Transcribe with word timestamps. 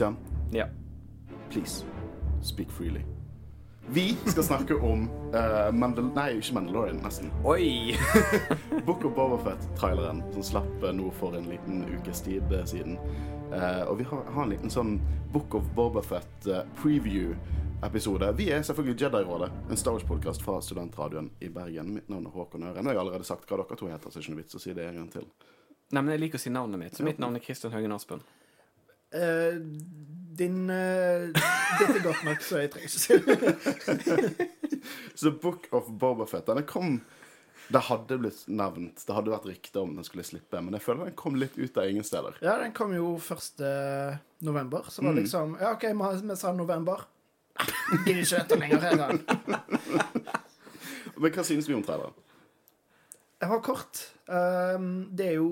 Håvard? 0.00 0.16
Kristian? 0.16 0.16
Ja. 0.52 0.66
Please, 1.50 1.84
speak 2.42 2.70
freely. 2.70 3.00
Vi 3.88 4.16
skal 4.26 4.42
snakke 4.42 4.74
om 4.92 5.08
uh, 5.34 5.72
Mandal... 5.72 6.10
Nei, 6.14 6.38
ikke 6.38 6.54
Mandalorian, 6.54 7.00
nesten. 7.04 7.30
Oi! 7.44 7.96
Book 8.86 9.04
of 9.04 9.14
Bobafett-traileren 9.14 10.22
som 10.32 10.42
slapp 10.42 10.82
uh, 10.82 10.92
nå 10.92 11.10
for 11.10 11.36
en 11.38 11.48
liten 11.48 11.84
ukes 11.96 12.20
tid 12.26 12.52
uh, 12.52 12.64
siden. 12.64 12.98
Uh, 13.52 13.86
og 13.86 13.98
vi 13.98 14.08
har, 14.10 14.24
har, 14.34 14.42
en 14.42 14.52
liten 14.52 14.72
sånn 14.72 14.96
Book 15.32 15.54
of 15.54 15.68
Bobafett 15.76 16.48
preview-episode. 16.80 18.32
Vi 18.36 18.50
er 18.50 18.66
selvfølgelig 18.66 19.06
Jedi-rådet, 19.06 19.52
en 19.70 19.78
Star 19.78 19.94
Wars-podkast 19.94 20.42
fra 20.42 20.58
studentradioen 20.60 21.30
i 21.40 21.48
Bergen. 21.48 21.94
Mitt 21.94 22.10
navn 22.10 22.26
er 22.26 22.34
Håkon 22.34 22.66
Øren. 22.66 22.82
Og 22.82 22.90
jeg 22.90 22.98
har 22.98 23.04
allerede 23.04 23.28
sagt 23.28 23.46
hva 23.46 23.62
dere 23.62 23.78
to 23.78 23.92
heter, 23.92 24.10
så 24.10 24.18
det 24.18 24.24
er 24.24 24.26
ikke 24.26 24.34
noe 24.34 24.42
vits 24.42 24.58
å 24.58 24.64
si 24.66 24.74
det 24.74 24.90
en 24.90 24.98
gang 25.04 25.12
til. 25.14 25.30
Nei, 25.94 26.02
men 26.02 26.16
jeg 26.16 26.24
liker 26.26 26.40
å 26.40 26.42
si 26.42 26.50
navnet 26.50 26.82
mitt, 26.82 26.98
så 26.98 27.06
mitt 27.06 27.22
navn 27.22 27.38
er 27.38 27.44
Kristian 27.44 27.70
Høgen 27.70 27.94
Aspen. 27.94 28.26
Uh, 29.16 29.60
din 30.36 30.66
uh, 30.68 31.32
Dette 31.32 31.94
er 31.96 32.04
godt 32.04 32.24
nok, 32.26 32.42
så 32.44 32.60
jeg 32.60 32.72
trenger 32.74 32.88
ikke 32.90 33.00
si. 33.00 33.14
Så 35.16 35.32
Book 35.40 35.66
of 35.74 35.88
Bobafet 35.88 36.50
kom 36.68 37.00
Det 37.72 37.80
hadde 37.88 38.18
blitt 38.20 38.44
nevnt, 38.46 39.00
det 39.00 39.16
hadde 39.16 39.32
vært 39.32 39.48
rykter 39.48 39.82
om 39.82 39.96
den 39.96 40.06
skulle 40.06 40.26
slippe, 40.28 40.60
men 40.60 40.76
jeg 40.76 40.84
føler 40.84 41.08
den 41.08 41.16
kom 41.18 41.38
litt 41.40 41.56
ut 41.56 41.80
av 41.80 41.88
ingen 41.88 42.04
steder. 42.06 42.36
Ja, 42.44 42.58
den 42.60 42.76
kom 42.76 42.92
jo 42.94 43.16
1. 43.18 43.64
november, 44.46 44.86
så 44.92 45.02
var 45.02 45.16
det 45.16 45.24
liksom 45.24 45.56
Ja, 45.58 45.72
OK, 45.74 45.88
vi 45.90 46.36
sa 46.38 46.52
november. 46.54 47.08
Gidder 48.04 48.22
ikke 48.22 48.42
dette 48.42 48.60
lenger 48.60 48.84
heller. 48.84 49.18
Men 51.16 51.32
hva 51.32 51.44
synes 51.48 51.68
vi 51.68 51.74
om 51.74 51.82
traileren? 51.84 52.14
Jeg 53.40 53.52
var 53.52 53.60
kort. 53.64 54.00
Um, 54.28 55.08
det 55.16 55.32
er 55.32 55.36
jo 55.38 55.50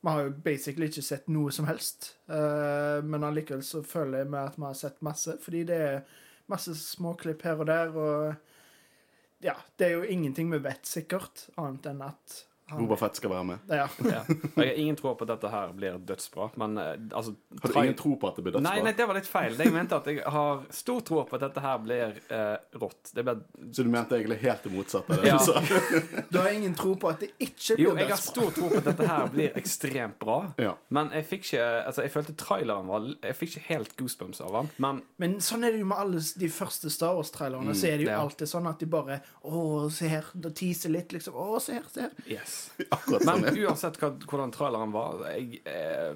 vi 0.00 0.08
har 0.14 0.26
jo 0.26 0.34
basically 0.44 0.88
ikke 0.88 1.02
sett 1.02 1.30
noe 1.32 1.52
som 1.54 1.66
helst. 1.68 2.12
Uh, 2.30 3.02
men 3.04 3.26
allikevel 3.26 3.64
så 3.66 3.82
føler 3.86 4.22
jeg 4.22 4.30
med 4.30 4.52
at 4.52 4.58
vi 4.58 4.66
har 4.68 4.76
sett 4.78 5.00
masse, 5.04 5.34
fordi 5.42 5.64
det 5.68 5.78
er 5.88 6.20
masse 6.50 6.74
småklipp 6.78 7.42
her 7.46 7.58
og 7.58 7.70
der. 7.70 7.96
Og 7.96 9.44
ja, 9.44 9.56
det 9.78 9.88
er 9.88 9.96
jo 9.96 10.06
ingenting 10.06 10.52
vi 10.54 10.62
vet 10.62 10.86
sikkert, 10.86 11.48
annet 11.58 11.90
enn 11.90 12.04
at 12.06 12.38
Boba 12.70 12.96
Fett 13.00 13.16
skal 13.16 13.32
være 13.32 13.44
med. 13.48 13.70
Ja. 13.72 13.86
ja. 14.04 14.22
Jeg 14.28 14.56
har 14.56 14.80
ingen 14.82 14.96
tro 14.98 15.14
på 15.14 15.24
at 15.26 15.32
dette 15.32 15.52
her 15.52 15.72
blir 15.76 15.98
dødsbra, 16.08 16.50
men 16.60 16.78
eh, 16.78 16.94
altså 17.10 17.34
Har 17.62 17.72
du 17.72 17.78
ingen 17.82 17.98
tro 17.98 18.14
på 18.20 18.28
at 18.28 18.36
det 18.36 18.44
blir 18.46 18.56
dødsbra? 18.56 18.74
Nei, 18.74 18.82
nei, 18.84 18.94
det 18.98 19.06
var 19.08 19.18
litt 19.18 19.30
feil. 19.30 19.56
Jeg 19.58 19.74
mente 19.74 19.96
at 19.96 20.10
jeg 20.10 20.20
har 20.24 20.64
stor 20.74 21.00
tro 21.06 21.22
på 21.28 21.38
at 21.38 21.46
dette 21.46 21.64
her 21.64 21.80
blir 21.84 22.18
eh, 22.28 22.54
rått. 22.82 23.12
Blir... 23.14 23.42
Så 23.72 23.86
du 23.86 23.92
mente 23.92 24.18
egentlig 24.18 24.40
helt 24.44 24.66
det 24.66 24.74
motsatte 24.74 25.16
av 25.16 25.24
det 25.24 25.32
ja. 25.32 25.38
du 25.38 25.48
sa? 25.48 25.62
du 26.32 26.40
har 26.40 26.50
ingen 26.52 26.76
tro 26.78 26.94
på 27.00 27.12
at 27.12 27.24
det 27.24 27.30
ikke 27.38 27.78
blir 27.78 27.86
jo, 27.86 27.94
dødsbra? 27.94 28.02
Jo, 28.02 28.02
jeg 28.02 28.12
har 28.12 28.22
stor 28.26 28.52
tro 28.58 28.70
på 28.72 28.82
at 28.82 28.90
dette 28.92 29.08
her 29.12 29.32
blir 29.32 29.58
ekstremt 29.62 30.18
bra, 30.20 30.38
ja. 30.60 30.74
men 30.94 31.12
jeg 31.16 31.28
fikk 31.32 31.48
ikke 31.48 31.66
Altså, 31.78 32.02
jeg 32.04 32.12
følte 32.12 32.34
traileren 32.38 32.88
var 32.90 33.04
Jeg 33.06 33.36
fikk 33.38 33.52
ikke 33.54 33.64
helt 33.68 33.94
goosebumps 33.98 34.40
av 34.44 34.56
den, 34.56 34.70
men 34.82 35.00
Men 35.20 35.38
sånn 35.44 35.64
er 35.66 35.74
det 35.74 35.82
jo 35.82 35.88
med 35.88 36.00
alle 36.02 36.22
de 36.42 36.50
første 36.52 36.90
Star 36.92 37.16
Wars-trailerne. 37.16 37.72
Mm, 37.72 37.78
så 37.78 37.88
er 37.90 37.98
det 37.98 38.08
jo 38.08 38.12
ja. 38.12 38.20
alltid 38.22 38.50
sånn 38.50 38.68
at 38.70 38.82
de 38.82 38.88
bare 38.90 39.20
Å, 39.46 39.62
se 39.94 40.10
her. 40.10 40.28
Da 40.34 40.52
teaser 40.54 40.92
litt, 40.92 41.14
liksom. 41.14 41.36
Å, 41.38 41.60
se 41.62 41.78
her, 41.78 41.86
se 41.92 42.06
her. 42.06 42.14
Yes. 42.28 42.57
Akkurat 42.96 43.24
sånn. 43.24 43.44
Men 43.44 43.60
uansett 43.64 44.00
hva, 44.00 44.10
hvordan 44.24 44.52
traileren 44.54 44.94
var 44.94 45.22
Jeg, 45.32 45.62
eh, 45.68 46.12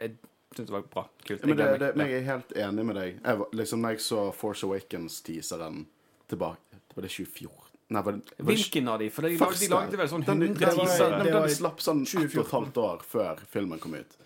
jeg 0.00 0.16
syntes 0.52 0.70
det 0.70 0.74
var 0.76 0.88
bra. 0.92 1.04
Kult. 1.26 1.44
Men 1.44 1.60
det, 1.60 1.68
det, 1.82 1.92
men 1.96 2.10
jeg 2.10 2.22
er 2.22 2.26
helt 2.30 2.56
enig 2.66 2.86
med 2.88 2.98
deg. 3.00 3.20
Jeg 3.20 3.40
var, 3.42 3.54
liksom, 3.60 3.84
når 3.84 3.96
jeg 3.96 4.04
så 4.06 4.24
Force 4.36 4.66
Awakens-teaseren 4.68 5.84
tilbake 6.32 6.82
Var 6.96 7.06
det 7.06 7.12
2014? 7.12 7.62
Nei, 7.88 8.02
var 8.02 8.16
det, 8.16 8.36
var 8.38 8.48
Hvilken 8.50 8.88
av 8.90 8.98
de? 8.98 9.10
For 9.14 9.28
de, 9.28 9.36
første, 9.38 9.66
de 9.66 9.74
lagde 9.74 9.98
vel 10.00 10.08
sånn 10.10 10.24
100 10.26 10.46
den. 10.46 10.56
Den, 10.58 11.12
den, 11.22 11.28
den 11.30 11.52
slapp 11.54 11.84
sånn 11.84 12.02
ett 12.02 12.32
og 12.34 12.40
et 12.42 12.54
halvt 12.56 12.80
år 12.82 13.04
før 13.06 13.44
filmen 13.52 13.82
kom 13.82 13.94
ut. 13.94 14.16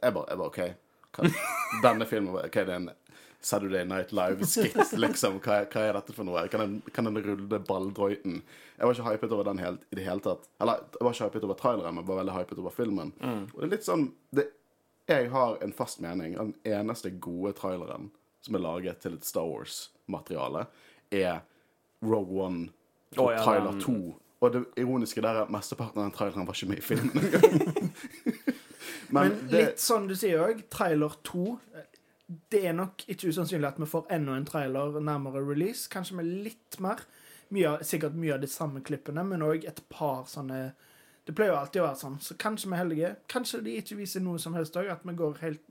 Jeg 0.00 0.16
bare, 0.16 0.26
jeg 0.32 0.40
bare 0.40 0.50
OK. 0.50 0.60
Hva, 1.14 1.30
denne 1.84 2.08
filmen 2.10 2.34
Hva 2.34 2.48
er 2.48 2.70
det 2.70 2.78
en 2.80 2.88
Saturday 3.44 3.84
Night 3.84 4.12
Live-skits, 4.16 4.92
liksom? 5.04 5.38
Hva, 5.44 5.60
hva, 5.68 5.84
er 5.84 5.96
dette 5.98 6.14
for 6.16 6.24
noe? 6.24 6.46
Kan 6.48 6.62
den, 6.62 6.76
kan 6.96 7.08
den 7.08 7.20
rulle 7.24 7.60
balldrøyten? 7.68 8.38
Jeg 8.78 8.88
var 8.88 8.96
ikke 8.96 9.12
hypet 9.12 9.34
over 9.36 9.48
den 9.50 9.60
helt, 9.60 9.84
i 9.92 9.98
det 9.98 10.06
hele 10.06 10.24
tatt. 10.24 10.48
Eller 10.64 10.80
jeg 10.94 11.04
var 11.04 11.16
ikke 11.16 11.28
hypet 11.28 11.46
over 11.48 11.58
traileren, 11.60 11.98
men 11.98 12.06
var 12.08 12.22
veldig 12.22 12.36
hypet 12.38 12.62
over 12.62 12.74
filmen. 12.74 13.12
Mm. 13.20 13.42
Og 13.52 13.58
det 13.58 13.66
er 13.68 13.74
litt 13.76 13.88
sånn 13.88 14.06
det, 14.34 14.48
Jeg 15.10 15.28
har 15.34 15.58
en 15.60 15.76
fast 15.76 16.00
mening. 16.00 16.38
Den 16.40 16.54
eneste 16.64 17.12
gode 17.12 17.52
traileren 17.58 18.08
som 18.44 18.56
er 18.56 18.64
laget 18.64 19.04
til 19.04 19.18
et 19.18 19.28
Star 19.28 19.46
Wars-materiale, 19.48 20.66
er 21.12 21.44
Rogue 22.04 22.40
One 22.44 22.68
og 23.16 23.26
oh, 23.28 23.32
ja, 23.32 23.40
trailer 23.44 23.80
2. 23.80 23.94
Og 24.44 24.52
det 24.52 24.64
ironiske 24.80 25.22
der 25.24 25.38
er 25.38 25.46
at 25.46 25.52
mesteparten 25.52 26.00
av 26.00 26.08
den 26.08 26.16
traileren 26.16 26.48
var 26.48 26.56
ikke 26.56 26.72
med 26.72 26.80
i 26.80 26.84
filmen 26.84 27.20
engang. 27.24 27.94
Men, 29.14 29.28
Men 29.28 29.36
det... 29.48 29.60
litt 29.60 29.80
sånn 29.80 30.08
du 30.08 30.16
sier 30.18 30.42
òg, 30.44 30.64
trailer 30.72 31.14
2 31.28 31.44
Det 32.26 32.62
er 32.66 32.72
nok 32.76 33.04
ikke 33.10 33.28
usannsynlig 33.28 33.68
at 33.68 33.80
vi 33.80 33.88
får 33.88 34.08
enda 34.16 34.38
en 34.38 34.46
trailer 34.48 34.96
nærmere 35.00 35.42
release. 35.44 35.88
Kanskje 35.92 36.16
med 36.20 36.30
litt 36.46 36.78
mer. 36.80 37.04
Mye, 37.52 37.76
sikkert 37.84 38.16
mye 38.16 38.34
av 38.36 38.40
de 38.40 38.48
samme 38.48 38.80
klippene, 38.84 39.26
men 39.28 39.44
òg 39.44 39.66
et 39.68 39.82
par 39.92 40.24
sånne 40.30 40.72
Det 41.24 41.32
pleier 41.32 41.54
jo 41.54 41.56
alltid 41.56 41.80
å 41.80 41.84
være 41.86 41.96
sånn. 41.96 42.16
Så 42.20 42.34
kanskje 42.36 42.68
vi 42.68 42.74
er 42.76 42.82
heldige. 42.82 43.10
Kanskje 43.32 43.62
de 43.64 43.78
ikke 43.80 43.96
viser 43.96 44.20
noe 44.20 44.40
som 44.40 44.56
helst 44.56 44.76
òg. 44.76 44.90
At 44.92 45.06
vi 45.08 45.14
går 45.16 45.38
helt 45.40 45.62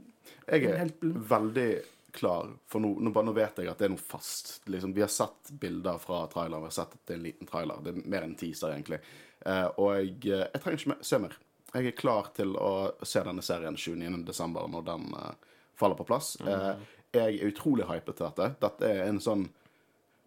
Jeg 0.50 0.66
er 0.66 0.80
helt 0.80 1.02
veldig 1.02 1.70
klar, 2.14 2.50
for 2.70 2.82
nå, 2.82 2.92
nå, 3.02 3.10
nå, 3.10 3.34
vet 3.34 3.58
jeg 3.58 3.70
at 3.70 3.80
det 3.82 3.88
er 3.88 3.94
noe 3.94 4.02
fast. 4.02 4.60
Liksom, 4.70 4.94
vi 4.94 5.02
har 5.02 5.10
sett 5.10 5.50
bilder 5.62 5.98
fra 6.02 6.24
traileren, 6.30 6.62
vi 6.62 6.70
har 6.70 6.76
sett 6.76 6.94
at 6.94 7.02
det 7.08 7.16
er 7.16 7.20
en 7.20 7.26
liten 7.26 7.50
trailer. 7.50 7.82
Det 7.82 7.94
er 7.94 8.04
mer 8.14 8.28
enn 8.28 8.36
teaser, 8.38 8.76
egentlig. 8.76 9.00
Eh, 9.42 9.66
og 9.82 9.96
jeg, 9.98 10.12
jeg 10.30 10.62
trenger 10.62 10.80
ikke 10.80 10.92
mer, 10.94 11.02
se 11.10 11.20
mer. 11.24 11.38
Jeg 11.74 11.90
er 11.90 11.98
klar 11.98 12.30
til 12.38 12.54
å 12.62 12.74
se 13.02 13.24
denne 13.26 13.46
serien 13.46 13.78
29.12. 13.78 14.60
når 14.76 14.86
den 14.92 15.08
uh, 15.18 15.53
faller 15.84 16.00
på 16.00 16.08
plass. 16.08 16.34
Mm. 16.42 16.50
Uh, 16.50 16.96
jeg 17.14 17.38
er 17.38 17.52
utrolig 17.52 17.86
hypet 17.90 18.18
til 18.18 18.26
dette. 18.26 18.50
Dette 18.64 18.90
er 18.90 19.06
en 19.06 19.22
sånn 19.22 19.46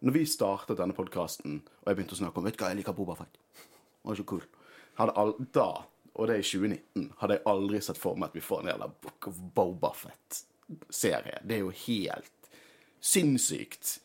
Når 0.06 0.12
vi 0.12 0.26
startet 0.28 0.76
denne 0.78 0.94
podkasten, 0.94 1.60
og 1.64 1.88
jeg 1.88 1.96
begynte 1.96 2.14
å 2.14 2.18
snakke 2.20 2.38
om 2.38 2.46
Vet 2.46 2.58
du 2.58 2.62
hva, 2.62 2.68
jeg 2.70 2.82
liker 2.82 2.94
Bobafett. 2.94 3.38
Det 3.56 4.10
var 4.10 4.18
så 4.18 4.26
cool. 4.28 4.42
All, 5.02 5.32
da, 5.56 5.70
og 6.14 6.28
det 6.28 6.36
er 6.36 6.42
i 6.42 6.46
2019, 6.46 7.06
hadde 7.20 7.38
jeg 7.38 7.46
aldri 7.52 7.80
sett 7.84 8.00
for 8.00 8.20
meg 8.20 8.30
at 8.30 8.36
vi 8.36 8.44
får 8.44 8.62
en 8.62 8.70
jævla 8.70 8.90
Book 8.92 9.28
of 9.32 9.40
Bobafett 9.56 10.42
serie. 10.92 11.40
Det 11.42 11.56
er 11.58 11.64
jo 11.64 11.72
helt 11.86 12.50
sinnssykt. 13.00 13.96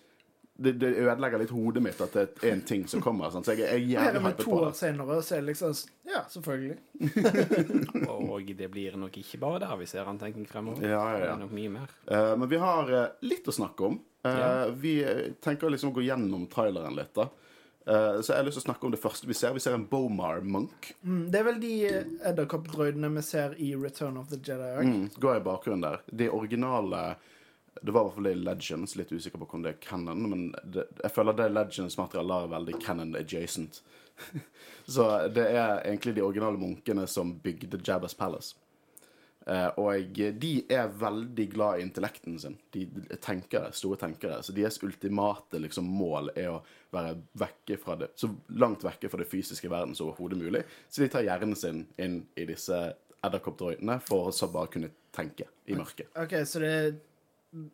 Det, 0.62 0.72
det, 0.78 0.92
ødelegger 1.02 1.42
litt 1.42 1.54
hodet 1.56 1.82
mitt 1.84 2.02
at 2.04 2.14
det 2.14 2.24
er 2.44 2.54
en 2.54 2.62
ting 2.68 2.84
som 2.90 3.02
kommer. 3.04 3.32
Sånn. 3.34 3.46
Så 3.46 3.56
jeg, 3.56 3.66
jeg 3.66 3.74
er 3.74 4.06
jævlig 4.06 4.22
hypet 4.22 4.38
på 4.38 4.38
det. 4.38 4.46
To 4.46 4.58
år 4.68 4.78
senere 4.78 5.18
så 5.26 5.36
er 5.38 5.44
det 5.44 5.50
liksom 5.52 5.76
Ja, 6.12 6.22
selvfølgelig. 6.30 6.78
og 8.14 8.54
det 8.62 8.70
blir 8.74 8.98
nok 9.02 9.18
ikke 9.24 9.42
bare 9.42 9.62
der 9.66 9.76
vi 9.82 9.90
ser 9.90 10.10
en 10.10 10.22
fremover. 10.22 10.86
Ja, 10.86 10.90
ja, 10.92 11.18
ja. 11.18 11.26
Det 11.26 11.34
er 11.34 11.44
nok 11.44 11.56
mye 11.58 11.74
mer. 11.74 11.94
Uh, 12.06 12.34
men 12.38 12.52
vi 12.52 12.62
har 12.62 12.94
uh, 12.94 13.06
litt 13.26 13.48
å 13.48 13.56
snakke 13.56 13.90
om. 13.90 14.00
Uh, 14.26 14.32
ja. 14.32 14.52
Vi 14.84 14.96
tenker 15.42 15.74
liksom 15.74 15.94
å 15.94 15.98
gå 15.98 16.06
gjennom 16.06 16.46
traileren 16.52 16.98
litt. 16.98 17.14
da. 17.18 17.30
Uh, 17.82 18.22
så 18.22 18.36
jeg 18.36 18.38
har 18.38 18.46
lyst 18.46 18.60
til 18.60 18.64
å 18.64 18.68
snakke 18.68 18.86
om 18.86 18.94
det 18.94 19.02
første 19.02 19.30
vi 19.30 19.38
ser. 19.38 19.56
Vi 19.58 19.64
ser 19.64 19.76
en 19.78 19.88
Bomar 19.90 20.44
Monk. 20.46 20.92
Mm, 21.02 21.26
det 21.34 21.42
er 21.42 21.48
vel 21.50 21.62
de 21.64 21.76
edderkoppdroidene 22.30 23.10
vi 23.18 23.26
ser 23.26 23.58
i 23.58 23.74
Return 23.74 24.22
of 24.22 24.30
the 24.30 24.38
Jedi. 24.38 24.74
Mm, 24.86 25.06
går 25.18 25.40
i 25.40 25.46
bakgrunnen 25.50 25.88
der. 25.88 26.04
De 26.06 26.30
originale 26.30 27.06
Det 27.82 27.92
var 27.92 28.02
i 28.02 28.04
hvert 28.04 28.16
fall 28.16 28.28
det 28.28 28.36
i 28.36 28.42
Legends. 28.42 28.96
Litt 29.00 29.12
usikker 29.12 29.42
på 29.42 29.48
om 29.58 29.64
det 29.64 29.76
er 29.76 29.84
canon, 29.84 30.26
men 30.30 30.48
det, 30.64 30.88
jeg 31.04 31.14
føler 31.16 31.38
det 31.38 31.52
Legends-materialet 31.56 32.48
er 32.48 32.56
veldig 32.56 32.80
canon 32.84 33.16
adjacent. 33.20 33.82
så 34.96 35.08
det 35.32 35.48
er 35.54 35.80
egentlig 35.86 36.18
de 36.18 36.26
originale 36.26 36.60
munkene 36.60 37.07
som 37.07 37.34
bygde 37.44 37.80
Jabbas 37.88 38.18
Palace. 38.18 38.57
Eh, 39.45 39.68
og 39.81 40.19
de 40.38 40.51
er 40.69 40.92
veldig 41.01 41.48
glad 41.50 41.80
i 41.80 41.86
intellekten 41.88 42.38
sin. 42.40 42.57
De 42.74 42.86
er 43.10 43.22
tenkere, 43.24 43.72
store 43.74 43.98
tenkere. 44.04 44.42
Så 44.45 44.54
deres 44.54 44.78
ultimate 44.84 45.62
liksom, 45.63 45.88
mål 45.88 46.30
er 46.36 46.51
å 46.54 46.60
være 46.94 47.16
vekke 47.42 47.80
fra 47.81 47.95
det, 47.98 48.12
så 48.19 48.30
langt 48.62 48.84
vekke 48.86 49.10
fra 49.10 49.22
det 49.22 49.30
fysiske 49.31 49.72
verden 49.72 49.95
som 49.98 50.12
overhodet 50.12 50.42
mulig. 50.42 50.66
Så 50.90 51.01
de 51.01 51.10
tar 51.12 51.25
hjernen 51.25 51.57
sin 51.57 51.86
inn 52.01 52.22
i 52.36 52.45
disse 52.50 52.81
edderkoppdroidene 53.22 54.00
for 54.06 54.30
å 54.30 54.36
så 54.36 54.50
bare 54.51 54.69
kunne 54.74 54.92
tenke 55.13 55.48
i 55.69 55.78
mørket. 55.78 56.12
Ok, 56.19 56.36
så 56.45 56.62
det 56.62 56.75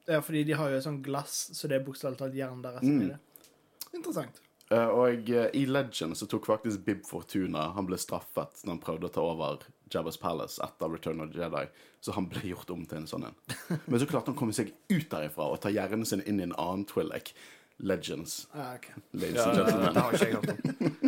Ja, 0.10 0.22
fordi 0.26 0.44
de 0.48 0.58
har 0.58 0.74
jo 0.74 0.82
sånn 0.82 1.02
glass, 1.06 1.48
så 1.54 1.70
det 1.70 1.78
er 1.78 1.86
bokstavelig 1.86 2.20
talt 2.20 2.38
hjernen 2.38 2.64
deres 2.66 2.86
mm. 2.86 3.02
er 3.06 3.10
det. 3.14 3.50
Interessant. 3.94 4.42
Uh, 4.68 4.90
og 4.92 5.30
uh, 5.32 5.46
i 5.56 5.64
Legend 5.70 6.18
så 6.20 6.28
tok 6.28 6.50
faktisk 6.50 6.82
Bib 6.84 7.06
Fortuna 7.08 7.70
Han 7.78 7.86
ble 7.88 7.96
straffet 7.96 8.66
når 8.66 8.74
han 8.74 8.82
prøvde 8.84 9.08
å 9.08 9.14
ta 9.16 9.24
over 9.24 9.62
Jabba's 9.94 10.18
Palace 10.20 10.60
etter 10.60 10.92
Return 10.92 11.24
of 11.24 11.32
the 11.32 11.40
Jedi. 11.40 11.64
Så 12.04 12.12
han 12.18 12.28
ble 12.28 12.42
gjort 12.50 12.74
om 12.74 12.84
til 12.84 13.00
en 13.00 13.08
sånn 13.08 13.30
en. 13.30 13.38
Men 13.88 14.02
så 14.02 14.10
klarte 14.10 14.32
han 14.32 14.36
å 14.36 14.42
komme 14.42 14.56
seg 14.58 14.74
ut 14.92 15.08
derifra 15.14 15.48
og 15.54 15.62
ta 15.64 15.72
hjernen 15.72 16.04
sin 16.10 16.26
inn 16.28 16.42
i 16.42 16.48
en 16.50 16.58
annen 16.60 16.84
Twi'lek. 16.90 17.32
Legends. 17.78 18.48
Ah, 18.54 18.74
okay. 18.76 18.98
Ladies 19.14 19.46
and 19.46 19.58
gentlemen. 19.58 19.94
det 19.94 20.02
har 20.02 20.14
ikke 20.14 20.26
jeg 20.26 20.36
hørt 20.36 20.50
om. 20.50 21.08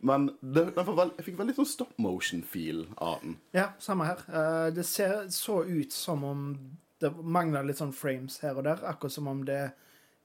Men 0.08 0.30
det, 0.40 0.62
veld, 0.74 1.10
jeg 1.18 1.26
fikk 1.26 1.36
veldig 1.36 1.54
sånn 1.58 1.68
stop 1.68 1.98
motion-feel 2.00 2.86
av 2.96 3.20
den. 3.20 3.34
Ja, 3.52 3.66
samme 3.82 4.06
her. 4.08 4.22
Uh, 4.32 4.68
det 4.72 4.86
ser 4.88 5.28
så 5.34 5.60
ut 5.68 5.92
som 5.92 6.24
om 6.24 6.46
det 7.00 7.10
mangler 7.22 7.66
litt 7.66 7.80
sånn 7.80 7.94
frames 7.96 8.38
her 8.44 8.58
og 8.60 8.66
der. 8.68 8.82
Akkurat 8.88 9.14
som 9.14 9.28
om 9.30 9.42
det 9.48 9.62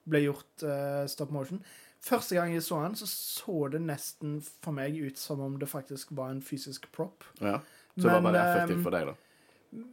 ble 0.06 0.26
gjort 0.28 0.66
uh, 0.68 1.04
stop 1.10 1.32
motion. 1.34 1.64
Første 2.06 2.38
gang 2.38 2.54
jeg 2.54 2.62
så 2.62 2.84
den, 2.84 2.96
så 3.00 3.08
så 3.10 3.68
det 3.74 3.82
nesten 3.82 4.38
for 4.46 4.76
meg 4.78 4.98
ut 5.00 5.18
som 5.18 5.40
om 5.42 5.56
det 5.62 5.70
faktisk 5.72 6.12
var 6.18 6.36
en 6.36 6.44
fysisk 6.46 6.86
prop. 6.94 7.26
Ja, 7.40 7.60
Så 7.96 8.06
det 8.06 8.12
var 8.12 8.22
bare 8.28 8.44
effektivt 8.52 8.84
for 8.86 8.94
deg, 8.94 9.10
da? 9.10 9.16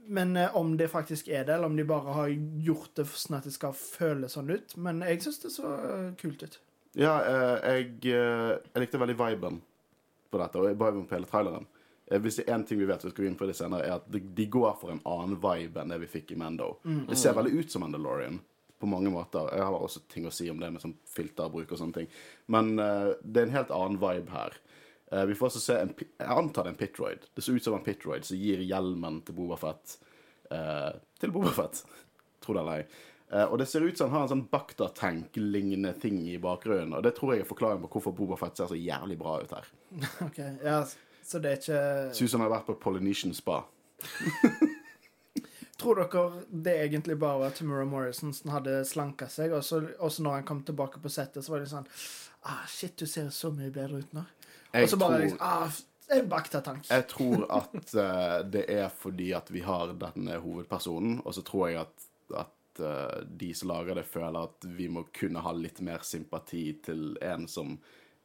Men 0.06 0.36
eh, 0.36 0.56
om 0.56 0.76
det 0.76 0.90
faktisk 0.92 1.28
er 1.28 1.46
det, 1.48 1.54
eller 1.54 1.70
om 1.70 1.76
de 1.76 1.86
bare 1.88 2.12
har 2.14 2.28
gjort 2.66 2.92
det 3.00 3.06
sånn 3.08 3.38
at 3.38 3.48
det 3.48 3.54
skal 3.54 3.72
føles 3.74 4.36
sånn 4.36 4.52
ut. 4.52 4.76
Men 4.76 5.00
jeg 5.06 5.22
syns 5.24 5.40
det 5.42 5.54
så 5.56 5.72
eh, 5.72 6.10
kult 6.20 6.44
ut. 6.44 6.58
Ja, 7.00 7.14
eh, 7.24 7.78
jeg, 7.78 7.94
eh, 8.12 8.52
jeg 8.68 8.84
likte 8.84 9.00
veldig 9.00 9.16
viben 9.16 9.62
på 10.30 10.40
dette, 10.42 10.60
og 10.60 10.68
viben 10.68 11.06
på 11.08 11.16
hele 11.16 11.30
traileren. 11.30 11.66
Eh, 12.12 12.20
Hvis 12.20 12.36
det 12.38 12.46
er 12.46 12.56
én 12.58 12.66
ting 12.68 12.78
vi 12.78 12.88
vet, 12.88 13.04
vi 13.04 13.10
skal 13.10 13.24
gå 13.24 13.30
inn 13.30 13.38
på 13.40 13.48
det 13.48 13.56
senere, 13.56 13.88
er 13.88 13.98
at 13.98 14.08
de, 14.12 14.46
går 14.46 14.76
for 14.80 14.92
en 14.92 15.02
annen 15.08 15.40
vibe 15.40 15.80
enn 15.80 15.94
det 15.94 16.02
vi 16.04 16.10
fikk 16.18 16.34
i 16.34 16.40
Mando. 16.40 16.74
Det 17.08 17.16
ser 17.18 17.36
veldig 17.38 17.54
ut 17.58 17.72
som 17.72 17.84
Mandalorian 17.86 18.40
på 18.82 18.90
mange 18.90 19.10
måter. 19.14 19.46
Jeg 19.54 19.62
har 19.62 19.78
også 19.78 20.02
ting 20.10 20.26
å 20.26 20.34
si 20.34 20.48
om 20.50 20.58
det 20.58 20.72
med 20.74 20.82
sånn 20.82 20.96
filterbruk 21.06 21.70
og 21.70 21.78
sånne 21.78 22.00
ting. 22.00 22.08
Men 22.50 22.72
uh, 22.82 23.12
det 23.22 23.44
er 23.44 23.46
en 23.46 23.54
helt 23.54 23.70
annen 23.76 24.00
vibe 24.02 24.34
her. 24.34 24.56
Uh, 25.12 25.22
vi 25.30 25.36
får 25.38 25.52
også 25.52 25.62
se 25.62 25.76
en 25.84 25.92
Jeg 25.94 26.26
antar 26.26 26.66
det 26.66 26.72
er 26.72 26.74
en 26.74 26.80
pitroid. 26.80 27.28
Det 27.30 27.44
ser 27.46 27.54
ut 27.54 27.62
som 27.62 27.76
en 27.76 27.84
pitroid 27.86 28.26
som 28.26 28.40
gir 28.40 28.64
hjelmen 28.66 29.20
til 29.22 29.38
Boba 29.38 29.60
Fett 29.60 29.94
eh, 30.50 30.90
til 31.22 31.30
Boba 31.30 31.54
Fett. 31.54 31.84
Tro 32.42 32.56
det 32.56 32.64
eller 32.64 32.82
ei. 32.82 32.86
Uh, 33.32 33.46
og 33.46 33.54
det 33.62 33.68
ser 33.70 33.86
ut 33.86 33.96
som 33.96 34.10
han 34.10 34.18
har 34.18 34.26
en 34.26 34.32
sånn 34.34 34.48
Bakta-tank-lignende 34.52 35.94
ting 36.02 36.18
i 36.28 36.36
bakgrunnen. 36.42 36.98
Og 36.98 37.06
det 37.06 37.14
tror 37.16 37.32
jeg 37.32 37.46
er 37.46 37.48
forklaringen 37.48 37.86
på 37.86 37.94
hvorfor 37.94 38.18
Boba 38.18 38.36
Fett 38.40 38.58
ser 38.58 38.68
så 38.68 38.76
jævlig 38.76 39.16
bra 39.22 39.38
ut 39.40 39.54
her. 39.56 39.70
Ok, 40.26 40.42
ja, 40.60 40.82
Så 41.32 41.40
det 41.40 41.48
er 41.48 41.60
ikke 41.60 41.82
Ser 42.12 42.26
ut 42.26 42.32
som 42.34 42.42
han 42.42 42.50
har 42.50 42.58
vært 42.58 42.68
på 42.68 42.78
Polynesian 42.82 43.32
Spa. 43.36 43.62
Tror 45.82 45.98
dere 45.98 46.42
det 46.52 46.74
egentlig 46.84 47.16
bare 47.18 47.40
var 47.40 47.54
Tamura 47.56 47.86
Morrison 47.88 48.34
som 48.36 48.52
hadde 48.54 48.82
slanka 48.86 49.26
seg, 49.32 49.54
og 49.56 49.64
så 49.64 49.80
når 50.22 50.36
han 50.36 50.44
kom 50.46 50.60
tilbake 50.66 51.00
på 51.02 51.10
settet, 51.10 51.42
så 51.42 51.54
var 51.54 51.64
det 51.64 51.70
sånn 51.72 51.88
ah, 52.46 52.62
Shit, 52.70 52.94
du 53.00 53.08
ser 53.08 53.32
så 53.34 53.50
mye 53.54 53.72
bedre 53.74 54.02
ut 54.02 54.12
nå. 54.14 54.22
Jeg 54.72 54.86
og 54.86 54.92
så 54.92 54.98
bare 55.00 55.16
tror- 55.16 55.24
liksom 55.24 55.42
ah, 55.48 55.80
en 56.12 56.28
baktatank. 56.28 56.90
Jeg 56.90 57.06
tror 57.08 57.46
at 57.48 57.94
uh, 57.96 58.38
det 58.54 58.66
er 58.70 58.88
fordi 58.94 59.32
at 59.36 59.50
vi 59.50 59.64
har 59.64 59.94
denne 59.98 60.38
hovedpersonen, 60.44 61.22
og 61.24 61.34
så 61.34 61.44
tror 61.46 61.70
jeg 61.70 61.80
at, 61.86 62.06
at 62.44 62.82
uh, 62.84 63.18
de 63.26 63.50
som 63.56 63.72
lager 63.72 63.98
det, 63.98 64.06
føler 64.12 64.38
at 64.44 64.68
vi 64.76 64.90
må 64.92 65.06
kunne 65.14 65.42
ha 65.42 65.54
litt 65.56 65.80
mer 65.84 66.04
sympati 66.06 66.66
til 66.84 67.16
en 67.24 67.48
som 67.50 67.78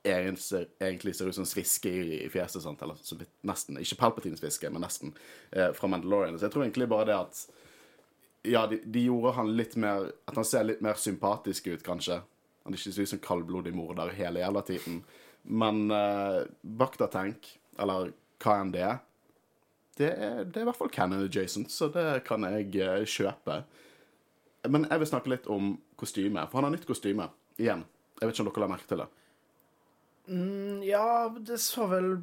egentlig 0.07 1.15
ser 1.15 1.29
ut 1.29 1.35
som 1.35 1.45
en 1.45 1.49
sviske 1.49 1.91
i, 1.91 2.29
fjeset. 2.33 2.63
Sant? 2.63 2.81
Eller 2.81 2.99
så 3.01 3.17
nesten. 3.47 3.79
Ikke 3.81 3.99
Palpatines 4.01 4.41
sviske, 4.41 4.69
men 4.73 4.83
nesten. 4.85 5.13
eh, 5.51 5.71
fra 5.73 5.89
Mandalorian. 5.91 6.39
Så 6.39 6.47
jeg 6.47 6.55
tror 6.55 6.65
egentlig 6.65 6.89
bare 6.89 7.09
det 7.11 7.17
at 7.17 7.45
Ja, 8.47 8.67
de, 8.67 8.79
de 8.85 9.01
gjorde 9.07 9.33
han 9.35 9.49
litt 9.57 9.75
mer 9.75 10.11
At 10.29 10.35
han 10.35 10.45
ser 10.45 10.63
litt 10.63 10.81
mer 10.81 10.93
sympatisk 10.95 11.67
ut, 11.67 11.83
kanskje. 11.83 12.21
Han 12.63 12.73
er 12.73 12.77
ikke 12.79 12.93
så 12.95 13.01
ut 13.01 13.09
som 13.09 13.19
kaldblodig 13.23 13.73
morder 13.75 14.13
hele 14.15 14.39
jævla 14.43 14.61
tiden. 14.67 15.01
Men 15.43 15.91
eh, 15.91 16.45
Bakta-tank, 16.61 17.47
eller 17.79 18.11
hva 18.43 18.61
enn 18.61 18.71
det 18.75 18.97
det 19.97 20.11
er, 20.13 20.43
det 20.45 20.59
er 20.59 20.65
i 20.65 20.67
hvert 20.67 20.77
fall 20.77 20.91
canon 20.93 21.23
adjacent, 21.25 21.71
så 21.73 21.87
det 21.89 22.21
kan 22.27 22.43
jeg 22.45 22.69
eh, 22.83 23.05
kjøpe. 23.09 23.63
Men 24.69 24.85
jeg 24.85 25.01
vil 25.01 25.09
snakke 25.09 25.31
litt 25.31 25.47
om 25.49 25.71
kostyme, 25.97 26.43
for 26.51 26.59
han 26.59 26.67
har 26.67 26.75
nytt 26.75 26.85
kostyme. 26.85 27.29
Igjen. 27.57 27.81
Jeg 28.19 28.27
vet 28.29 28.35
ikke 28.35 28.43
om 28.43 28.49
dere 28.51 28.63
la 28.65 28.69
merke 28.75 28.89
til 28.89 29.01
det. 29.01 29.07
Mm, 30.27 30.81
ja, 30.83 31.29
det 31.39 31.55
så 31.63 31.85
vel 31.87 32.17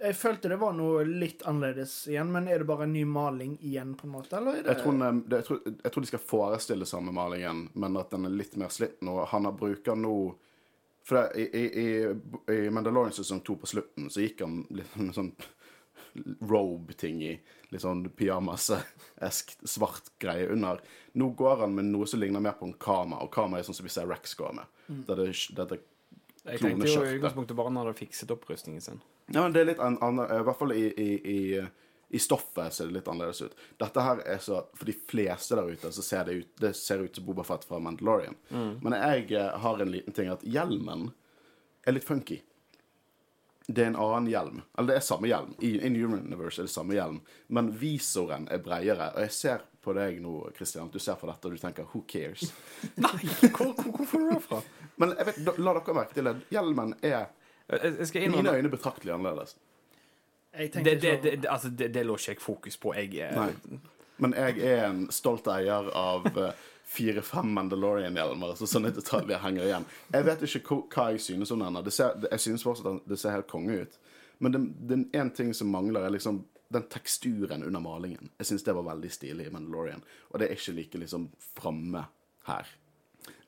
Jeg 0.00 0.14
følte 0.16 0.48
det 0.52 0.56
var 0.60 0.72
noe 0.76 1.02
litt 1.08 1.42
annerledes 1.48 1.94
igjen, 2.08 2.28
men 2.32 2.48
er 2.48 2.58
det 2.60 2.66
bare 2.68 2.84
en 2.84 2.92
ny 2.92 3.02
maling 3.08 3.54
igjen, 3.64 3.94
på 3.96 4.04
en 4.08 4.12
måte? 4.12 4.36
Eller 4.36 4.58
er 4.58 4.62
det 4.66 4.74
Jeg 4.74 4.82
tror, 4.82 4.98
den- 5.00 5.22
jeg, 5.30 5.44
tror, 5.46 5.60
jeg 5.64 5.92
tror 5.92 6.00
de 6.04 6.10
skal 6.10 6.24
forestille 6.32 6.86
samme 6.88 7.12
malingen, 7.16 7.62
men 7.74 7.96
at 7.96 8.10
den 8.12 8.26
er 8.28 8.34
litt 8.36 8.56
mer 8.60 8.68
slitt 8.68 9.00
nå. 9.00 9.14
Han 9.32 9.44
har 9.48 9.52
bruker 9.56 9.96
nå 9.96 10.14
For 11.02 11.16
det, 11.16 11.48
i, 11.56 11.62
i, 11.64 11.86
i, 12.52 12.70
Mandalorian 12.70 13.12
sesong 13.16 13.40
to 13.42 13.56
på 13.56 13.66
slutten 13.66 14.10
så 14.12 14.20
gikk 14.20 14.42
han 14.44 14.66
litt 14.70 14.92
med 15.00 15.14
sånn 15.16 15.32
robe-ting 16.44 17.22
i. 17.24 17.32
Litt 17.70 17.80
sånn 17.82 18.02
pyjamas-esk 18.16 19.54
svart 19.68 20.10
greie 20.20 20.48
under. 20.52 20.80
Nå 21.16 21.30
går 21.38 21.62
han 21.64 21.74
med 21.74 21.88
noe 21.88 22.06
som 22.06 22.20
ligner 22.20 22.40
mer 22.44 22.52
på 22.58 22.66
en 22.68 22.74
kama, 22.74 23.20
og 23.24 23.32
kama 23.34 23.58
er 23.58 23.66
sånn 23.66 23.74
som 23.78 23.86
vi 23.88 23.92
ser 23.94 24.08
Rex 24.10 24.34
går 24.38 24.52
med. 24.60 24.76
Det 25.06 25.14
er 25.16 25.22
det, 25.24 25.66
det, 25.72 25.80
Jeg 26.44 26.60
tenkte 26.62 26.88
jo 26.88 27.04
i 27.04 27.16
utgangspunktet 27.18 27.56
bare 27.58 27.72
når 27.74 27.90
hadde 27.90 28.00
fikset 28.00 28.32
opprustningen 28.32 28.80
sin. 28.80 29.00
Ja, 29.28 29.42
men 29.42 29.52
det 29.54 29.62
er 29.62 29.70
litt 29.74 29.82
an, 29.84 29.98
an, 30.04 30.22
I 30.24 30.40
hvert 30.46 30.58
fall 30.58 30.72
i, 30.72 30.86
i, 30.88 31.08
i, 31.20 31.62
i 32.16 32.20
stoffet 32.22 32.74
ser 32.74 32.88
det 32.88 32.96
litt 32.96 33.10
annerledes 33.12 33.42
ut. 33.44 33.56
Dette 33.80 34.04
her 34.04 34.22
er 34.26 34.40
så 34.42 34.62
For 34.74 34.88
de 34.88 34.96
fleste 35.12 35.58
der 35.58 35.68
ute 35.70 35.92
så 35.94 36.04
ser 36.04 36.24
det 36.26 36.38
ut 36.40 36.62
Det 36.64 36.72
ser 36.78 37.04
ut 37.04 37.16
som 37.16 37.26
Boba 37.26 37.44
Fett 37.46 37.66
fra 37.68 37.78
Mandalorian. 37.82 38.38
Men 38.50 38.96
jeg 38.96 39.28
eh, 39.36 39.50
har 39.64 39.82
en 39.82 39.92
liten 39.92 40.16
ting 40.16 40.32
at 40.32 40.42
hjelmen 40.42 41.10
er 41.86 41.96
litt 41.96 42.08
funky. 42.08 42.40
Det 43.70 43.84
er 43.84 43.92
en 43.92 44.00
annen 44.02 44.30
hjelm. 44.32 44.62
Eller 44.74 44.94
det 44.94 44.96
er 44.98 45.06
samme 45.06 45.30
hjelm. 45.30 45.52
I 45.62 45.76
In 45.86 45.98
Human 46.00 46.24
Universe 46.26 46.58
er 46.58 46.66
det 46.66 46.74
samme 46.74 46.96
hjelm. 46.96 47.20
Men 47.48 47.70
visoren 47.78 48.48
er 48.50 48.64
bredere. 48.64 49.12
Og 49.14 49.28
jeg 49.28 49.36
ser 49.36 49.66
på 49.82 49.94
deg 49.96 50.20
nå, 50.20 50.34
Kristian, 50.56 50.90
at 50.90 50.92
du 50.92 51.02
ser 51.02 51.16
på 51.20 51.28
dette 51.30 51.48
og 51.48 51.56
du 51.56 51.60
tenker 51.60 51.88
'who 51.88 52.02
cares'? 52.08 52.52
Nei, 53.04 53.16
hvor, 53.56 53.72
hvor, 53.72 53.92
hvorfor 53.96 54.18
du 54.18 54.30
det 54.34 54.42
fra? 54.44 54.60
Men 54.96 55.14
jeg 55.18 55.26
vet, 55.26 55.58
la 55.58 55.74
dere 55.78 55.94
merke 55.96 56.16
til 56.16 56.28
det. 56.28 56.36
Hjelmen 56.50 56.94
er 57.02 57.26
Jeg, 57.70 57.94
jeg 57.98 58.06
skal 58.06 58.22
i 58.22 58.28
mine 58.28 58.50
øyne 58.50 58.70
betraktelig 58.70 59.12
annerledes. 59.14 59.56
Jeg 60.58 60.72
det, 60.74 60.84
det, 60.84 61.02
det, 61.02 61.22
det, 61.42 61.48
altså, 61.48 61.68
det, 61.70 61.94
det 61.94 62.02
lå 62.06 62.16
ikke 62.18 62.32
jeg 62.32 62.40
fokus 62.42 62.76
på. 62.76 62.94
Jeg 62.94 63.14
er 63.22 63.36
Nei. 63.36 63.78
Men 64.20 64.34
jeg 64.34 64.58
er 64.58 64.82
en 64.88 65.04
stolt 65.14 65.46
eier 65.48 65.86
av 65.96 66.26
eh, 66.26 66.52
fire-fem 66.90 67.54
Mandalorian-hjelmer, 67.56 68.56
så 68.58 68.66
sånne 68.68 68.90
detaljer 68.92 69.40
henger 69.40 69.68
igjen. 69.68 69.86
Jeg 70.12 70.26
vet 70.26 70.42
ikke 70.44 70.80
hva, 70.90 71.06
jeg 71.14 71.22
synes 71.24 71.52
om 71.54 71.62
denne. 71.62 71.82
Det 71.86 71.94
ser, 71.94 72.18
det, 72.20 72.28
jeg 72.34 72.44
synes 72.44 72.66
fortsatt 72.66 72.90
at 72.90 73.06
det 73.08 73.20
ser 73.20 73.36
helt 73.36 73.48
konge 73.50 73.78
ut. 73.84 73.98
Men 74.42 74.52
det, 74.52 74.60
det 74.90 74.98
er 75.14 75.22
en 75.22 75.32
ting 75.36 75.54
som 75.56 75.70
mangler, 75.72 76.04
er 76.04 76.16
liksom 76.16 76.42
den 76.70 76.86
teksturen 76.90 77.64
under 77.66 77.82
malingen. 77.82 78.30
Jeg 78.38 78.46
synes 78.46 78.64
det 78.66 78.74
var 78.76 78.86
veldig 78.86 79.10
stilig 79.10 79.48
i 79.48 79.52
Mandalorian, 79.54 80.04
og 80.30 80.38
det 80.38 80.48
er 80.48 80.58
ikke 80.58 80.76
like 80.76 81.00
liksom 81.02 81.26
framme 81.58 82.04
her. 82.46 82.68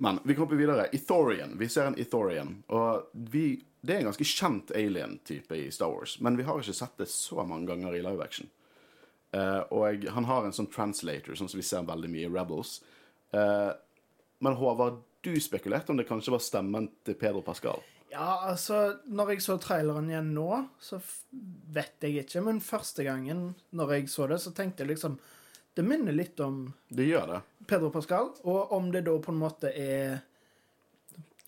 Men 0.02 0.18
vi 0.24 0.34
kommer 0.34 0.58
videre. 0.58 0.88
Ethorian. 0.92 1.58
Vi 1.58 1.68
ser 1.68 1.86
en 1.86 1.98
Ethorian. 1.98 2.56
Og 2.66 3.10
vi, 3.12 3.62
det 3.80 3.94
er 3.94 4.02
en 4.02 4.10
ganske 4.10 4.26
kjent 4.26 4.72
alien-type 4.76 5.56
i 5.56 5.70
Star 5.70 5.94
Wars, 5.94 6.18
men 6.20 6.36
vi 6.36 6.46
har 6.46 6.60
ikke 6.60 6.74
sett 6.76 6.98
det 7.00 7.08
så 7.10 7.46
mange 7.46 7.70
ganger 7.70 7.94
i 7.94 8.02
live 8.02 8.24
action. 8.24 8.50
Uh, 9.32 9.62
og 9.72 10.04
han 10.12 10.28
har 10.28 10.44
en 10.44 10.52
sånn 10.52 10.68
translator, 10.68 11.38
sånn 11.38 11.48
som 11.48 11.60
vi 11.60 11.64
ser 11.64 11.86
veldig 11.88 12.10
mye 12.12 12.26
i 12.26 12.32
Rebels. 12.32 12.80
Uh, 13.32 13.72
men 14.44 14.58
Håvard, 14.58 15.00
du 15.24 15.32
spekulerte 15.40 15.94
om 15.94 16.00
det 16.00 16.08
kanskje 16.08 16.34
var 16.34 16.42
stemmen 16.44 16.90
til 17.06 17.16
Pedro 17.16 17.40
Pascal. 17.46 17.80
Ja, 18.12 18.42
altså, 18.50 18.98
når 19.08 19.32
jeg 19.32 19.42
så 19.44 19.56
traileren 19.60 20.10
igjen 20.10 20.34
nå, 20.36 20.48
så 20.80 20.98
vet 21.72 22.04
jeg 22.04 22.26
ikke. 22.26 22.42
Men 22.44 22.60
første 22.64 23.06
gangen 23.06 23.54
når 23.72 23.94
jeg 23.96 24.10
så 24.12 24.26
det, 24.28 24.40
så 24.42 24.52
tenkte 24.56 24.84
jeg 24.84 24.94
liksom 24.94 25.16
Det 25.72 25.84
minner 25.86 26.12
litt 26.12 26.40
om 26.44 26.66
Det 26.92 27.06
gjør 27.08 27.30
det. 27.30 27.38
Pedro 27.66 27.88
Pascal, 27.94 28.28
og 28.44 28.72
om 28.76 28.90
det 28.92 29.06
da 29.06 29.14
på 29.22 29.32
en 29.32 29.40
måte 29.40 29.70
er 29.72 30.18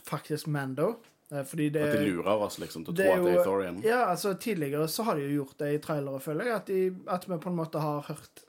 faktisk 0.05 0.47
Mando. 0.47 0.95
eh, 1.31 1.45
Fordi 1.45 1.69
det 1.71 1.83
At 1.83 1.99
de 1.99 2.07
lurer 2.07 2.47
oss 2.47 2.59
liksom 2.59 2.85
til 2.87 2.95
å 2.95 2.97
det 2.97 3.11
tro 3.11 3.19
at 3.19 3.25
det 3.27 3.37
er 3.37 3.45
Thorian? 3.45 3.83
Ja, 3.85 4.01
altså 4.07 4.35
Tidligere 4.41 4.89
så 4.89 5.03
har 5.03 5.17
de 5.17 5.27
jo 5.29 5.43
gjort 5.43 5.59
det 5.59 5.73
i 5.75 5.79
trailere, 5.85 6.21
føler 6.21 6.49
jeg. 6.49 6.57
At, 6.57 6.67
de, 6.67 6.97
at 7.09 7.29
vi 7.29 7.39
på 7.45 7.53
en 7.53 7.59
måte 7.61 7.83
har 7.83 8.07
hørt 8.09 8.45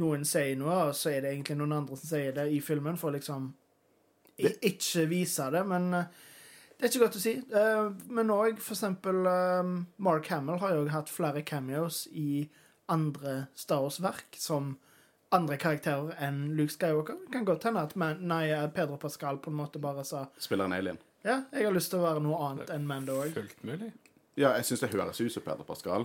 noen 0.00 0.24
si 0.24 0.54
noe, 0.58 0.88
og 0.88 0.96
så 0.96 1.12
er 1.12 1.20
det 1.22 1.34
egentlig 1.34 1.58
noen 1.60 1.76
andre 1.76 1.96
som 2.00 2.08
sier 2.08 2.32
det 2.34 2.48
i 2.50 2.60
filmen, 2.64 2.96
for 2.98 3.14
liksom 3.14 3.52
det... 4.40 4.56
ikke 4.66 5.04
vise 5.12 5.50
det. 5.54 5.62
Men 5.68 5.92
eh, 6.00 6.22
det 6.84 6.90
er 6.90 6.92
ikke 6.92 7.04
godt 7.06 7.16
å 7.16 7.22
si. 7.22 7.32
Eh, 7.56 7.86
Men 8.12 8.30
òg 8.34 8.58
for 8.60 8.76
eksempel 8.76 9.24
eh, 9.30 9.68
Mark 10.04 10.26
Hamill 10.28 10.58
har 10.60 10.74
jo 10.76 10.82
hatt 10.92 11.08
flere 11.08 11.40
cameos 11.48 12.02
i 12.12 12.42
andre 12.92 13.46
Star 13.56 13.80
Wars-verk 13.80 14.36
som 14.36 14.74
andre 15.32 15.56
karakterer 15.56 16.12
enn 16.22 16.50
Luke 16.58 16.74
Skywalker. 16.74 17.16
Det 17.24 17.32
kan 17.32 17.46
godt 17.48 17.64
hende 17.64 17.80
at 17.88 17.94
man, 17.96 18.20
nei, 18.28 18.44
Pedro 18.76 18.98
Pascal 19.00 19.40
på 19.42 19.48
en 19.50 19.56
måte 19.62 19.80
bare 19.82 20.04
sa 20.04 20.26
Spiller 20.38 20.68
en 20.68 20.76
alien. 20.76 20.98
ja, 21.24 21.38
jeg 21.56 21.64
har 21.64 21.72
lyst 21.74 21.90
til 21.90 22.02
å 22.02 22.04
være 22.04 22.20
noe 22.22 22.36
annet 22.50 22.70
enn 22.76 22.84
Mando 22.86 23.16
òg. 23.22 23.32
fullt 23.34 23.64
mulig. 23.64 23.88
Ja, 24.36 24.52
jeg 24.58 24.68
syns 24.68 24.84
det 24.84 24.92
høres 24.92 25.20
ut 25.24 25.32
som 25.32 25.42
Pedro 25.46 25.64
Pascal. 25.64 26.04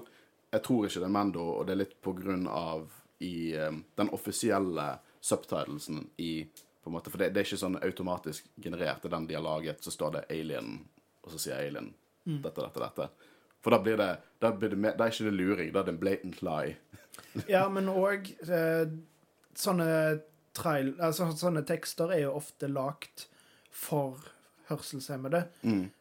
Jeg 0.53 0.63
tror 0.65 0.88
ikke 0.88 1.03
det 1.03 1.09
er 1.12 1.13
Mando, 1.19 1.43
og 1.59 1.67
det 1.67 1.75
er 1.75 1.81
litt 1.83 2.00
på 2.01 2.15
grunn 2.17 2.48
av 2.48 2.88
i 3.19 3.51
um, 3.59 3.83
den 4.00 4.09
offisielle 4.15 4.88
subtitlesen 5.21 6.05
i 6.17 6.48
på 6.83 6.89
en 6.89 6.95
måte, 6.95 7.12
For 7.12 7.17
det, 7.21 7.33
det 7.33 7.41
er 7.41 7.48
ikke 7.48 7.59
sånn 7.62 7.79
automatisk 7.83 8.45
generert. 8.62 9.05
I 9.05 9.12
den 9.12 9.27
de 9.27 9.36
har 9.36 9.43
laget, 9.43 9.83
så 9.83 9.91
står 9.91 10.12
det 10.12 10.25
'alien', 10.29 10.79
og 11.24 11.31
så 11.31 11.39
sier 11.39 11.59
alien 11.59 11.93
dette, 12.25 12.62
dette, 12.62 12.79
dette. 12.79 13.09
For 13.62 13.71
da 13.71 13.79
blir 13.83 13.98
det 13.98 14.17
Da, 14.39 14.51
blir 14.55 14.69
det 14.69 14.95
da 14.98 15.03
er 15.05 15.12
ikke 15.12 15.25
det 15.27 15.33
luring, 15.36 15.71
da 15.74 15.79
er 15.79 15.83
det 15.83 15.93
en 15.93 16.00
blatant 16.00 16.41
lie. 16.41 16.77
Ja, 17.48 17.67
men 17.69 17.89
òg 17.91 18.29
eh, 18.48 18.88
sånne 19.55 20.21
trail... 20.55 20.93
Altså, 21.00 21.27
sånne 21.36 21.65
tekster 21.67 22.13
er 22.15 22.21
jo 22.24 22.38
ofte 22.39 22.69
lagt 22.71 23.27
for 23.69 24.17
hørselshemmede. 24.69 25.43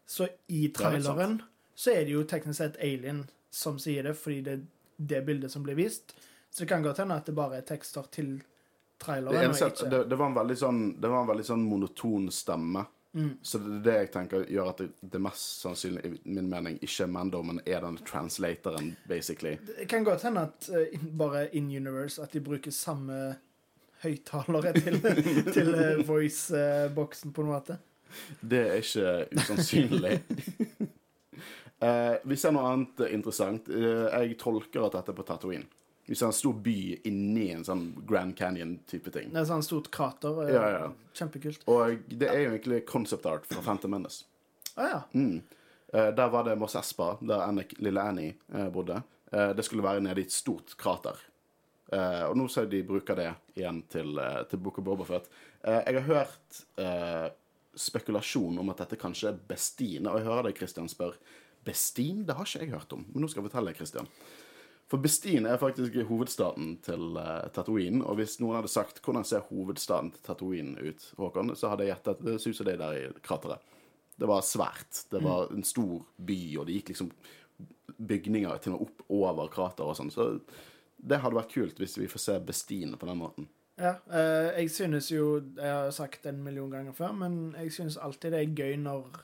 Så 0.07 0.29
i 0.29 0.29
Mm. 0.29 0.39
Det 0.49 0.59
er 0.59 0.69
sant. 0.69 0.77
traileren 0.77 1.43
så 1.75 1.91
er 1.91 2.05
det 2.05 2.13
jo 2.13 2.25
teknisk 2.25 2.59
sett 2.59 2.77
Alien 2.83 3.29
som 3.51 3.79
sier 3.79 4.03
det, 4.03 4.15
fordi 4.17 4.41
det 4.43 4.53
er 4.53 4.63
det 4.99 5.27
bildet 5.27 5.51
som 5.51 5.63
blir 5.63 5.75
vist. 5.75 6.15
Så 6.51 6.65
det 6.65 6.69
kan 6.69 6.83
godt 6.83 6.99
hende 6.99 7.17
at 7.17 7.27
det 7.27 7.35
bare 7.35 7.57
er 7.59 7.67
tekster 7.67 8.07
til 8.11 8.43
Det, 8.99 9.05
traileren. 9.05 9.45
eneste, 9.47 9.67
ikke... 9.71 9.91
det, 9.91 10.05
det, 10.11 10.17
var 10.19 10.33
en 10.33 10.39
veldig 10.39 10.57
sånn, 10.59 10.81
det 11.01 11.11
var 11.13 11.23
en 11.23 11.29
veldig 11.31 11.45
sånn 11.47 11.67
monoton 11.71 12.31
stemme 12.35 12.83
Mm. 13.13 13.39
Så 13.43 13.59
det 13.59 13.71
er 13.73 13.81
det 13.85 13.95
jeg 13.97 14.11
tenker 14.13 14.43
gjør 14.53 14.71
at 14.71 14.81
det, 14.83 14.89
det 15.01 15.21
mest 15.23 15.63
sannsynlig, 15.65 16.05
i 16.05 16.35
min 16.37 16.49
mening, 16.51 16.77
ikke 16.85 17.07
er 17.07 17.13
Mando, 17.13 17.41
men 17.43 17.61
er 17.65 17.81
den 17.83 17.97
translatoren, 18.07 18.93
basically. 19.09 19.57
Det 19.67 19.89
kan 19.89 20.05
godt 20.07 20.27
hende 20.29 20.45
at 20.51 20.69
uh, 20.71 21.07
bare 21.19 21.49
in 21.57 21.71
universe 21.73 22.23
at 22.23 22.37
de 22.37 22.43
bruker 22.45 22.75
samme 22.75 23.17
høyttalere 24.05 24.75
til, 24.77 25.01
til 25.57 25.73
uh, 25.75 26.05
voice-boksen, 26.09 27.33
på 27.33 27.47
en 27.47 27.51
måte. 27.55 27.79
Det 28.41 28.61
er 28.67 28.85
ikke 28.85 29.41
usannsynlig. 29.41 30.15
uh, 31.81 32.15
vi 32.29 32.37
ser 32.39 32.55
noe 32.55 32.69
annet 32.75 33.07
interessant. 33.09 33.73
jeg 33.73 34.39
tolker 34.39 34.85
at 34.85 35.01
dette 35.01 35.15
er 35.15 35.19
på 35.19 35.27
Tatooine. 35.27 35.67
Vi 36.09 36.17
er 36.17 36.25
en 36.27 36.33
stor 36.33 36.57
by 36.65 36.79
inni 37.05 37.51
en 37.53 37.67
sånn 37.67 37.85
Grand 38.09 38.33
Canyon-type 38.37 39.13
ting. 39.13 39.29
Det 39.35 39.43
er 39.43 39.49
sånn 39.51 39.65
stort 39.67 39.91
krater. 39.93 40.39
Ja, 40.49 40.65
ja. 40.73 40.87
Kjempekult. 41.19 41.67
Og 41.69 42.07
det 42.09 42.31
er 42.31 42.47
jo 42.47 42.53
egentlig 42.55 42.81
concept 42.89 43.29
art 43.29 43.45
fra 43.51 43.61
Phantom 43.65 43.93
Menace. 43.93 44.25
Ah, 44.73 44.89
ja. 44.89 45.01
Mm. 45.13 45.43
Uh, 45.93 46.09
der 46.17 46.31
var 46.33 46.47
det 46.49 46.57
Moss 46.57 46.79
Espa, 46.81 47.11
der 47.21 47.45
Annik, 47.45 47.75
lille 47.85 48.01
Annie 48.01 48.39
uh, 48.55 48.71
bodde. 48.73 49.03
Uh, 49.33 49.51
det 49.57 49.67
skulle 49.69 49.85
være 49.85 50.01
nede 50.05 50.25
i 50.25 50.29
et 50.29 50.33
stort 50.33 50.77
krater. 50.81 51.21
og 51.89 52.35
nå 52.37 52.45
ser 52.53 52.67
de 52.69 52.83
bruker 52.85 53.17
det 53.17 53.31
igjen 53.57 53.79
til, 53.89 54.19
til 54.51 54.61
Book 54.61 54.77
of 54.79 54.85
Bobafet. 54.85 55.25
jeg 55.65 55.95
har 55.97 56.05
hørt 56.05 56.59
spekulasjon 57.81 58.59
om 58.61 58.69
at 58.69 58.83
dette 58.83 58.99
kanskje 59.01 59.31
er 59.31 59.39
Bestine, 59.49 60.11
Og 60.11 60.19
jeg 60.19 60.27
hører 60.27 60.43
deg, 60.43 60.59
Christian, 60.59 60.89
spør 60.89 61.17
Bestine? 61.65 62.27
Det 62.29 62.37
har 62.37 62.45
ikke 62.45 62.61
jeg 62.61 62.75
hørt 62.75 62.93
om. 62.93 63.07
Men 63.09 63.25
nå 63.25 63.31
skal 63.33 63.41
jeg 63.41 63.49
fortelle 63.49 63.73
deg, 63.73 63.81
Christian. 63.81 64.11
For 64.89 65.01
Bestine 65.05 65.51
er 65.53 65.61
faktisk 65.61 65.99
hovedstaden 66.09 66.79
til 66.85 67.19
uh, 67.19 67.49
Tatooine. 67.53 68.01
Og 68.09 68.17
hvis 68.21 68.39
noen 68.41 68.57
hadde 68.57 68.71
sagt 68.73 69.03
hvordan 69.05 69.27
ser 69.29 69.45
hovedstaden 69.51 70.15
til 70.15 70.25
Tatooine 70.25 70.81
ut, 70.81 71.11
Håkon, 71.19 71.53
så 71.57 71.73
hadde 71.73 71.85
jeg 71.85 71.93
gjettet 71.93 72.23
det 72.25 72.39
ser 72.41 72.55
ut 72.55 72.61
som 72.61 72.69
det 72.71 72.79
der 72.81 72.97
i 72.97 73.03
krateret. 73.25 73.75
Det 74.19 74.27
var 74.27 74.43
svært. 74.43 75.05
Det 75.13 75.21
var 75.23 75.53
en 75.55 75.67
stor 75.67 76.01
by, 76.17 76.41
og 76.59 76.67
det 76.67 76.79
gikk 76.79 76.95
liksom 76.95 77.13
bygninger 77.99 78.59
til 78.63 78.75
og 78.75 78.79
med 78.79 78.89
opp 78.89 79.05
over 79.13 79.53
krateret 79.53 79.93
og 79.93 79.99
sånn. 79.99 80.11
Så 80.15 80.31
det 80.99 81.21
hadde 81.23 81.37
vært 81.37 81.53
kult 81.53 81.79
hvis 81.79 81.99
vi 82.01 82.09
får 82.11 82.25
se 82.25 82.41
Bestine 82.49 82.99
på 82.99 83.07
den 83.11 83.21
måten. 83.21 83.49
Ja, 83.79 83.95
uh, 84.11 84.49
jeg 84.57 84.73
synes 84.75 85.13
jo 85.13 85.37
Jeg 85.55 85.71
har 85.71 85.93
sagt 85.95 86.25
det 86.25 86.33
en 86.33 86.43
million 86.43 86.71
ganger 86.73 86.97
før, 86.97 87.13
men 87.15 87.53
jeg 87.61 87.77
synes 87.77 88.01
alltid 88.01 88.35
det 88.35 88.41
er 88.41 88.57
gøy 88.57 88.81
når 88.83 89.21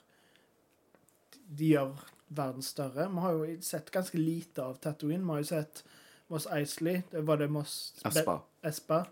de 1.58 1.72
gjør 1.72 2.04
verden 2.28 2.62
større. 2.62 3.08
Vi 3.08 3.24
har 3.24 3.32
jo 3.32 3.56
sett 3.62 3.90
ganske 3.90 4.18
lite 4.18 4.62
av 4.64 4.74
Tatooine. 4.74 5.24
Vi 5.24 5.30
har 5.30 5.44
jo 5.44 5.50
sett 5.50 5.84
Moss 6.32 6.46
Eisley. 6.46 7.02
Var 7.10 7.36
det 7.36 7.48
Moss 7.48 7.94
Espa. 8.04 8.40
Espa. 8.62 9.04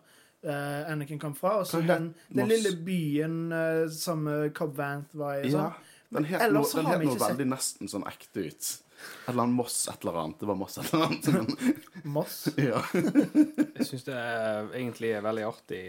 Uh, 0.47 0.91
Anakin 0.91 1.19
kom 1.19 1.35
fra. 1.35 1.61
Og 1.61 1.67
så 1.67 1.81
den, 1.81 2.15
den 2.29 2.49
lille 2.51 2.75
byen 2.83 3.53
uh, 3.53 3.91
som 3.91 4.27
uh, 4.27 4.51
Cobb 4.51 4.75
Vanth 4.77 5.17
var 5.17 5.39
i. 5.39 5.53
Ja, 5.53 5.69
den 6.11 6.27
het 6.27 6.49
noe, 6.51 7.13
veldig 7.21 7.47
nesten 7.53 7.91
sånn 7.91 8.07
ekte 8.11 8.49
ut. 8.49 8.73
Et 9.03 9.31
eller 9.31 9.45
annet 9.45 9.59
Moss 9.59 9.77
et 9.91 10.03
eller 10.03 10.19
annet. 10.19 10.41
Det 10.41 10.49
var 10.51 10.59
Moss 10.59 10.79
et 10.83 10.91
eller 10.91 11.07
annet. 11.07 11.79
Moss? 12.17 12.37
ja. 12.59 12.83
jeg 12.93 13.87
syns 13.87 14.07
det 14.09 14.19
er, 14.19 14.69
egentlig 14.73 15.15
er 15.15 15.25
veldig 15.25 15.47
artig, 15.47 15.81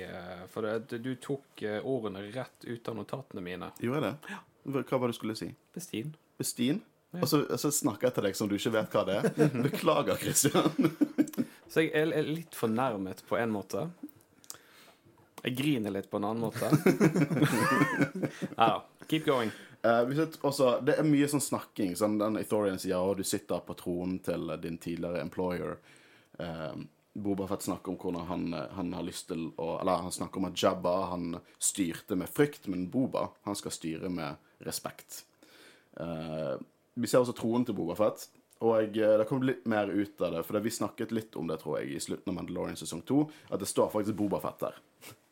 for 0.54 0.66
det, 0.66 1.02
du 1.02 1.14
tok 1.22 1.66
ordene 1.82 2.26
rett 2.34 2.70
ut 2.70 2.90
av 2.90 2.98
notatene 2.98 3.46
mine. 3.46 3.70
Gjorde 3.82 4.02
jeg 4.02 4.10
det? 4.10 4.40
Hva 4.74 4.98
var 4.98 5.10
det 5.10 5.16
du 5.16 5.20
skulle 5.20 5.38
si? 5.38 5.50
Bestin. 5.76 6.14
Bestin? 6.40 6.82
Og 7.22 7.28
så, 7.30 7.44
så, 7.62 7.70
snakker 7.72 8.08
jeg 8.08 8.16
til 8.16 8.26
deg 8.28 8.38
som 8.38 8.50
du 8.50 8.56
ikke 8.58 8.74
vet 8.74 8.96
hva 8.96 9.04
det 9.06 9.18
er. 9.20 9.52
Beklager, 9.68 10.18
Christian. 10.22 10.94
så 11.72 11.84
jeg 11.86 11.94
er 11.94 12.26
litt 12.26 12.58
fornærmet 12.58 13.22
på 13.30 13.38
en 13.38 13.54
måte. 13.54 13.86
Jeg 15.44 15.58
griner 15.60 15.92
litt 15.92 16.10
på 16.10 16.18
en 16.22 16.30
annen 16.30 16.46
måte. 16.48 16.70
Nei 18.58 18.70
da. 18.72 18.82
Keep 19.12 19.26
going. 19.28 19.52
Uh, 19.84 20.08
også, 20.48 20.78
det 20.88 20.96
er 20.96 21.08
mye 21.08 21.28
sånn 21.28 21.44
snakking. 21.44 21.98
Sånn 22.00 22.16
den 22.22 22.40
Ethorian 22.40 22.80
sier 22.80 23.04
at 23.04 23.20
du 23.20 23.28
sitter 23.28 23.64
på 23.68 23.76
tronen 23.76 24.22
til 24.24 24.54
din 24.64 24.80
tidligere 24.82 25.22
employer. 25.22 25.76
Uh, 26.40 26.80
Boba 27.14 27.46
Fett 27.52 27.68
snakker 27.68 27.92
om 27.92 28.00
hvordan 28.00 28.30
han, 28.30 28.46
han, 28.78 28.94
har 28.96 29.06
lyst 29.06 29.28
til 29.30 29.52
å 29.62 29.76
Eller 29.82 30.02
han 30.02 30.16
snakker 30.16 30.42
om 30.42 30.48
at 30.48 30.58
Jabba 30.58 30.94
han 31.12 31.36
styrte 31.62 32.18
med 32.18 32.32
frykt, 32.32 32.66
men 32.72 32.88
Boba 32.90 33.28
han 33.44 33.60
skal 33.60 33.76
styre 33.76 34.10
med 34.10 34.64
respekt. 34.66 35.26
Uh, 36.00 36.56
vi 36.94 37.10
ser 37.10 37.24
også 37.24 37.36
troen 37.38 37.66
til 37.66 37.78
Boba 37.78 37.96
Fett. 38.00 38.28
Og 38.64 38.78
jeg, 38.80 38.94
det 39.20 39.26
kom 39.28 39.44
litt 39.44 39.66
mer 39.68 39.90
ut 39.92 40.22
av 40.24 40.38
det, 40.38 40.44
for 40.48 40.64
vi 40.64 40.72
snakket 40.72 41.12
litt 41.12 41.36
om 41.36 41.50
det 41.50 41.58
tror 41.60 41.82
jeg, 41.82 41.96
i 41.98 42.04
slutten 42.04 42.32
av 42.32 42.38
Mandalorian 42.38 42.80
sesong 42.80 43.02
2, 43.08 43.24
at 43.52 43.60
det 43.60 43.68
står 43.68 43.92
faktisk 43.92 44.16
Boba 44.20 44.40
Fett 44.44 44.62
der 44.64 44.78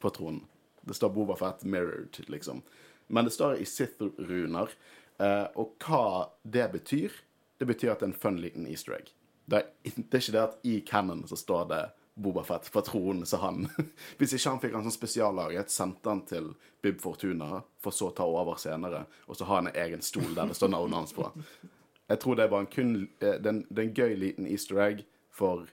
på 0.04 0.12
tronen. 0.12 0.44
Det 0.82 0.98
står 0.98 1.14
Boba 1.16 1.38
Fett 1.40 1.64
mirrored, 1.64 2.18
liksom. 2.28 2.64
Men 3.08 3.28
det 3.28 3.36
står 3.36 3.62
i 3.62 3.68
Sith-runer. 3.70 4.74
Eh, 5.22 5.48
og 5.60 5.76
hva 5.86 6.32
det 6.44 6.68
betyr, 6.74 7.16
det 7.62 7.68
betyr 7.70 7.94
at 7.94 8.02
det 8.02 8.10
er 8.10 8.12
en 8.12 8.22
fun 8.24 8.40
liten 8.42 8.68
easter 8.68 8.98
egg. 8.98 9.12
Det 9.46 9.62
er, 9.62 9.72
det 9.96 10.10
er 10.10 10.24
ikke 10.24 10.36
det 10.36 10.44
at 10.44 10.60
i 10.68 10.78
canon 10.88 11.24
så 11.30 11.40
står 11.40 11.68
det 11.72 11.82
Bobafett 12.16 12.68
fra 12.68 12.82
tronen, 12.82 13.26
så 13.26 13.38
han 13.38 13.70
Hvis 14.20 14.34
ikke 14.36 14.50
han 14.50 14.62
fikk 14.64 14.74
han 14.76 14.88
sånn 14.88 14.96
spesiallaget, 14.96 15.72
sendte 15.72 16.12
han 16.12 16.24
til 16.28 16.52
Bib 16.84 17.00
Fortuna, 17.02 17.62
for 17.82 17.96
så 17.96 18.10
å 18.10 18.16
ta 18.16 18.28
over 18.28 18.60
senere, 18.60 19.06
og 19.28 19.38
så 19.38 19.48
har 19.48 19.62
han 19.62 19.72
en 19.72 19.84
egen 19.86 20.04
stol 20.06 20.34
der 20.36 20.52
det 20.52 20.58
står 20.60 20.74
navnet 20.74 21.00
hans 21.02 21.16
på. 21.16 21.30
Jeg 22.12 22.20
tror 22.20 22.36
det 22.36 22.44
er 22.44 22.52
bare 22.52 22.66
en 22.66 22.74
kun 22.74 22.96
eh, 23.24 23.38
Det 23.40 23.52
er 23.54 23.86
en 23.86 23.94
gøy 23.96 24.18
liten 24.20 24.50
easter 24.50 24.82
egg 24.84 25.06
for 25.32 25.70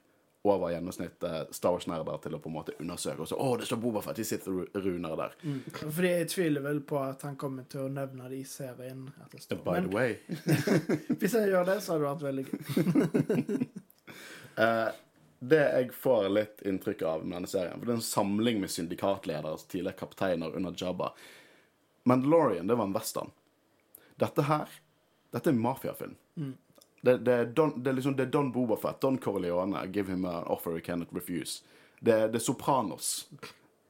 over 0.49 0.71
gjennomsnittet 0.71 1.55
Star 1.55 1.75
Wars-nerder 1.75 2.21
til 2.23 2.37
å 2.37 2.39
på 2.41 2.49
en 2.49 2.55
måte 2.55 2.75
undersøke. 2.81 3.21
Og 3.25 3.29
så, 3.29 3.37
å, 3.37 3.57
det 3.59 3.67
står 3.69 3.81
Bobafett, 3.83 4.17
de 4.17 4.25
sitter 4.25 4.79
runer 4.79 5.17
der. 5.19 5.35
Mm. 5.43 5.59
Fordi 5.75 6.13
jeg 6.13 6.29
tviler 6.33 6.65
vel 6.65 6.81
på 6.89 7.01
at 7.03 7.25
han 7.27 7.37
kommer 7.41 7.67
til 7.69 7.85
å 7.85 7.91
nevne 7.93 8.31
det 8.31 8.39
i 8.39 8.47
serien. 8.49 9.09
By 9.67 9.83
the 9.83 9.91
way. 9.93 10.17
hvis 11.19 11.35
jeg 11.35 11.51
gjør 11.51 11.69
det, 11.69 11.81
så 11.85 11.99
hadde 11.99 12.05
det 12.05 12.09
vært 12.09 12.25
veldig 12.29 12.47
gøy. 12.49 12.57
uh, 14.63 14.89
det 15.39 15.65
jeg 15.65 15.91
får 15.95 16.29
litt 16.33 16.63
inntrykk 16.67 17.03
av 17.07 17.25
med 17.25 17.37
denne 17.37 17.51
serien, 17.51 17.79
for 17.79 17.87
det 17.87 17.95
er 17.95 18.01
en 18.01 18.09
samling 18.09 18.63
med 18.63 18.73
syndikatledere, 18.75 19.59
tidligere 19.71 20.01
kapteiner 20.01 20.57
under 20.59 20.75
Jabba 20.77 21.13
Mandalorian, 22.09 22.67
det 22.67 22.75
var 22.75 22.85
en 22.85 22.93
western. 22.93 23.31
Dette 24.17 24.43
her, 24.43 24.69
dette 25.31 25.51
er 25.51 25.53
en 25.53 25.61
mafiafilm. 25.61 26.15
Mm. 26.35 26.55
Det, 27.01 27.19
det, 27.19 27.33
er 27.33 27.45
Don, 27.45 27.83
det, 27.83 27.91
er 27.91 27.99
liksom, 27.99 28.17
det 28.17 28.23
er 28.23 28.31
Don 28.35 28.53
Bobafett, 28.53 29.01
Don 29.01 29.19
Corleone, 29.19 29.87
give 29.93 30.11
him 30.11 30.25
an 30.25 30.47
offer 30.47 30.75
he 30.75 30.81
cannot 30.81 31.13
refuse. 31.13 31.65
Det, 32.01 32.29
det 32.33 32.41
er 32.41 32.45
Sopranos. 32.45 33.29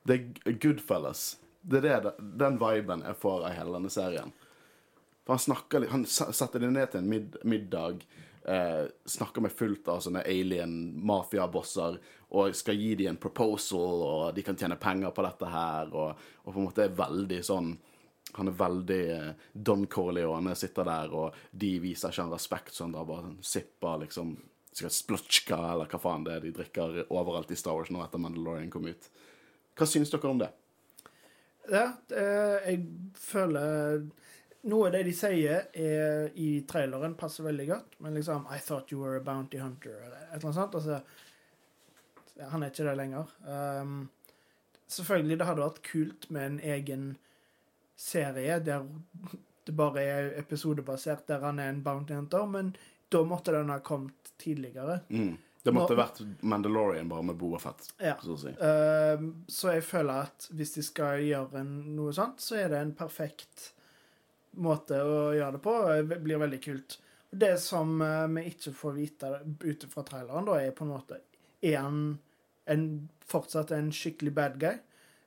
Det 0.02 0.14
er 0.45 0.52
Goodfellas. 0.52 1.38
Det 1.61 1.85
er 1.85 2.02
det, 2.02 2.12
den 2.19 2.59
viben 2.61 3.05
jeg 3.07 3.17
får 3.23 3.47
av 3.47 3.55
hele 3.57 3.76
denne 3.78 3.93
serien. 3.93 4.35
For 5.25 5.37
han 5.37 5.45
snakker 5.45 5.85
litt 5.85 5.93
Han 5.93 6.07
setter 6.09 6.62
det 6.62 6.71
ned 6.73 6.90
til 6.90 7.05
en 7.05 7.09
mid, 7.09 7.37
middag 7.45 8.05
eh, 8.49 8.87
snakker 9.05 9.45
med 9.45 9.55
fullt 9.55 9.90
av 9.93 10.00
sånne 10.05 10.25
alien-mafiabosser 10.26 11.99
og 12.38 12.57
skal 12.57 12.76
gi 12.81 12.95
dem 12.99 13.14
en 13.14 13.21
proposal, 13.21 14.02
og 14.05 14.25
de 14.37 14.45
kan 14.45 14.59
tjene 14.59 14.81
penger 14.81 15.14
på 15.17 15.25
dette 15.25 15.52
her, 15.52 15.93
og, 15.93 16.26
og 16.45 16.50
på 16.52 16.59
en 16.59 16.69
måte 16.69 16.85
er 16.85 16.99
veldig 16.99 17.40
sånn 17.47 17.76
han 18.37 18.50
er 18.50 18.57
veldig 18.59 19.02
eh, 19.14 19.31
Don 19.52 19.87
Corleone 19.88 20.52
sitter 20.59 20.85
der, 20.85 21.14
og 21.17 21.37
de 21.50 21.73
viser 21.81 22.12
ikke 22.12 22.26
han 22.26 22.35
respekt, 22.35 22.75
så 22.75 22.85
han 22.85 22.95
da 22.97 23.05
bare 23.09 23.33
sipper 23.40 24.02
liksom 24.05 24.37
sikkert 24.69 24.97
splotchka, 24.99 25.59
eller 25.73 25.88
hva 25.90 26.00
faen 26.02 26.26
det 26.26 26.37
er 26.37 26.45
de 26.45 26.55
drikker 26.55 26.99
overalt 27.09 27.50
i 27.50 27.59
Star 27.59 27.78
Wars 27.78 27.90
nå 27.90 28.02
etter 28.05 28.21
Mandalorian 28.23 28.71
kom 28.71 28.87
ut. 28.87 29.09
Hva 29.78 29.88
syns 29.88 30.12
dere 30.12 30.31
om 30.31 30.43
det? 30.43 30.50
Ja, 31.69 31.87
jeg 32.09 32.85
føler 33.19 34.05
noe 34.69 34.89
av 34.89 34.95
det 34.95 35.05
de 35.09 35.15
sier 35.17 35.67
er, 35.73 36.29
i 36.37 36.51
traileren, 36.69 37.17
passer 37.19 37.47
veldig 37.47 37.67
godt. 37.71 37.99
Men 38.05 38.19
liksom 38.19 38.47
I 38.53 38.61
thought 38.65 38.93
you 38.93 39.01
were 39.03 39.17
a 39.19 39.25
bounty 39.25 39.61
hunter, 39.63 39.97
eller 40.05 40.29
et 40.29 40.37
eller 40.39 40.51
annet 40.51 40.61
sånt. 40.61 40.79
Altså, 40.79 41.01
han 42.53 42.63
er 42.63 42.73
ikke 42.73 42.87
det 42.87 42.97
lenger. 43.01 43.35
Um, 43.49 43.99
selvfølgelig, 44.89 45.39
det 45.39 45.49
hadde 45.49 45.67
vært 45.67 45.83
kult 45.89 46.31
med 46.35 46.47
en 46.47 46.61
egen 46.77 47.11
serie 47.99 48.61
der 48.63 48.87
det 49.69 49.75
bare 49.77 50.01
er 50.01 50.31
episodebasert, 50.41 51.27
der 51.29 51.43
han 51.45 51.59
er 51.61 51.69
en 51.69 51.83
bounty 51.85 52.15
hunter, 52.17 52.47
men 52.49 52.71
da 53.13 53.21
måtte 53.25 53.53
den 53.53 53.69
ha 53.69 53.83
kommet 53.85 54.31
tidligere. 54.41 55.03
Mm. 55.13 55.35
Det 55.63 55.75
måtte 55.75 55.93
Nå, 55.93 55.99
vært 55.99 56.21
Mandalorian 56.41 57.11
bare 57.11 57.27
med 57.29 57.37
Boafett. 57.37 57.91
Ja. 58.01 58.15
Så, 58.23 58.39
si. 58.41 58.55
uh, 58.57 59.27
så 59.51 59.75
jeg 59.75 59.85
føler 59.85 60.29
at 60.29 60.47
hvis 60.57 60.73
de 60.79 60.85
skal 60.87 61.21
gjøre 61.27 61.61
en, 61.61 61.75
noe 61.99 62.15
sånt, 62.17 62.41
så 62.41 62.57
er 62.63 62.73
det 62.73 62.81
en 62.81 62.95
perfekt 62.97 63.73
måte 64.52 65.00
å 65.02 65.19
gjøre 65.37 65.57
det 65.57 65.62
på. 65.64 65.75
Det 66.09 66.21
blir 66.25 66.40
veldig 66.40 66.61
kult. 66.64 66.99
Det 67.31 67.57
som 67.61 68.00
uh, 68.00 68.25
vi 68.33 68.47
ikke 68.52 68.73
får 68.73 68.95
vite 68.97 69.33
ut 69.64 69.85
fra 69.93 70.05
traileren, 70.07 70.49
da, 70.49 70.57
er 70.61 70.73
på 70.76 70.87
en 70.87 70.95
måte 70.95 71.21
Er 71.61 71.83
han 71.83 72.00
en, 72.64 72.87
fortsatt 73.28 73.75
en 73.76 73.90
skikkelig 73.93 74.33
bad 74.33 74.57
guy? 74.61 74.78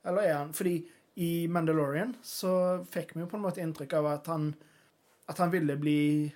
Eller 0.07 0.25
er 0.25 0.35
han 0.39 0.53
Fordi 0.57 0.79
i 1.21 1.47
Mandalorian 1.51 2.15
så 2.25 2.81
fikk 2.89 3.13
vi 3.13 3.21
jo 3.21 3.29
på 3.29 3.37
en 3.37 3.45
måte 3.45 3.61
inntrykk 3.61 3.93
av 3.99 4.07
at 4.15 4.31
han 4.31 4.53
At 5.29 5.37
han 5.43 5.51
ville 5.53 5.75
bli 5.77 6.31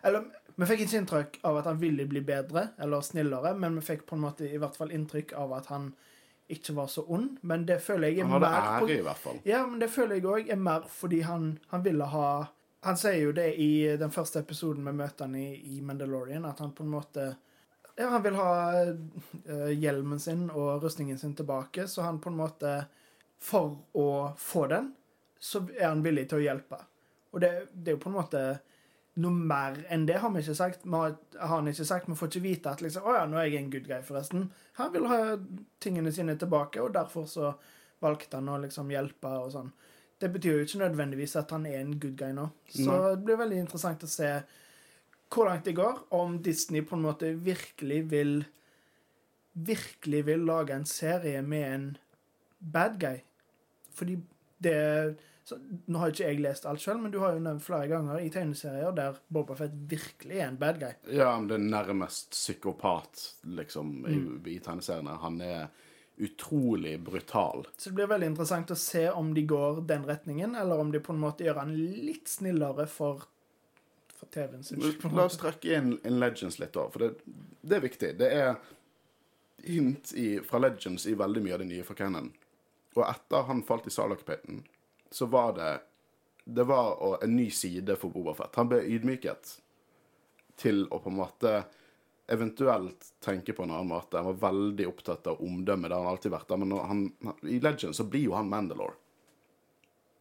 Eller 0.00 0.30
vi 0.56 0.68
fikk 0.70 0.86
ikke 0.86 1.00
inntrykk 1.02 1.34
av 1.44 1.58
at 1.60 1.66
han 1.68 1.80
ville 1.80 2.06
bli 2.08 2.22
bedre 2.24 2.70
eller 2.80 3.02
snillere, 3.04 3.50
men 3.60 3.74
vi 3.76 3.82
fikk 3.84 4.06
på 4.08 4.16
en 4.16 4.22
måte 4.22 4.46
i 4.48 4.56
hvert 4.56 4.76
fall 4.78 4.94
inntrykk 4.94 5.34
av 5.36 5.52
at 5.52 5.66
han 5.68 5.90
ikke 6.48 6.74
var 6.76 6.86
så 6.86 7.02
ond, 7.08 7.38
men 7.40 7.64
det 7.66 7.80
føler 7.82 8.12
jeg 8.12 8.22
er 8.22 8.28
mer 8.28 8.38
Han 8.38 8.42
hadde 8.42 8.50
mer 8.52 8.90
ære, 8.90 8.98
i 8.98 9.06
hvert 9.06 9.22
fall. 9.22 9.40
Ja, 9.44 9.64
men 9.66 9.80
det 9.82 9.88
føler 9.90 10.18
jeg 10.18 10.28
òg 10.30 10.52
er 10.52 10.60
mer 10.60 10.86
fordi 10.90 11.20
han, 11.26 11.56
han 11.72 11.82
ville 11.84 12.06
ha 12.12 12.28
Han 12.86 12.98
sier 13.00 13.18
jo 13.18 13.32
det 13.34 13.48
i 13.58 13.96
den 13.98 14.12
første 14.14 14.38
episoden 14.44 14.86
vi 14.86 14.92
møter 14.94 15.26
han 15.26 15.34
i, 15.34 15.48
i 15.74 15.80
Mandalorian, 15.82 16.44
at 16.46 16.60
han 16.62 16.74
på 16.76 16.84
en 16.86 16.92
måte 16.92 17.24
Ja, 17.96 18.10
han 18.12 18.22
vil 18.22 18.36
ha 18.38 18.52
uh, 18.84 19.72
hjelmen 19.72 20.20
sin 20.22 20.50
og 20.50 20.84
rustningen 20.84 21.18
sin 21.18 21.34
tilbake, 21.34 21.88
så 21.88 22.06
han 22.06 22.20
på 22.20 22.30
en 22.30 22.38
måte 22.38 22.76
For 23.42 23.74
å 23.92 24.36
få 24.38 24.66
den, 24.70 24.92
så 25.38 25.66
er 25.74 25.88
han 25.88 26.04
villig 26.04 26.28
til 26.28 26.38
å 26.38 26.44
hjelpe. 26.46 26.78
Og 27.32 27.42
det, 27.42 27.50
det 27.72 27.90
er 27.90 27.96
jo 27.98 28.04
på 28.06 28.08
en 28.08 28.16
måte 28.16 28.42
noe 29.22 29.32
mer 29.32 29.78
enn 29.92 30.04
det 30.08 30.18
har 30.20 30.32
vi 30.34 30.42
ikke 30.42 30.56
sagt. 30.58 30.84
Vi 30.84 30.92
har, 30.92 31.16
har 31.40 31.54
han 31.54 31.70
ikke 31.70 31.86
sagt. 31.88 32.08
Vi 32.10 32.16
får 32.18 32.30
ikke 32.30 32.44
vite 32.44 32.72
at 32.72 32.82
liksom, 32.84 33.06
å 33.08 33.16
ja, 33.16 33.24
nå 33.28 33.40
er 33.40 33.48
jeg 33.48 33.62
en 33.62 33.70
good 33.72 33.88
guy, 33.88 34.00
forresten. 34.04 34.50
Han 34.80 34.92
vil 34.92 35.08
ha 35.08 35.20
tingene 35.82 36.12
sine 36.12 36.36
tilbake, 36.40 36.82
og 36.84 36.92
derfor 36.96 37.28
så 37.30 37.54
valgte 38.04 38.40
han 38.40 38.50
å 38.52 38.58
liksom 38.60 38.92
hjelpe 38.92 39.32
og 39.40 39.52
sånn. 39.54 39.70
Det 40.20 40.28
betyr 40.32 40.58
jo 40.58 40.66
ikke 40.66 40.82
nødvendigvis 40.84 41.36
at 41.40 41.52
han 41.52 41.64
er 41.68 41.80
en 41.80 41.96
good 42.00 42.16
guy 42.20 42.32
nå. 42.36 42.48
Så 42.72 42.88
Nei. 42.88 43.00
det 43.16 43.24
blir 43.24 43.40
veldig 43.40 43.62
interessant 43.64 44.04
å 44.04 44.10
se 44.10 44.30
hvor 45.32 45.48
langt 45.48 45.66
det 45.66 45.74
går, 45.76 46.04
om 46.16 46.36
Disney 46.44 46.84
på 46.86 46.96
en 46.96 47.08
måte 47.08 47.32
virkelig 47.34 48.04
vil 48.12 48.36
Virkelig 49.56 50.18
vil 50.26 50.42
lage 50.44 50.74
en 50.76 50.82
serie 50.84 51.38
med 51.40 51.62
en 51.64 51.84
bad 52.60 52.98
guy. 53.00 53.22
Fordi 53.96 54.18
det 54.60 55.16
så, 55.46 55.56
Nå 55.86 56.00
har 56.02 56.10
ikke 56.10 56.26
jeg 56.26 56.40
lest 56.42 56.64
alt 56.66 56.82
sjøl, 56.82 56.98
men 56.98 57.12
du 57.14 57.20
har 57.22 57.36
jo 57.36 57.42
nevnt 57.44 57.62
flere 57.62 57.86
ganger 57.92 58.18
i 58.18 58.30
tegneserier 58.34 58.94
der 58.96 59.20
Boba 59.30 59.54
Fett 59.54 59.74
virkelig 59.92 60.40
er 60.40 60.48
en 60.48 60.56
bad 60.58 60.80
guy. 60.82 60.92
Ja, 61.14 61.28
men 61.38 61.46
det 61.50 61.60
er 61.60 61.66
nærmest 61.70 62.32
psykopat, 62.34 63.28
liksom, 63.46 63.92
i, 64.10 64.16
Mm. 64.16 64.40
i 64.50 64.58
tegneseriene. 64.58 65.14
Han 65.22 65.40
er 65.40 65.68
utrolig 66.18 66.96
brutal. 67.04 67.66
Så 67.76 67.90
det 67.90 67.94
blir 68.00 68.06
veldig 68.10 68.26
interessant 68.32 68.70
å 68.72 68.76
se 68.80 69.04
om 69.10 69.34
de 69.36 69.42
går 69.46 69.82
den 69.86 70.04
retningen, 70.08 70.56
eller 70.56 70.80
om 70.80 70.90
de 70.90 70.98
på 71.04 71.12
en 71.12 71.20
måte 71.20 71.44
gjør 71.44 71.60
han 71.62 71.74
litt 71.76 72.26
snillere 72.32 72.86
for, 72.88 73.22
for 74.16 74.26
TV-en 74.32 74.64
sin. 74.64 74.80
La 75.12 75.26
oss 75.28 75.36
trekke 75.38 75.76
inn, 75.76 75.98
inn 76.08 76.18
Legends 76.18 76.58
litt, 76.58 76.72
da, 76.74 76.88
for 76.90 77.04
det, 77.04 77.12
det 77.62 77.76
er 77.76 77.84
viktig. 77.84 78.14
Det 78.18 78.32
er 78.32 78.56
hint 79.66 80.10
i, 80.16 80.38
fra 80.46 80.58
Legends 80.58 81.06
i 81.06 81.14
veldig 81.14 81.42
mye 81.44 81.54
av 81.54 81.62
det 81.62 81.68
nye 81.70 81.84
fra 81.86 81.94
Cannon. 81.98 82.32
Og 82.96 83.04
etter 83.04 83.44
han 83.50 83.62
falt 83.68 83.86
i 83.86 83.92
Sarlacc-piten, 83.92 84.64
så 85.16 85.28
var 85.32 85.54
det 85.56 85.74
Det 86.44 86.62
var 86.64 87.18
en 87.24 87.36
ny 87.36 87.50
side 87.50 87.96
for 87.98 88.14
Boba 88.14 88.34
Fett. 88.38 88.54
Han 88.54 88.68
ble 88.70 88.78
ydmyket 88.86 89.56
til 90.54 90.84
å 90.94 91.00
på 91.02 91.10
en 91.10 91.16
måte 91.18 91.54
eventuelt 92.30 93.08
tenke 93.24 93.52
på 93.52 93.64
en 93.64 93.72
annen 93.74 93.88
måte. 93.90 94.20
Han 94.20 94.28
var 94.28 94.52
veldig 94.52 94.86
opptatt 94.86 95.26
av 95.26 95.42
omdømmet, 95.42 95.90
det 95.90 95.96
har 95.96 96.04
han 96.04 96.12
alltid 96.12 96.34
vært. 96.36 96.54
Men 96.62 96.76
han, 96.78 97.02
i 97.42 97.58
Legend 97.62 97.96
så 97.98 98.06
blir 98.06 98.28
jo 98.28 98.36
han 98.38 98.50
Mandalore 98.50 98.94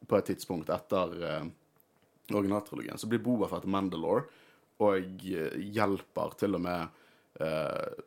på 0.05 0.17
et 0.17 0.31
tidspunkt 0.31 0.69
etter 0.73 1.13
eh, 1.29 1.45
originaltrilogien. 2.33 2.97
Så 2.97 3.09
blir 3.11 3.21
Boba 3.25 3.49
Fett 3.51 3.69
Mandalore 3.69 4.25
og 4.85 5.27
eh, 5.29 5.59
hjelper 5.77 6.33
til 6.39 6.57
og 6.57 6.65
med 6.65 6.97
eh, 7.41 8.01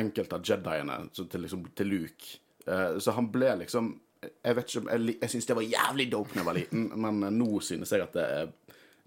enkelte 0.00 0.38
av 0.38 0.48
Jediene 0.48 0.98
til, 1.12 1.44
liksom, 1.44 1.68
til 1.76 1.92
Luke. 1.92 2.40
Eh, 2.66 2.96
så 2.96 3.16
han 3.16 3.28
ble 3.32 3.54
liksom 3.62 3.92
Jeg 4.22 4.54
vet 4.54 4.70
ikke 4.70 4.94
Jeg, 4.94 5.16
jeg 5.18 5.32
syns 5.32 5.48
det 5.48 5.56
var 5.58 5.66
jævlig 5.66 6.06
dope 6.12 6.34
da 6.34 6.40
jeg 6.42 6.46
var 6.46 6.58
liten, 6.58 6.88
men 7.04 7.22
eh, 7.26 7.34
nå 7.34 7.58
synes 7.64 7.92
jeg 7.92 8.04
at 8.04 8.16
det 8.16 8.26
er 8.36 8.52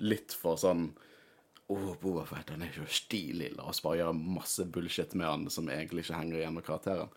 litt 0.03 0.35
for 0.35 0.59
sånn 0.59 0.89
Å, 1.65 1.75
oh, 1.75 2.19
Fett, 2.27 2.51
han 2.53 2.61
er 2.61 2.75
så 2.75 2.85
stilig. 2.93 3.47
La 3.57 3.69
oss 3.71 3.81
bare 3.81 4.03
gjøre 4.03 4.17
masse 4.19 4.67
bullshit 4.69 5.15
med 5.17 5.25
han 5.25 5.45
som 5.49 5.69
egentlig 5.71 6.03
ikke 6.03 6.19
henger 6.19 6.41
igjen 6.43 6.53
med 6.53 6.65
karakteren. 6.67 7.09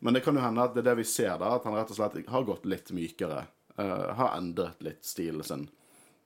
Men 0.00 0.16
det 0.16 0.22
kan 0.24 0.38
jo 0.38 0.40
hende 0.40 0.64
at 0.64 0.72
det 0.72 0.80
er 0.80 0.86
det 0.86 0.94
vi 1.02 1.04
ser 1.04 1.34
da, 1.36 1.50
at 1.58 1.66
han 1.68 1.76
rett 1.76 1.92
og 1.92 1.98
slett 1.98 2.16
har 2.32 2.46
gått 2.48 2.64
litt 2.64 2.88
mykere. 2.96 3.42
Uh, 3.76 4.08
har 4.16 4.38
endret 4.38 4.80
litt 4.86 5.04
stilen 5.04 5.44
sin. 5.44 5.66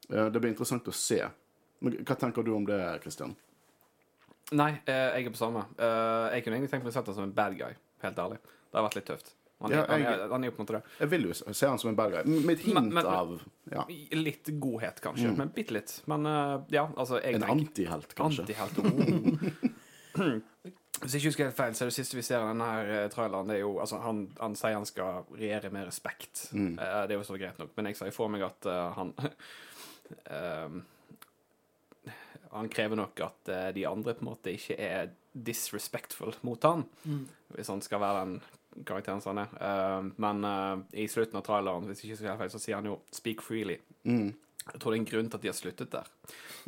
Uh, 0.06 0.28
det 0.30 0.38
blir 0.38 0.52
interessant 0.52 0.86
å 0.86 0.94
se. 0.94 1.18
Men 1.82 1.98
hva 2.06 2.14
tenker 2.20 2.46
du 2.46 2.52
om 2.54 2.68
det, 2.68 2.78
Christian? 3.02 3.34
Nei, 4.54 4.70
jeg 4.86 5.26
er 5.26 5.34
på 5.34 5.42
samme. 5.42 5.66
Jeg 5.74 6.46
kunne 6.46 6.60
egentlig 6.60 6.70
tenkt 6.76 6.86
meg 6.86 6.92
å 6.92 6.94
sette 6.94 7.10
ham 7.10 7.18
som 7.18 7.26
en 7.26 7.34
bad 7.34 7.58
guy, 7.58 7.74
helt 8.06 8.22
ærlig. 8.22 8.38
Det 8.70 8.78
har 8.78 8.86
vært 8.86 9.00
litt 9.00 9.10
tøft. 9.10 9.34
Han, 9.62 9.70
ja, 9.70 9.76
jeg, 9.86 9.86
han, 9.88 10.02
er, 10.20 10.28
han 10.32 10.44
er 10.44 10.50
jo 10.50 10.52
på 10.56 10.60
en 10.60 10.66
måte 10.66 10.76
det. 10.80 10.82
Jeg 11.00 11.10
vil 11.12 11.22
jo 11.28 11.34
se 11.38 11.66
han 11.70 11.78
som 11.78 11.88
en 11.92 11.96
bad 11.96 12.10
guy. 12.12 12.24
Med 12.44 12.56
et 12.58 12.64
hint 12.66 12.74
Men- 12.74 12.90
men- 12.92 13.06
av 13.06 13.36
ja, 13.72 13.84
Litt 14.12 14.50
godhet, 14.60 14.98
kanskje. 15.00 15.30
Men 15.38 15.48
bitte 15.54 15.72
litt. 15.76 16.02
Men 16.10 16.26
eh, 16.26 16.56
ja, 16.74 16.88
altså 16.96 17.20
jeg 17.22 17.34
en 17.38 17.46
antihelt, 17.54 18.14
kanskje. 18.18 18.44
Antihelt. 18.44 18.78
Oh. 18.78 20.40
Hvis 21.02 21.10
jeg 21.14 21.20
ikke 21.22 21.30
husker 21.32 21.44
helt 21.48 21.56
feil, 21.58 21.74
så 21.74 21.84
er 21.84 21.90
det 21.90 21.96
siste 21.96 22.16
vi 22.16 22.22
ser 22.22 22.38
av 22.42 22.50
denne 22.52 22.66
her 22.70 22.90
eh, 22.96 23.08
traileren, 23.10 23.48
det 23.50 23.56
er 23.56 23.64
jo 23.64 23.72
altså, 23.82 23.98
han, 24.04 24.20
han 24.38 24.54
sier 24.58 24.76
han 24.76 24.86
skal 24.86 25.24
regjere 25.34 25.70
med 25.74 25.88
respekt. 25.88 26.44
Mm. 26.54 26.76
Eh, 26.78 27.00
det 27.08 27.16
er 27.16 27.18
jo 27.18 27.26
så 27.26 27.38
greit 27.40 27.58
nok. 27.58 27.72
Men 27.76 27.88
jeg 27.90 27.98
ser 27.98 28.12
for 28.14 28.30
meg 28.30 28.44
at 28.46 28.68
uh, 28.70 28.92
han 28.98 29.10
uh, 30.30 30.76
Han 32.54 32.68
krever 32.70 32.94
nok 33.00 33.20
at 33.26 33.50
uh, 33.50 33.68
de 33.74 33.82
andre 33.90 34.14
på 34.14 34.22
en 34.22 34.30
måte 34.30 34.52
ikke 34.54 34.76
er 34.78 35.10
disrespectful 35.34 36.36
mot 36.46 36.62
han, 36.62 36.84
Mm. 37.04 37.24
hvis 37.56 37.68
han 37.72 37.80
skal 37.82 38.00
være 38.04 38.20
den 38.28 38.36
karakteren 38.84 39.20
som 39.22 39.36
han 39.36 39.46
er. 39.46 39.58
Eh, 39.60 40.08
men 40.24 40.44
eh, 40.44 41.02
i 41.04 41.08
slutten 41.10 41.36
av 41.38 41.44
traileren, 41.46 41.86
hvis 41.90 42.04
ikke 42.04 42.16
så, 42.18 42.36
feil, 42.38 42.50
så 42.50 42.58
sier 42.62 42.74
han 42.80 42.84
jo 42.90 43.00
'speak 43.12 43.42
freely'. 43.44 43.78
Mm. 44.04 44.34
Jeg 44.72 44.80
tror 44.80 44.92
det 44.92 44.96
er 44.96 45.02
en 45.02 45.10
grunn 45.12 45.28
til 45.28 45.36
at 45.36 45.42
de 45.42 45.48
har 45.48 45.54
sluttet 45.58 45.90
der. 45.92 46.06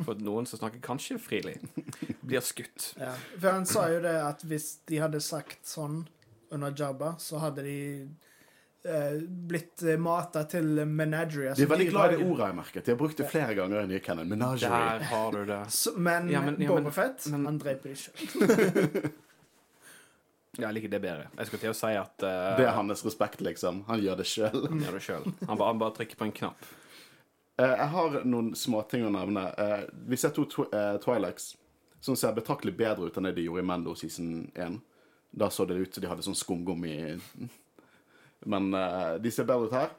For 0.05 0.13
noen 0.21 0.45
som 0.45 0.59
snakker 0.59 0.79
kanskje 0.85 1.17
freely, 1.19 1.55
blir 2.21 2.39
skutt. 2.45 2.93
Ja, 3.01 3.13
for 3.39 3.51
han 3.51 3.65
sa 3.65 3.87
jo 3.89 3.99
det 4.03 4.15
at 4.21 4.43
hvis 4.45 4.67
de 4.85 4.99
hadde 5.01 5.19
sagt 5.19 5.65
sånn 5.65 6.03
under 6.51 6.71
Jabba, 6.77 7.15
så 7.17 7.39
hadde 7.41 7.63
de 7.65 8.07
eh, 8.85 9.17
blitt 9.49 9.81
mata 9.99 10.43
til 10.45 10.85
menagerie. 10.85 11.55
De 11.57 11.63
er 11.65 11.67
veldig 11.73 11.89
glad 11.89 12.13
i 12.13 12.15
det 12.21 12.27
ordet. 12.29 12.45
jeg 12.47 12.55
merket. 12.55 12.85
De 12.85 12.91
har 12.91 12.97
brukt 13.01 13.17
det 13.17 13.29
flere 13.31 13.55
ganger 13.57 13.81
i 13.81 13.87
nye 13.87 13.99
canon. 13.99 14.29
Menagerie. 14.29 14.69
Der 14.99 15.03
har 15.09 15.31
du 15.31 15.45
det. 15.45 15.63
Men, 15.97 16.29
Ja, 16.29 16.41
men- 16.41 16.61
ja, 16.61 16.67
Boba 16.69 16.91
Fett, 16.91 17.25
men- 17.31 17.45
han 17.45 17.57
dreper 17.57 17.89
de 17.89 17.95
sjøl. 17.95 19.11
Ja, 20.57 20.67
jeg 20.71 20.73
liker 20.79 20.89
det 20.95 20.99
bedre. 21.03 21.27
Jeg 21.37 21.47
skulle 21.49 21.61
til 21.61 21.69
å 21.73 21.77
si 21.77 21.91
at 21.93 22.23
uh, 22.25 22.55
Det 22.57 22.65
er 22.65 22.73
hans 22.73 23.03
respekt, 23.05 23.41
liksom. 23.45 23.83
Han 23.87 24.01
gjør 24.01 24.17
det 24.17 24.25
sjøl. 24.25 24.63
Han 24.71 24.79
gjør 24.81 24.95
det 24.97 25.03
sjøl. 25.05 25.27
Han, 25.45 25.57
bare- 25.59 25.67
han 25.69 25.81
bare 25.83 25.95
trykker 25.99 26.17
på 26.17 26.25
en 26.27 26.33
knapp. 26.39 26.65
Uh, 27.61 27.73
jeg 27.75 27.87
har 27.93 28.17
noen 28.25 28.49
småting 28.57 29.05
å 29.05 29.13
nevne. 29.13 29.43
Uh, 29.57 29.85
vi 30.09 30.17
ser 30.17 30.33
to 30.33 30.47
tw 30.49 30.65
Twilax 31.03 31.51
som 32.01 32.17
ser 32.17 32.33
betraktelig 32.37 32.73
bedre 32.77 33.07
ut 33.09 33.15
enn 33.17 33.25
det 33.29 33.35
de 33.37 33.45
gjorde 33.47 33.63
i 33.63 33.67
Mando 33.69 33.93
season 33.97 34.47
1. 34.55 34.79
Da 35.37 35.49
så 35.53 35.65
det 35.69 35.77
ut 35.77 35.93
som 35.97 36.01
de 36.03 36.09
hadde 36.09 36.25
sånn 36.25 36.37
skumgummi 36.37 36.93
Men 38.45 38.69
de 39.21 39.31
ser 39.33 39.47
bedre 39.49 39.65
ut 39.67 39.73
her. 39.75 39.93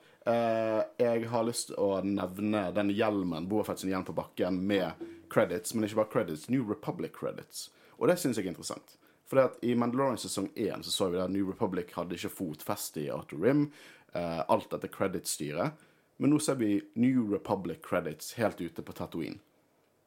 Jeg 1.02 1.26
har 1.32 1.44
lyst 1.46 1.70
til 1.72 1.78
å 1.82 1.98
nevne 2.06 2.68
den 2.76 2.90
hjelmen, 2.94 3.48
Boafett 3.50 3.82
sin 3.82 3.90
hjelm 3.90 4.06
på 4.06 4.14
bakken, 4.16 4.60
med 4.70 5.02
credits, 5.32 5.74
men 5.74 5.84
ikke 5.88 5.98
bare 6.02 6.12
credits, 6.14 6.46
New 6.52 6.62
Republic 6.70 7.12
credits. 7.18 7.66
Og 7.98 8.08
det 8.08 8.16
syns 8.22 8.38
jeg 8.38 8.46
er 8.46 8.52
interessant. 8.54 8.94
For 9.28 9.36
det 9.36 9.44
at 9.44 9.58
i 9.68 9.74
Mandalorian 9.76 10.16
sesong 10.20 10.48
1 10.54 10.84
så 10.86 10.90
så 10.94 11.08
vi 11.12 11.18
at 11.20 11.30
New 11.30 11.50
Republic 11.50 11.92
hadde 11.96 12.16
ikke 12.16 12.30
fotfeste 12.32 13.02
i 13.04 13.10
Outer 13.12 13.36
Rim. 13.42 13.66
Uh, 14.14 14.40
alt 14.48 14.70
dette 14.72 14.88
credit-styret. 14.88 15.84
Men 16.16 16.32
nå 16.32 16.38
ser 16.42 16.56
vi 16.58 16.78
New 16.98 17.28
Republic 17.34 17.82
credits 17.84 18.32
helt 18.40 18.60
ute 18.60 18.82
på 18.82 18.92
Tatooine. 18.96 19.38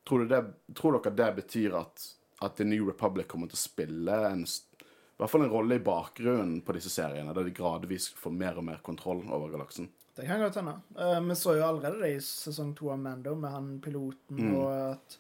Tror, 0.10 0.20
du 0.26 0.32
det, 0.34 0.42
tror 0.76 0.98
dere 0.98 1.14
det 1.16 1.30
betyr 1.38 1.76
at, 1.78 2.08
at 2.42 2.56
The 2.58 2.66
New 2.66 2.88
Republic 2.90 3.28
kommer 3.30 3.48
til 3.52 3.60
å 3.60 3.62
spille 3.62 4.16
en, 4.32 4.42
i 4.42 5.22
hvert 5.22 5.30
fall 5.32 5.46
en 5.46 5.54
rolle 5.54 5.78
i 5.78 5.84
bakgrunnen 5.86 6.64
på 6.66 6.74
disse 6.76 6.90
seriene, 6.90 7.32
der 7.38 7.46
de 7.46 7.54
gradvis 7.56 8.10
får 8.18 8.34
mer 8.34 8.58
og 8.58 8.66
mer 8.68 8.82
kontroll 8.84 9.22
over 9.30 9.54
galaksen? 9.54 9.92
Det 10.18 10.26
kan 10.28 10.42
godt 10.42 10.58
hende. 10.60 10.74
Eh, 10.98 11.22
Vi 11.30 11.36
så 11.40 11.54
jo 11.56 11.68
allerede 11.70 12.02
det 12.02 12.10
i 12.16 12.24
sesong 12.26 12.74
to 12.76 12.90
av 12.92 13.00
Mando, 13.00 13.36
med 13.36 13.54
han 13.54 13.70
piloten, 13.80 14.42
Mm. 14.42 14.56
og 14.58 14.74
at 14.98 15.18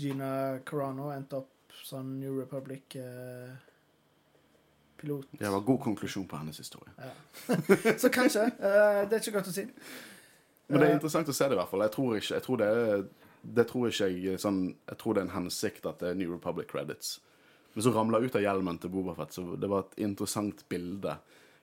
Gina 0.00 0.58
Carano 0.64 1.12
endte 1.12 1.36
opp 1.44 1.52
som 1.84 2.20
New 2.20 2.38
Republic-pilot. 2.40 3.56
Det 5.30 5.48
var 5.50 5.60
god 5.60 5.80
konklusjon 5.80 6.26
på 6.28 6.36
hennes 6.36 6.58
historie. 6.58 6.92
Så 7.98 8.08
kanskje. 8.08 8.42
eh, 8.44 9.08
det 9.08 9.12
er 9.12 9.18
ikke 9.22 9.32
godt 9.38 9.48
å 9.52 9.54
si. 9.54 9.64
Men 10.66 10.80
det 10.80 10.86
er 10.88 10.90
Eh, 10.90 10.94
interessant 10.98 11.28
å 11.28 11.32
se 11.36 11.44
det, 11.48 11.54
i 11.54 11.58
hvert 11.60 11.70
fall. 11.70 11.80
Jeg 11.86 11.92
tror 11.94 12.16
ikke, 12.16 12.34
jeg 12.34 12.42
tror 12.48 12.56
det 12.62 12.70
det 13.46 13.62
tror 13.70 13.86
ikke 13.86 14.08
jeg 14.10 14.38
sånn 14.42 14.56
Jeg 14.88 14.96
tror 14.98 15.14
det 15.14 15.20
er 15.20 15.24
en 15.28 15.36
hensikt 15.36 15.84
at 15.86 15.98
det 16.02 16.08
er 16.10 16.14
New 16.18 16.32
Republic 16.34 16.66
credits. 16.72 17.20
Men 17.74 17.82
så 17.84 17.92
ramla 17.94 18.18
ut 18.18 18.34
av 18.34 18.42
hjelmen 18.42 18.78
til 18.80 18.90
Bobafett, 18.90 19.32
så 19.36 19.42
det 19.60 19.68
var 19.68 19.78
et 19.84 19.98
interessant 20.02 20.64
bilde. 20.68 21.14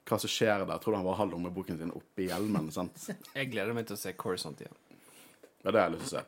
Hva 0.06 0.18
som 0.20 0.30
skjer 0.30 0.60
der. 0.62 0.72
Jeg 0.76 0.82
tror 0.84 0.96
han 0.96 1.06
bare 1.08 1.18
har 1.18 1.26
lommeboken 1.32 1.78
sin 1.80 1.92
oppi 1.96 2.28
hjelmen. 2.30 2.72
sant? 2.72 3.10
Jeg 3.34 3.50
gleder 3.52 3.74
meg 3.74 3.86
til 3.88 3.96
å 3.98 4.00
se 4.00 4.14
Corisont 4.14 4.62
igjen. 4.62 4.76
Ja, 5.64 5.72
det 5.72 5.80
har 5.80 5.90
jeg 5.90 5.98
lyst 5.98 6.10
til 6.12 6.20
å 6.20 6.22
se. 6.22 6.26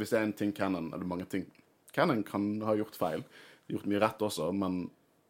Hvis 0.00 0.10
det 0.12 0.18
er 0.18 0.22
en 0.24 0.32
ting 0.32 0.52
Cannon 0.56 0.92
Eller 0.94 1.04
mange 1.04 1.24
ting 1.28 1.44
Cannon 1.94 2.22
kan 2.26 2.48
ha 2.66 2.74
gjort 2.78 2.96
feil. 2.98 3.24
Gjort 3.70 3.86
mye 3.90 4.00
rett 4.02 4.22
også, 4.26 4.50
men 4.56 4.82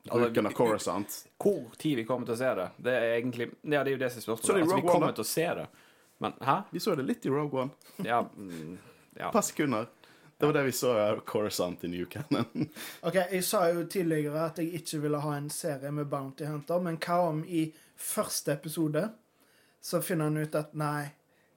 Altså, 0.09 0.19
bruken 0.19 0.47
av 0.49 0.53
Coruscant 0.57 1.15
Hvor 1.37 1.75
tid 1.77 1.99
vi 1.99 2.05
kommer 2.09 2.25
til 2.25 2.33
å 2.33 2.39
se 2.41 2.51
det, 2.57 2.67
det 2.81 2.93
er 2.97 3.11
egentlig 3.19 3.51
Ja, 3.61 3.83
det 3.85 3.91
er 3.91 3.93
jo 3.93 3.99
det 4.01 4.09
som 4.15 4.23
er 4.23 4.25
spørsmålet. 4.25 4.63
Altså, 4.63 4.77
vi 4.79 4.87
kommer 4.89 5.17
til 5.17 5.25
å 5.27 5.29
se 5.29 5.45
det. 5.59 5.67
Men 6.25 6.37
hæ? 6.41 6.55
Vi 6.71 6.81
så 6.81 6.95
det 6.97 7.05
litt 7.09 7.27
i 7.29 7.33
Rogue 7.33 7.67
One. 7.67 7.95
Ja, 8.05 8.23
mm, 8.37 8.79
ja. 9.19 9.29
Et 9.29 9.33
par 9.33 9.45
sekunder. 9.45 9.87
Det 10.41 10.49
var 10.49 10.57
det 10.57 10.63
vi 10.63 10.73
så 10.73 10.95
av 10.97 11.21
Corisont 11.29 11.85
i 11.85 11.89
New 11.89 12.07
Cannon. 12.09 12.69
OK, 13.09 13.15
jeg 13.15 13.45
sa 13.45 13.67
jo 13.69 13.85
tidligere 13.93 14.47
at 14.49 14.61
jeg 14.61 14.73
ikke 14.81 15.03
ville 15.03 15.21
ha 15.21 15.33
en 15.37 15.51
serie 15.53 15.93
med 15.93 16.09
Bounty 16.09 16.49
Hunter, 16.49 16.81
men 16.81 16.97
hva 16.97 17.19
om 17.29 17.43
i 17.45 17.67
første 18.01 18.57
episode 18.57 19.03
så 19.85 20.01
finner 20.05 20.29
han 20.31 20.41
ut 20.41 20.57
at 20.57 20.73
nei, 20.81 21.11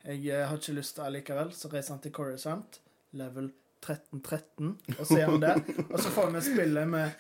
jeg 0.04 0.28
eh, 0.32 0.44
har 0.48 0.60
ikke 0.60 0.76
lyst 0.76 0.98
til 0.98 1.08
allikevel, 1.08 1.52
så 1.56 1.72
reiser 1.72 1.96
han 1.96 2.04
til 2.04 2.16
Corisont, 2.16 2.82
level 3.20 3.52
1313, 3.84 4.74
og 5.00 5.06
så 5.08 5.20
om 5.28 5.40
der. 5.44 5.62
Og 5.90 6.00
så 6.00 6.12
får 6.16 6.32
vi 6.36 6.42
spillet 6.50 6.88
med 6.88 7.12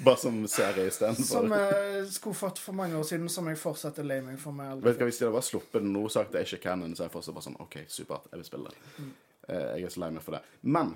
Bare 0.00 0.16
som 0.16 0.36
serie 0.48 0.86
istedenfor. 0.88 1.26
Som 1.28 1.52
jeg 1.52 2.06
skulle 2.08 2.38
fått 2.38 2.58
for 2.62 2.72
mange 2.72 2.96
år 2.96 3.04
siden, 3.04 3.26
som 3.28 3.50
jeg 3.50 3.58
fortsatt 3.60 3.98
er 4.00 4.06
lei 4.08 4.16
meg 4.24 4.38
for. 4.40 4.54
meg 4.56 4.70
aldri 4.72 4.86
Vet 4.88 4.96
du 4.96 5.02
hva, 5.02 5.08
Hvis 5.10 5.18
de 5.20 5.26
hadde 5.26 5.34
bare 5.36 5.48
sluppet 5.50 5.84
noe 5.84 6.08
sagt 6.08 6.32
det 6.32 6.40
er 6.40 6.48
ikke 6.48 6.62
canon, 6.70 6.94
så 6.96 7.04
er 7.04 7.10
jeg 7.10 7.14
fortsatt 7.18 7.36
bare 7.36 7.46
sånn 7.50 7.58
OK, 7.60 7.76
supert, 7.92 8.30
jeg 8.32 8.40
vil 8.40 8.48
spille 8.48 8.72
det. 8.72 8.86
Mm. 8.96 9.10
Eh, 9.50 9.66
Jeg 9.76 9.84
er 9.90 9.92
så 9.92 10.00
lei 10.00 10.10
meg 10.16 10.24
for 10.24 10.38
det. 10.38 10.40
Men 10.62 10.94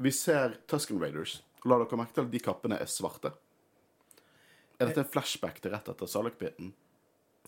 vi 0.00 0.14
ser 0.16 0.56
Tusken 0.70 1.00
Raiders. 1.02 1.42
La 1.68 1.76
dere 1.82 2.00
merke 2.00 2.16
til 2.16 2.24
at 2.24 2.32
de 2.32 2.40
kappene 2.40 2.78
er 2.80 2.88
svarte. 2.88 3.34
Er 4.80 4.88
dette 4.88 5.04
en 5.04 5.10
flashback 5.12 5.60
til 5.60 5.74
rett 5.74 5.92
etter 5.92 6.08
Salak-biten? 6.08 6.72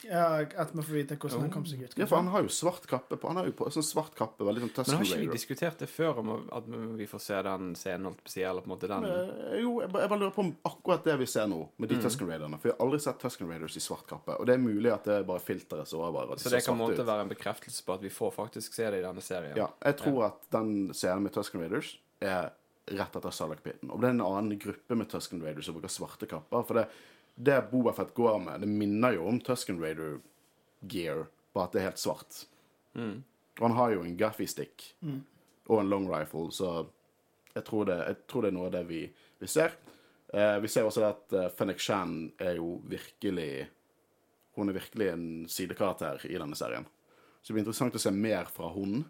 Ja, 0.08 0.42
At 0.58 0.72
vi 0.74 0.82
får 0.82 0.94
vite 0.96 1.16
hvordan 1.16 1.40
han 1.46 1.50
kom 1.50 1.64
seg 1.68 1.82
ut. 1.84 1.94
Ja, 1.98 2.06
for 2.06 2.16
han 2.16 2.28
har 2.32 2.42
jo 2.42 2.48
svart 2.48 2.86
kappe 2.90 3.16
på. 3.16 3.28
Han 3.28 3.36
har 3.36 3.46
jo 3.46 3.52
på 3.52 3.68
sånn 3.70 3.84
svart 3.86 4.14
kappe, 4.18 4.44
veldig 4.44 4.64
sånn 4.64 4.86
Men 4.86 4.96
har 4.96 5.04
ikke 5.04 5.20
vi 5.20 5.26
diskutert 5.36 5.78
det 5.78 5.88
før, 5.88 6.18
om 6.18 6.30
at 6.52 6.64
vi 6.98 7.06
får 7.06 7.20
se 7.20 7.42
den 7.42 7.74
scenen, 7.78 8.04
holdt 8.10 8.22
på 8.24 8.30
å 8.30 8.34
si, 8.34 8.42
eller 8.42 8.64
på 8.64 8.70
en 8.70 8.74
måte 8.76 8.88
den 8.90 9.04
Eh, 9.04 9.60
Jo, 9.62 9.80
jeg 9.80 9.90
bare, 9.92 10.18
lurer 10.18 10.34
på 10.34 10.44
om 10.46 10.56
akkurat 10.64 11.04
det 11.04 11.18
vi 11.18 11.26
ser 11.26 11.46
nå, 11.46 11.68
med 11.78 11.90
Mm. 11.90 11.96
de 11.98 12.02
Tusken 12.08 12.28
Raiderne. 12.28 12.58
For 12.60 12.68
jeg 12.68 12.76
har 12.78 12.86
aldri 12.86 13.00
sett 13.00 13.18
Tusken 13.20 13.48
Raiders 13.48 13.76
i 13.76 13.80
svart 13.80 14.06
kappe. 14.06 14.38
Og 14.40 14.46
det 14.46 14.54
er 14.54 14.58
mulig 14.58 14.92
at 14.92 15.04
det 15.04 15.26
bare 15.26 15.40
filteret 15.40 15.92
over. 15.94 16.08
overvar. 16.12 16.36
Så 16.38 16.50
det 16.50 16.64
kan 16.64 16.76
måtte 16.76 17.04
være 17.06 17.20
en 17.22 17.28
bekreftelse 17.28 17.84
på 17.84 17.94
at 17.94 18.00
vi 18.02 18.08
får 18.10 18.32
faktisk 18.34 18.72
se 18.74 18.90
det 18.90 18.98
i 18.98 19.06
denne 19.06 19.20
serien. 19.22 19.56
Ja, 19.56 19.68
jeg 19.84 19.96
tror 19.98 20.24
at 20.26 20.50
den 20.50 20.88
scenen 20.92 21.22
med 21.22 21.32
Tusken 21.32 21.60
Raiders 21.60 21.98
er 22.20 22.50
rett 22.90 23.14
etter 23.14 23.30
Salak 23.30 23.62
Pitten, 23.62 23.90
Og 23.92 24.00
det 24.00 24.08
er 24.08 24.10
en 24.10 24.20
annen 24.20 24.58
gruppe 24.58 24.96
med 24.96 25.08
Tusken 25.08 25.40
Raiders 25.40 25.64
som 25.66 25.74
bruker 25.74 25.88
svarte 25.88 26.26
kapper. 26.26 26.64
For 26.66 26.74
det, 26.74 26.88
det 27.34 27.58
Bobafett 27.70 28.14
går 28.14 28.38
med, 28.44 28.60
det 28.60 28.70
minner 28.70 29.16
jo 29.16 29.26
om 29.28 29.40
Tusken 29.40 29.80
Raider-gear, 29.82 31.26
bare 31.52 31.68
at 31.68 31.74
det 31.74 31.82
er 31.82 31.88
helt 31.90 32.02
svart. 32.02 32.42
Mm. 32.94 33.22
Og 33.58 33.64
han 33.66 33.76
har 33.78 33.94
jo 33.94 34.02
en 34.04 34.16
gaffy 34.20 34.46
stick 34.48 34.84
og 35.68 35.80
en 35.80 35.90
long 35.92 36.08
rifle, 36.10 36.50
så 36.52 36.86
jeg 37.52 37.64
tror 37.68 37.88
det, 37.88 37.98
jeg 38.08 38.20
tror 38.30 38.44
det 38.44 38.52
er 38.52 38.56
noe 38.56 38.68
av 38.68 38.74
det 38.76 38.82
vi, 38.88 39.02
vi 39.40 39.48
ser. 39.50 39.76
Eh, 40.32 40.58
vi 40.64 40.70
ser 40.72 40.88
også 40.88 41.04
at 41.04 41.34
uh, 41.36 41.48
Fennec 41.52 41.80
Shan 41.80 42.32
er 42.40 42.56
jo 42.56 42.78
virkelig 42.88 43.68
Hun 44.56 44.68
er 44.68 44.76
virkelig 44.76 45.08
en 45.08 45.26
sidekarakter 45.48 46.26
i 46.28 46.36
denne 46.36 46.56
serien. 46.56 46.84
Så 47.40 47.50
det 47.50 47.54
blir 47.56 47.62
interessant 47.62 47.94
å 47.96 48.00
se 48.00 48.10
mer 48.12 48.50
fra 48.52 48.68
hun. 48.74 49.00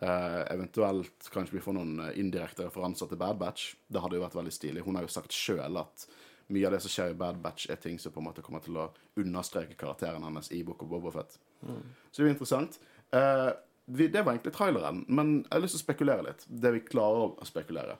Eh, 0.00 0.52
eventuelt 0.52 1.28
kanskje 1.32 1.56
vi 1.56 1.60
får 1.64 1.76
noen 1.76 2.00
eh, 2.04 2.16
indirekte 2.20 2.66
referanser 2.66 3.08
til 3.08 3.20
Bad 3.20 3.38
Batch. 3.40 3.74
Det 3.88 4.02
hadde 4.02 4.18
jo 4.18 4.24
vært 4.24 4.36
veldig 4.36 4.52
stilig. 4.52 4.82
Hun 4.84 4.98
har 4.98 5.06
jo 5.06 5.12
sagt 5.12 5.36
sjøl 5.36 5.78
at 5.80 6.04
mye 6.52 6.66
av 6.68 6.76
det 6.76 6.80
som 6.84 6.92
skjer 6.92 7.12
i 7.12 7.18
Bad 7.18 7.38
Batch, 7.42 7.68
er 7.70 7.78
ting 7.82 7.98
som 7.98 8.14
på 8.14 8.22
en 8.22 8.28
måte 8.28 8.44
kommer 8.44 8.62
til 8.64 8.78
å 8.78 8.88
understreke 9.18 9.78
karakteren 9.78 10.24
hennes 10.26 10.50
i 10.54 10.62
Book 10.66 10.84
of 10.84 10.90
Bobafett. 10.90 11.38
Så 11.60 12.20
det 12.20 12.26
blir 12.26 12.34
interessant. 12.34 12.78
Uh, 13.14 13.50
vi, 13.86 14.08
det 14.08 14.22
var 14.22 14.34
egentlig 14.34 14.54
traileren, 14.54 15.04
men 15.08 15.32
jeg 15.44 15.54
har 15.54 15.62
lyst 15.62 15.76
til 15.76 15.82
å 15.82 15.86
spekulere 15.86 16.26
litt. 16.26 16.44
Det 16.46 16.72
vi 16.74 16.82
klarer 16.86 17.34
å 17.34 17.46
spekulere. 17.46 17.98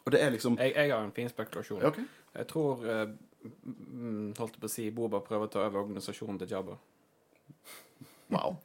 Og 0.00 0.14
det 0.14 0.22
er 0.22 0.32
liksom 0.32 0.56
Jeg, 0.58 0.72
jeg 0.76 0.92
har 0.94 1.02
en 1.04 1.14
fin 1.14 1.28
spekulasjon. 1.28 1.82
Okay. 1.90 2.06
Jeg 2.34 2.46
tror 2.48 2.84
mm, 2.86 4.32
Holdt 4.38 4.56
jeg 4.56 4.62
på 4.62 4.68
å 4.68 4.72
si 4.72 4.86
Boba 4.94 5.20
prøver 5.26 5.48
å 5.48 5.52
ta 5.52 5.64
over 5.66 5.82
organisasjonen 5.82 6.38
til 6.40 6.54
Jabba. 6.54 6.78
Wow. 8.30 8.56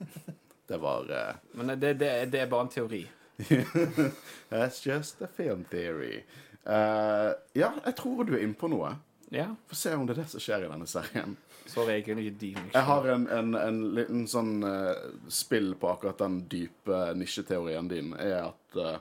Det 0.69 0.77
var 0.81 1.09
uh... 1.09 1.35
Men 1.57 1.73
det, 1.79 1.95
det, 1.99 2.11
det 2.31 2.41
er 2.41 2.49
bare 2.49 2.67
en 2.67 2.73
teori. 2.73 3.03
That's 4.49 4.85
just 4.85 5.21
a 5.21 5.27
film 5.27 5.65
theory. 5.69 6.23
Eh, 6.65 7.31
ja, 7.53 7.73
jeg 7.85 7.95
tror 7.95 8.23
du 8.25 8.35
er 8.35 8.43
inne 8.43 8.57
på 8.57 8.67
noe. 8.71 8.95
Ja. 9.29 9.55
Få 9.67 9.75
se 9.75 9.95
om 9.95 10.05
det 10.05 10.15
er 10.15 10.23
det 10.23 10.29
som 10.33 10.41
skjer 10.41 10.65
i 10.65 10.69
denne 10.69 10.87
serien. 10.89 11.35
Sorry, 11.65 11.97
jeg 11.97 12.05
kunne 12.05 12.21
ikke 12.25 12.39
din 12.41 12.59
ikke. 12.59 12.77
Jeg 12.77 12.87
har 12.89 13.07
en, 13.13 13.25
en, 13.33 13.55
en 13.57 13.79
liten 13.97 14.27
sånn 14.29 14.53
uh, 14.65 14.93
spill 15.33 15.73
på 15.81 15.89
akkurat 15.89 16.19
den 16.21 16.43
dype 16.49 16.99
nisjeteorien 17.17 17.89
din, 17.89 18.13
er 18.21 18.35
at 18.43 18.77
uh, 18.77 18.99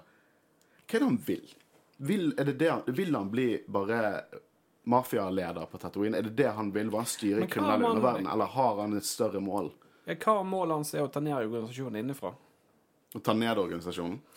Hva 0.85 0.97
er 0.97 1.05
det 1.05 1.11
han 1.11 1.21
vil? 1.27 1.53
Vil, 2.05 2.31
det 2.37 2.57
det 2.61 2.71
han, 2.73 2.83
vil 2.89 3.15
han 3.15 3.31
bli 3.33 3.49
bare 3.69 4.25
mafialeder 4.91 5.69
på 5.71 5.81
Tatooine? 5.81 6.19
Er 6.19 6.29
det 6.29 6.35
det 6.41 6.51
han 6.57 6.73
vil? 6.73 6.91
Var 6.93 7.05
han 7.05 7.09
styrer 7.09 7.45
i 7.45 7.53
kriminelle 7.53 7.93
underverden, 7.93 8.29
eller 8.33 8.57
har 8.57 8.81
han 8.81 8.97
et 8.97 9.09
større 9.09 9.41
mål? 9.45 9.71
Ja, 10.05 10.17
Hva 10.21 10.43
målet 10.45 10.81
hans 10.81 10.95
er 10.97 11.05
å 11.05 11.13
ta 11.13 11.21
ned 11.25 11.37
organisasjonen 11.37 12.03
innenfra? 12.03 12.33
Å 13.15 13.21
ta 13.25 13.33
ned 13.37 13.61
organisasjonen? 13.61 14.21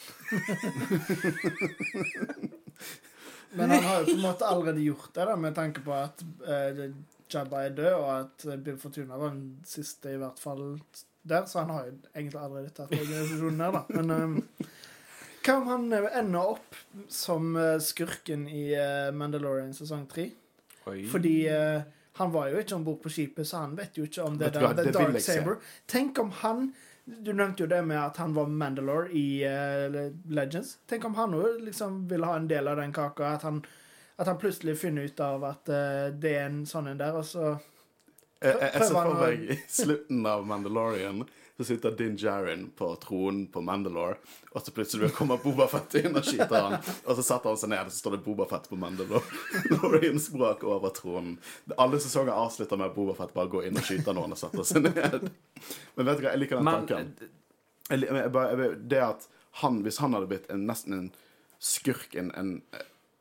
Men 3.58 3.74
han 3.76 3.84
har 3.84 4.00
jo 4.00 4.06
på 4.10 4.16
en 4.16 4.24
måte 4.24 4.48
allerede 4.48 4.84
gjort 4.86 5.12
det, 5.14 5.28
da, 5.30 5.36
med 5.36 5.56
tanke 5.58 5.84
på 5.86 5.94
at 5.98 6.24
uh, 6.48 6.82
Jabba 7.34 7.66
er 7.68 7.76
død, 7.76 7.94
og 7.98 8.10
at 8.14 8.46
eh, 8.48 8.60
Bill 8.64 8.78
Fortuna 8.80 9.18
var 9.20 9.34
den 9.34 9.58
siste, 9.68 10.14
i 10.16 10.20
hvert 10.22 10.40
fall 10.40 10.78
der. 11.28 11.44
Så 11.46 11.60
han 11.60 11.74
har 11.76 11.90
jo 11.90 11.96
egentlig 12.16 12.40
allerede 12.40 12.72
tatt 12.72 12.94
organisasjonen 12.96 13.60
der, 13.60 13.76
da. 13.76 13.82
Men 13.98 14.14
um, 14.16 14.38
hva 15.44 15.58
om 15.58 15.68
han 15.74 15.90
eh, 15.98 16.08
ender 16.22 16.54
opp 16.54 16.80
som 17.12 17.52
skurken 17.84 18.48
i 18.48 18.70
Mandalorian 19.12 19.76
sesong 19.76 20.08
tre? 20.08 20.30
Fordi 20.88 21.36
uh, 21.52 21.82
han 22.18 22.32
var 22.34 22.48
jo 22.50 22.62
ikke 22.64 22.76
om 22.76 22.86
bord 22.88 23.02
på 23.04 23.12
skipet, 23.12 23.48
så 23.48 23.66
han 23.66 23.76
vet 23.78 23.98
jo 24.00 24.08
ikke 24.08 24.24
om 24.24 24.38
det 24.40 24.54
det 24.54 24.62
der 24.62 24.74
Det, 24.74 24.86
det 24.88 24.94
Dark. 24.96 25.20
Saber. 25.22 25.60
Tenk 25.88 26.20
om 26.24 26.32
han 26.40 26.70
Du 27.08 27.32
nevnte 27.34 27.64
jo 27.64 27.68
det 27.72 27.80
med 27.88 28.00
at 28.02 28.18
han 28.20 28.34
var 28.36 28.50
Mandalore 28.52 29.08
i 29.16 29.40
uh, 29.48 30.12
Legends. 30.28 30.78
Tenk 30.92 31.06
om 31.08 31.16
han 31.16 31.36
òg 31.38 31.62
liksom 31.64 32.02
vil 32.12 32.26
ha 32.28 32.36
en 32.36 32.50
del 32.52 32.68
av 32.68 32.82
den 32.82 32.92
kaka. 32.94 33.30
At 33.38 33.46
han, 33.48 33.62
at 34.20 34.28
han 34.28 34.40
plutselig 34.42 34.76
finner 34.82 35.08
ut 35.08 35.20
av 35.24 35.46
at 35.48 35.72
uh, 35.72 36.10
det 36.12 36.34
er 36.36 36.50
en 36.50 36.66
sånn 36.68 36.92
en 36.92 37.00
der, 37.00 37.16
og 37.16 37.26
så 37.26 37.56
Jeg, 38.38 38.54
jeg, 38.54 38.70
jeg 38.74 38.84
ser 38.86 38.94
for 38.94 39.16
meg 39.18 39.62
slutten 39.72 40.26
av 40.30 40.44
Mandalorian 40.46 41.24
så 41.58 41.66
sitter 41.66 41.92
Din 41.92 42.18
Djarin 42.18 42.68
på 42.78 42.96
tronen 42.96 43.48
på 43.48 43.62
Mandalore, 43.62 44.16
og 44.52 44.62
så 44.62 44.72
plutselig 44.72 45.10
kommer 45.18 45.40
Bobafett 45.42 45.96
inn 46.04 46.14
og 46.14 46.26
skyter 46.26 46.54
han. 46.54 46.76
Og 46.78 47.18
så 47.18 47.24
setter 47.26 47.50
han 47.50 47.58
seg 47.58 47.72
ned, 47.72 47.88
og 47.88 47.94
så 47.94 48.02
står 48.04 48.14
det 48.18 48.20
Bobafett 48.28 48.68
på 48.70 48.78
Mandalore-språk 48.78 50.66
over 50.76 50.94
tronen. 50.94 51.40
Alle 51.78 51.98
sesonger 52.04 52.38
avslutter 52.38 52.78
med 52.78 52.92
at 52.92 52.98
Bobafett 52.98 53.34
bare 53.34 53.50
går 53.56 53.70
inn 53.70 53.82
og 53.82 53.90
skyter 53.90 54.14
noen 54.14 54.36
og 54.36 54.42
setter 54.42 54.68
seg 54.70 54.86
ned. 54.86 55.26
Men 55.98 56.12
vet 56.12 56.22
du 56.22 56.28
hva, 56.28 56.36
jeg 56.36 56.44
liker 56.44 56.62
den 56.62 56.70
Men 56.70 56.78
tanken. 56.84 57.10
Jeg, 57.90 58.06
jeg, 58.06 58.30
jeg, 58.30 58.78
det 58.94 59.02
at 59.08 59.28
han, 59.64 59.82
hvis 59.82 59.98
han 60.04 60.14
hadde 60.14 60.30
blitt 60.30 60.46
en, 60.54 60.68
nesten 60.70 60.94
en 60.94 61.10
skurk, 61.58 62.14
en, 62.22 62.30
en, 62.38 62.54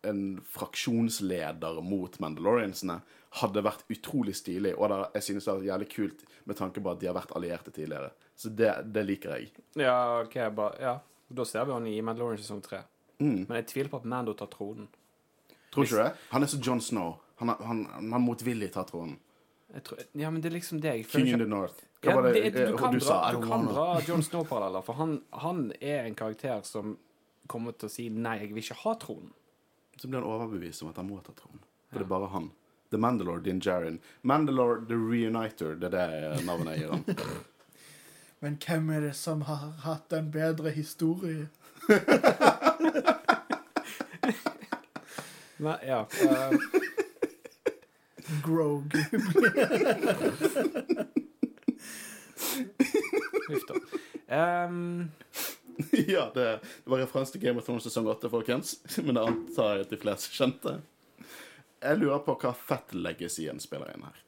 en 0.04 0.22
fraksjonsleder 0.52 1.80
mot 1.80 2.20
Mandaloriansene, 2.20 3.00
hadde 3.40 3.64
vært 3.64 3.88
utrolig 3.92 4.36
stilig. 4.36 4.74
Og 4.76 4.92
det, 4.92 5.00
jeg 5.18 5.30
synes 5.30 5.48
det 5.48 5.54
er 5.54 5.66
jævlig 5.70 5.90
kult 5.92 6.24
med 6.44 6.60
tanke 6.60 6.84
på 6.84 6.92
at 6.92 7.00
de 7.00 7.08
har 7.08 7.16
vært 7.16 7.32
allierte 7.36 7.72
tidligere. 7.72 8.12
Så 8.36 8.52
det, 8.52 8.72
det 8.92 9.02
liker 9.08 9.36
jeg. 9.36 9.52
Ja, 9.80 10.20
ok, 10.20 10.36
bare, 10.56 10.76
ja. 10.80 10.96
Da 11.28 11.44
ser 11.48 11.64
vi 11.66 11.72
han 11.72 11.86
i 11.88 11.96
Mandalorian 12.04 12.38
sesong 12.38 12.60
tre. 12.62 12.82
Mm. 13.18 13.46
Men 13.48 13.54
jeg 13.62 13.68
tviler 13.72 13.90
på 13.90 14.02
at 14.02 14.08
Mando 14.12 14.34
tar 14.36 14.50
tronen. 14.52 14.90
Tror 15.72 15.84
du 15.84 15.88
ikke 15.88 16.02
det? 16.02 16.26
Han 16.30 16.44
er 16.44 16.50
som 16.52 16.60
John 16.62 16.82
Snow. 16.84 17.16
Han, 17.40 17.48
han, 17.48 17.80
han 18.12 18.22
motvillig 18.22 18.68
tar 18.72 18.86
tronen. 18.88 19.16
Tror, 19.84 19.98
ja, 20.12 20.30
men 20.30 20.40
det 20.40 20.50
er 20.50 20.56
liksom 20.56 20.80
det 20.80 20.92
jeg 20.92 21.06
King 21.08 21.10
føler 21.12 21.32
in 21.32 21.42
the 21.42 21.48
North. 21.50 21.80
Hva 22.04 22.12
ja, 22.12 22.16
var 22.16 22.28
det, 22.28 22.42
det, 22.44 22.66
du 22.70 22.76
kan, 22.78 22.92
du 22.94 23.00
dra, 23.00 23.08
sa? 23.08 23.32
du 23.32 23.48
kan 23.48 23.66
dra 23.66 23.86
John 24.06 24.22
Snow-paralleller, 24.28 24.84
for 24.86 25.00
han, 25.00 25.16
han 25.42 25.66
er 25.80 26.04
en 26.04 26.14
karakter 26.16 26.62
som 26.64 26.94
kommer 27.50 27.74
til 27.78 27.88
å 27.88 27.92
si 27.92 28.06
'nei, 28.10 28.38
jeg 28.44 28.54
vil 28.54 28.62
ikke 28.62 28.78
ha 28.84 28.94
tronen'. 29.02 29.34
Så 29.96 30.08
blir 30.08 30.20
han 30.20 30.28
overbevist 30.28 30.84
om 30.84 30.92
at 30.92 31.00
han 31.00 31.08
må 31.08 31.18
ta 31.24 31.34
tronen. 31.36 31.64
For 31.90 32.00
det 32.00 32.06
er 32.06 32.12
bare 32.12 32.30
han. 32.30 32.50
The 32.92 33.00
Mandalore 33.00 33.42
Din 33.42 33.60
Jarin. 33.64 33.98
Mandalore 34.22 34.84
The 34.86 34.96
Reuniter, 34.96 35.74
det 35.74 35.90
er 35.90 36.36
det 36.36 36.44
navnet 36.46 36.76
jeg 36.76 36.84
gir 36.84 36.94
han. 36.94 37.44
Men 38.40 38.58
hvem 38.66 38.90
er 38.90 39.00
det 39.00 39.14
som 39.16 39.40
har 39.48 39.72
hatt 39.84 40.12
en 40.12 40.30
bedre 40.32 40.70
historie? 40.70 41.48
Nei, 45.56 45.78
ja, 45.88 46.06
Uh, 46.22 46.52
Grog. 48.44 48.92
Huff 53.48 53.66
da. 53.68 53.74
Um, 54.66 55.10
ja, 56.06 56.30
det, 56.34 56.60
det 56.84 56.90
var 56.90 56.98
referanse 56.98 57.32
til 57.32 57.40
Game 57.40 57.58
of 57.58 57.64
Thrones 57.64 57.86
sesong 57.86 58.06
8, 58.08 58.30
folkens. 58.30 58.76
Men 58.98 59.14
det 59.14 59.24
antar 59.30 59.72
jeg 59.76 59.86
at 59.86 59.94
de 59.94 60.00
fleste 60.00 60.34
kjente. 60.34 60.78
Jeg 61.82 62.00
lurer 62.00 62.22
på 62.26 62.36
hva 62.40 62.52
Fett 62.56 62.94
Legacyen 62.96 63.60
spiller 63.62 63.92
inn 63.94 64.06
her. 64.08 64.22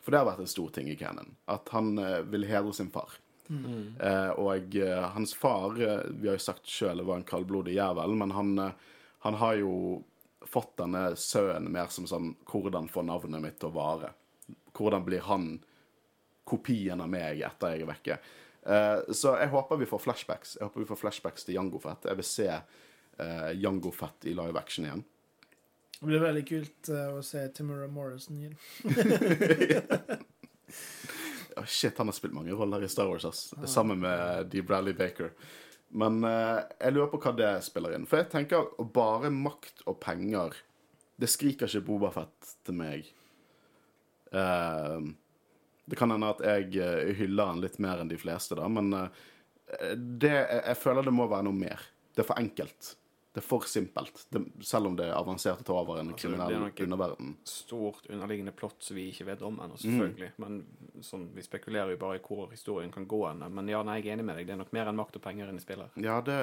For 0.00 0.12
det 0.12 0.20
har 0.20 0.28
vært 0.30 0.44
en 0.44 0.50
stor 0.50 0.70
ting 0.74 0.88
i 0.90 0.96
canon. 0.96 1.34
At 1.50 1.68
han 1.74 1.98
eh, 2.00 2.20
vil 2.32 2.48
hedre 2.48 2.72
sin 2.76 2.92
far. 2.92 3.18
Eh, 3.50 4.30
og 4.38 4.76
eh, 4.78 5.08
hans 5.14 5.34
far, 5.34 5.74
eh, 5.74 6.04
vi 6.10 6.30
har 6.30 6.38
jo 6.38 6.44
sagt 6.44 6.68
sjøl, 6.70 7.02
var 7.02 7.18
en 7.18 7.26
kaldblodig 7.26 7.74
jævel, 7.74 8.14
men 8.20 8.34
han, 8.36 8.52
eh, 8.62 9.00
han 9.26 9.38
har 9.40 9.56
jo 9.58 9.72
fått 10.46 10.76
denne 10.78 11.10
sønnen 11.18 11.72
mer 11.72 11.90
som 11.92 12.06
sånn 12.08 12.32
Hvordan 12.48 12.88
får 12.88 13.04
navnet 13.06 13.42
mitt 13.42 13.58
til 13.60 13.68
å 13.68 13.76
vare? 13.76 14.14
Hvordan 14.76 15.04
blir 15.04 15.26
han 15.26 15.50
kopien 16.48 17.02
av 17.02 17.10
meg 17.10 17.42
etter 17.46 17.74
jeg 17.74 17.84
er 17.84 17.90
vekke? 17.90 18.16
Uh, 18.60 19.12
så 19.16 19.34
jeg 19.40 19.50
håper 19.52 19.78
vi 19.80 19.88
får 19.88 20.02
flashbacks. 20.04 20.56
Jeg 20.58 20.66
håper 20.66 20.82
vi 20.82 20.88
får 20.88 20.98
flashbacks 21.00 21.46
til 21.46 21.56
Jango 21.56 21.78
Fett. 21.80 22.08
Jeg 22.08 22.18
vil 22.18 22.26
se 22.28 22.48
uh, 22.50 23.50
Jango 23.56 23.92
Fett 23.94 24.26
i 24.28 24.34
live 24.36 24.58
action 24.60 24.88
igjen. 24.88 25.04
Det 26.00 26.06
blir 26.08 26.22
veldig 26.22 26.42
kult 26.48 26.88
uh, 26.88 27.18
å 27.18 27.22
se 27.24 27.42
Timura 27.52 27.84
Morrison 27.92 28.38
igjen. 28.40 28.54
oh, 31.60 31.66
shit, 31.66 31.98
han 31.98 32.08
har 32.08 32.16
spilt 32.16 32.32
mange 32.32 32.56
roller 32.56 32.86
i 32.86 32.88
Star 32.88 33.10
Wars, 33.10 33.26
ass. 33.28 33.50
Ah. 33.58 33.66
Sammen 33.68 34.00
med 34.00 34.48
Dee 34.48 34.64
Bradley 34.64 34.96
Baker. 34.96 35.34
Men 35.92 36.22
jeg 36.22 36.94
lurer 36.94 37.10
på 37.10 37.18
hva 37.20 37.34
det 37.36 37.50
spiller 37.66 37.96
inn. 37.96 38.06
For 38.08 38.22
jeg 38.22 38.30
tenker 38.32 38.70
bare 38.94 39.32
makt 39.34 39.82
og 39.90 39.96
penger 39.98 40.54
Det 41.18 41.26
skriker 41.28 41.66
ikke 41.66 41.82
Bobafett 41.88 42.52
til 42.64 42.78
meg. 42.78 43.10
Uh, 44.32 45.02
det 45.90 45.98
kan 45.98 46.14
hende 46.14 46.30
at 46.32 46.40
jeg 46.46 47.18
hyller 47.18 47.50
han 47.50 47.60
litt 47.60 47.76
mer 47.82 48.00
enn 48.00 48.08
de 48.08 48.16
fleste, 48.20 48.54
da, 48.54 48.68
men 48.70 48.94
det, 50.22 50.30
jeg 50.30 50.76
føler 50.78 51.02
det 51.04 51.12
må 51.12 51.26
være 51.28 51.48
noe 51.48 51.60
mer. 51.60 51.82
Det 52.14 52.22
er 52.22 52.28
for 52.30 52.40
enkelt. 52.40 52.94
Det 53.32 53.38
er 53.38 53.46
for 53.46 53.66
simpelt. 53.70 54.26
Det, 54.28 54.42
selv 54.66 54.90
om 54.90 54.96
det 54.98 55.06
er 55.06 55.14
avansert 55.14 55.60
å 55.62 55.66
ta 55.66 55.76
over 55.78 56.00
en 56.00 56.08
altså, 56.10 56.18
kriminell 56.24 56.64
underverden. 56.82 57.36
Stort 57.46 58.08
underliggende 58.10 58.54
plott 58.58 58.82
som 58.82 58.98
vi 58.98 59.06
ikke 59.12 59.28
vet 59.28 59.44
om 59.46 59.60
ennå, 59.62 59.78
selvfølgelig. 59.78 60.32
Mm. 60.34 60.42
Men 60.42 61.04
sånn, 61.06 61.28
vi 61.36 61.44
spekulerer 61.46 61.94
jo 61.94 62.00
bare 62.00 62.18
i 62.18 62.24
hvor 62.24 62.50
historien 62.50 62.90
kan 62.90 63.06
gå 63.10 63.22
hen. 63.28 63.44
Men 63.54 63.70
ja, 63.70 63.84
nei, 63.86 64.00
jeg 64.00 64.10
er 64.10 64.18
enig 64.18 64.26
med 64.26 64.40
deg. 64.40 64.48
Det 64.48 64.56
er 64.56 64.62
nok 64.64 64.74
mer 64.74 64.90
enn 64.90 64.98
makt 64.98 65.20
og 65.20 65.24
penger 65.28 65.52
inni 65.52 65.62
spillet. 65.62 65.94
Ja, 66.02 66.18
det 66.26 66.40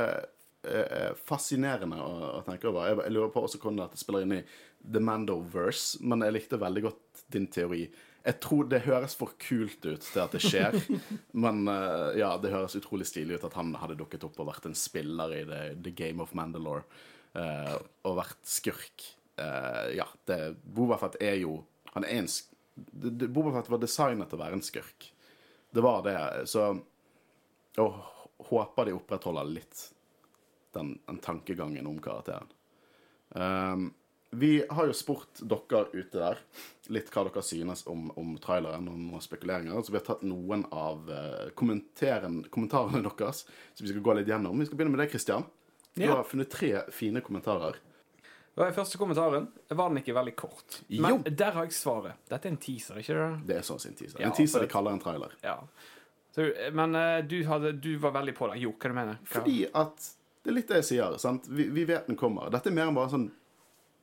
er 0.68 1.20
fascinerende 1.28 2.00
å, 2.04 2.14
å 2.40 2.42
tenke 2.48 2.72
over. 2.72 2.88
Jeg, 2.88 3.02
jeg, 3.04 3.16
lurer 3.18 3.34
på 3.36 3.44
også 3.44 3.60
hvordan 3.62 3.84
dette 3.84 4.00
spiller 4.00 4.24
inn 4.24 4.38
i 4.40 4.44
The 4.80 5.04
Mando-verse, 5.04 6.00
men 6.08 6.24
jeg 6.24 6.38
likte 6.38 6.62
veldig 6.62 6.86
godt 6.88 7.26
din 7.36 7.52
teori 7.52 7.84
jeg 8.28 8.40
tror 8.44 8.68
det 8.68 8.84
høres 8.84 9.16
for 9.16 9.36
kult 9.40 9.86
ut 9.86 10.04
til 10.04 10.20
at 10.20 10.34
det 10.36 10.42
skjer. 10.44 10.76
Men 11.44 11.64
uh, 11.70 12.12
ja, 12.18 12.34
det 12.42 12.52
høres 12.52 12.76
utrolig 12.80 13.08
stilig 13.08 13.38
ut 13.38 13.46
at 13.48 13.56
han 13.56 13.72
hadde 13.80 13.98
dukket 14.00 14.26
opp 14.28 14.40
og 14.44 14.50
vært 14.50 14.68
en 14.68 14.76
spiller 14.78 15.36
i 15.38 15.44
The, 15.48 15.62
the 15.86 15.94
Game 15.96 16.24
of 16.24 16.34
Mandalore. 16.38 16.84
Uh, 17.38 17.78
og 18.08 18.18
vært 18.20 18.44
skurk. 18.50 19.06
Uh, 19.40 19.94
ja, 19.96 20.08
det, 20.28 20.58
Bobafett 20.64 21.20
er 21.22 21.36
jo 21.44 21.60
Han 21.94 22.06
er 22.08 22.24
en 22.24 22.30
Bobafett 23.30 23.70
var 23.70 23.82
designet 23.82 24.30
til 24.30 24.40
å 24.40 24.44
være 24.44 24.58
en 24.58 24.66
skurk. 24.66 25.08
Det 25.74 25.84
var 25.84 26.04
det. 26.06 26.18
Så 26.50 26.68
Og 27.82 28.02
håper 28.50 28.90
de 28.90 28.98
opprettholder 28.98 29.50
litt 29.50 29.86
den, 30.78 30.98
den 31.08 31.20
tankegangen 31.24 31.88
om 31.90 31.98
karakteren. 32.02 32.52
Um, 33.30 33.92
vi 34.30 34.66
har 34.70 34.88
jo 34.90 34.94
spurt 34.96 35.40
dere 35.40 35.86
ute 35.94 36.20
der 36.20 36.40
litt 36.92 37.10
hva 37.14 37.24
dere 37.28 37.44
synes 37.44 37.86
om, 37.88 38.10
om 38.20 38.36
traileren 38.44 38.88
og 38.92 39.00
noen 39.00 39.24
spekuleringer. 39.24 39.80
Så 39.84 39.94
vi 39.94 40.00
har 40.00 40.06
tatt 40.08 40.24
noen 40.28 40.66
av 40.72 41.08
uh, 41.08 41.48
kommentarene 41.56 42.44
deres 43.08 43.44
som 43.48 43.86
vi 43.86 43.92
skal 43.92 44.04
gå 44.04 44.18
litt 44.20 44.32
gjennom. 44.32 44.60
Vi 44.60 44.68
skal 44.68 44.80
begynne 44.80 44.96
med 44.96 45.04
deg, 45.04 45.14
Christian. 45.16 45.48
Du 45.96 46.04
ja. 46.04 46.18
har 46.20 46.28
funnet 46.28 46.52
tre 46.52 46.74
fine 46.94 47.24
kommentarer. 47.26 47.80
Den 48.58 48.74
første 48.74 48.98
kommentaren. 49.00 49.48
Var 49.70 49.90
den 49.92 50.02
ikke 50.02 50.16
veldig 50.18 50.36
kort? 50.36 50.82
Men 50.90 51.20
jo. 51.20 51.34
der 51.40 51.56
har 51.56 51.68
jeg 51.68 51.78
svaret. 51.78 52.20
Dette 52.28 52.50
er 52.50 52.56
en 52.56 52.62
teaser, 52.62 53.00
ikke 53.00 53.18
det? 53.18 53.32
Det 53.52 53.58
er 53.60 53.66
sånn 53.68 53.82
sin 53.82 53.98
teaser. 53.98 54.20
Ja, 54.22 54.32
en 54.32 54.38
teaser 54.38 54.66
de 54.66 54.70
kaller 54.72 54.98
en 54.98 55.04
trailer. 55.04 55.36
Ja. 55.46 55.60
Så, 56.36 56.50
men 56.76 56.98
uh, 56.98 57.20
du, 57.26 57.40
hadde, 57.48 57.76
du, 57.82 57.94
var 58.02 58.16
veldig 58.18 58.36
på 58.38 58.52
det. 58.52 58.60
Jo, 58.62 58.76
hva 58.76 58.92
du 58.92 58.98
mener 58.98 59.18
du? 59.18 59.28
Fordi 59.32 59.60
at 59.72 60.14
Det 60.44 60.52
er 60.52 60.58
litt 60.58 60.70
det 60.72 60.82
jeg 60.84 60.90
sier. 60.92 61.18
sant? 61.22 61.48
Vi, 61.50 61.70
vi 61.74 61.86
vet 61.90 62.10
den 62.10 62.20
kommer. 62.20 62.52
Dette 62.54 62.72
er 62.72 62.76
mer 62.76 62.90
enn 62.90 62.98
bare 62.98 63.14
sånn 63.14 63.30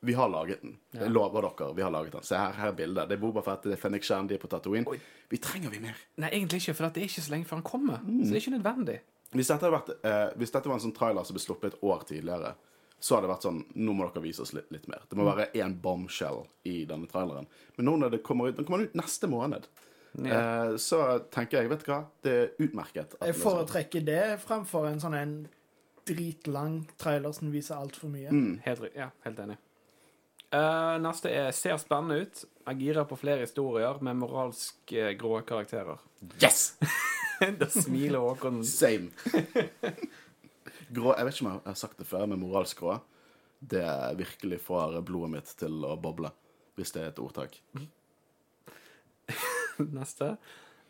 vi 0.04 0.14
har 0.18 0.28
laget 0.28 0.62
den. 0.62 0.76
Jeg 0.92 1.10
lover 1.10 1.48
dere. 1.48 1.70
vi 1.74 1.82
har 1.82 1.90
laget 1.90 2.12
den. 2.12 2.22
Se 2.26 2.36
her, 2.36 2.52
her 2.52 2.72
er 2.72 2.76
bildet. 2.76 3.08
Det 3.08 3.16
er 3.16 3.22
Boba 3.22 3.42
Fett, 3.42 3.64
det 3.64 3.78
er 3.78 3.80
Fennik 3.80 4.04
Shan, 4.04 4.28
de 4.28 4.36
er 4.36 4.42
på 4.42 4.50
Tatooine. 4.52 4.86
Oi. 4.90 4.98
Vi 5.32 5.40
trenger 5.42 5.72
vi 5.72 5.80
mer. 5.80 5.98
Nei, 6.20 6.30
egentlig 6.30 6.60
ikke, 6.62 6.76
for 6.76 6.88
det 6.92 7.02
er 7.02 7.08
ikke 7.08 7.24
så 7.24 7.32
lenge 7.32 7.48
før 7.48 7.60
han 7.60 7.66
kommer. 7.66 8.04
Mm. 8.04 8.20
Så 8.20 8.28
det 8.28 8.36
er 8.36 8.44
ikke 8.44 8.56
nødvendig. 8.58 8.98
Hvis 9.34 9.50
dette, 9.50 9.70
vært, 9.72 9.90
eh, 10.04 10.28
hvis 10.38 10.52
dette, 10.54 10.70
var 10.70 10.78
en 10.78 10.84
sånn 10.84 10.94
trailer 10.94 11.26
som 11.26 11.36
ble 11.36 11.42
sluppet 11.42 11.72
et 11.72 11.82
år 11.82 12.04
tidligere, 12.10 12.52
så 13.00 13.16
hadde 13.16 13.26
det 13.26 13.32
vært 13.34 13.44
sånn 13.44 13.58
Nå 13.84 13.94
må 13.96 14.06
dere 14.06 14.22
vise 14.24 14.44
oss 14.44 14.54
litt, 14.56 14.70
litt 14.72 14.86
mer. 14.88 15.02
Det 15.08 15.18
må 15.18 15.24
mm. 15.26 15.30
være 15.32 15.48
én 15.64 15.74
bombshell 15.82 16.44
i 16.70 16.84
denne 16.88 17.10
traileren. 17.10 17.48
Men 17.76 17.90
nå 17.90 17.96
når 18.00 18.14
det 18.14 18.22
kommer 18.26 18.48
ut 18.48 18.60
Den 18.60 18.68
kommer 18.68 18.86
ut 18.86 18.94
neste 18.96 19.28
måned. 19.28 19.66
Ja. 20.22 20.38
Eh, 20.38 20.76
så 20.78 21.00
tenker 21.34 21.60
jeg, 21.60 21.72
vet 21.72 21.82
du 21.82 21.90
hva, 21.90 22.04
det 22.22 22.32
er 22.38 22.62
utmerket. 22.62 23.16
jeg 23.18 23.36
foretrekker 23.40 24.04
det 24.06 24.22
fremfor 24.44 24.86
en 24.86 25.02
sånn 25.02 25.18
en 25.18 25.36
dritlang 26.06 26.84
trailer 27.00 27.32
som 27.34 27.50
viser 27.52 27.78
altfor 27.78 28.12
mye. 28.12 28.30
Mm. 28.30 28.60
Helt, 28.64 28.86
ja, 28.94 29.10
helt 29.24 29.40
enig. 29.42 29.58
Uh, 30.54 31.00
neste 31.02 31.30
er 31.34 31.50
'Ser 31.50 31.76
spennende 31.82 32.20
ut'. 32.22 32.44
Jeg 32.66 32.78
girer 32.78 33.04
på 33.04 33.16
flere 33.18 33.42
historier 33.42 33.98
med 34.00 34.16
moralsk 34.16 34.92
uh, 34.92 35.10
grå 35.18 35.40
karakterer. 35.42 35.98
Yes! 36.42 36.76
da 37.60 37.66
smiler 37.66 38.22
Håkon. 38.22 38.62
Same. 38.64 39.10
grå 40.94 41.16
Jeg 41.16 41.26
vet 41.26 41.34
ikke 41.34 41.46
om 41.46 41.52
jeg 41.52 41.60
har 41.66 41.74
sagt 41.74 41.98
det 41.98 42.06
før, 42.06 42.26
men 42.26 42.38
moralsk 42.38 42.78
grå 42.78 43.00
Det 43.58 43.84
virkelig 44.16 44.60
får 44.60 45.00
blodet 45.02 45.30
mitt 45.30 45.56
til 45.58 45.84
å 45.84 45.96
boble. 45.96 46.30
Hvis 46.76 46.92
det 46.92 47.02
er 47.02 47.08
et 47.08 47.18
ordtak. 47.18 47.58
neste. 49.98 50.36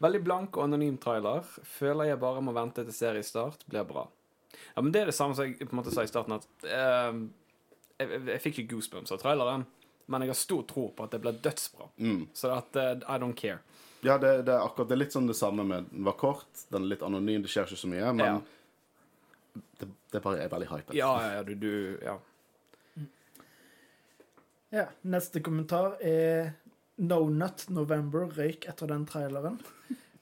Veldig 0.03 0.21
blank 0.25 0.59
og 0.59 0.67
anonym 0.67 0.99
trailer. 1.01 1.47
Føler 1.79 2.11
jeg 2.11 2.21
bare 2.21 2.43
må 2.45 2.53
vente 2.53 2.85
til 2.85 2.97
seriestart. 2.97 3.65
Blir 3.71 3.87
bra. 3.89 4.09
Ja, 4.75 4.83
men 4.83 4.93
Det 4.93 5.01
er 5.01 5.07
det 5.07 5.17
samme 5.17 5.35
som 5.35 5.47
jeg 5.47 5.59
på 5.63 5.73
en 5.73 5.81
måte 5.81 5.95
sa 5.95 6.05
i 6.05 6.11
starten, 6.11 6.37
at 6.37 6.67
uh, 6.69 7.15
jeg, 8.01 8.21
jeg, 8.27 8.43
fikk 8.43 8.61
ikke 8.63 8.75
goosebumps 8.75 9.15
av 9.15 9.23
traileren, 9.23 9.65
men 10.11 10.25
jeg 10.25 10.33
har 10.35 10.39
stor 10.39 10.65
tro 10.69 10.89
på 10.97 11.07
at 11.07 11.15
det 11.15 11.23
blir 11.25 11.39
dødsbra. 11.45 11.89
Mm. 11.97 12.27
Så 12.37 12.53
at 12.55 12.77
uh, 12.77 12.93
I 13.07 13.19
don't 13.23 13.39
care. 13.39 13.61
Ja, 14.05 14.19
det, 14.19 14.43
det, 14.45 14.53
er 14.53 14.67
akkurat 14.67 14.91
det 14.91 14.99
er 14.99 15.01
litt 15.01 15.15
sånn 15.17 15.31
det 15.31 15.37
samme 15.39 15.65
med 15.65 15.87
Den 15.89 16.05
var 16.05 16.19
kort, 16.21 16.51
den 16.69 16.85
er 16.85 16.93
litt 16.93 17.05
anonym, 17.07 17.41
det 17.45 17.53
skjer 17.53 17.71
ikke 17.71 17.81
så 17.81 17.89
mye, 17.89 18.11
men 18.19 18.27
ja. 18.27 19.63
det, 19.81 19.89
det 20.13 20.21
bare 20.25 20.45
er 20.45 20.53
veldig 20.53 20.69
hype. 20.75 20.97
Ja, 20.99 21.15
ja, 21.39 21.43
du, 21.47 21.55
du 21.57 21.73
Ja. 22.05 22.19
Ja, 24.75 24.89
neste 25.07 25.39
kommentar 25.39 26.01
er 26.03 26.49
No 26.99 27.21
Nut 27.31 27.69
November 27.71 28.27
røyk 28.35 28.67
etter 28.67 28.91
den 28.91 29.05
traileren. 29.07 29.61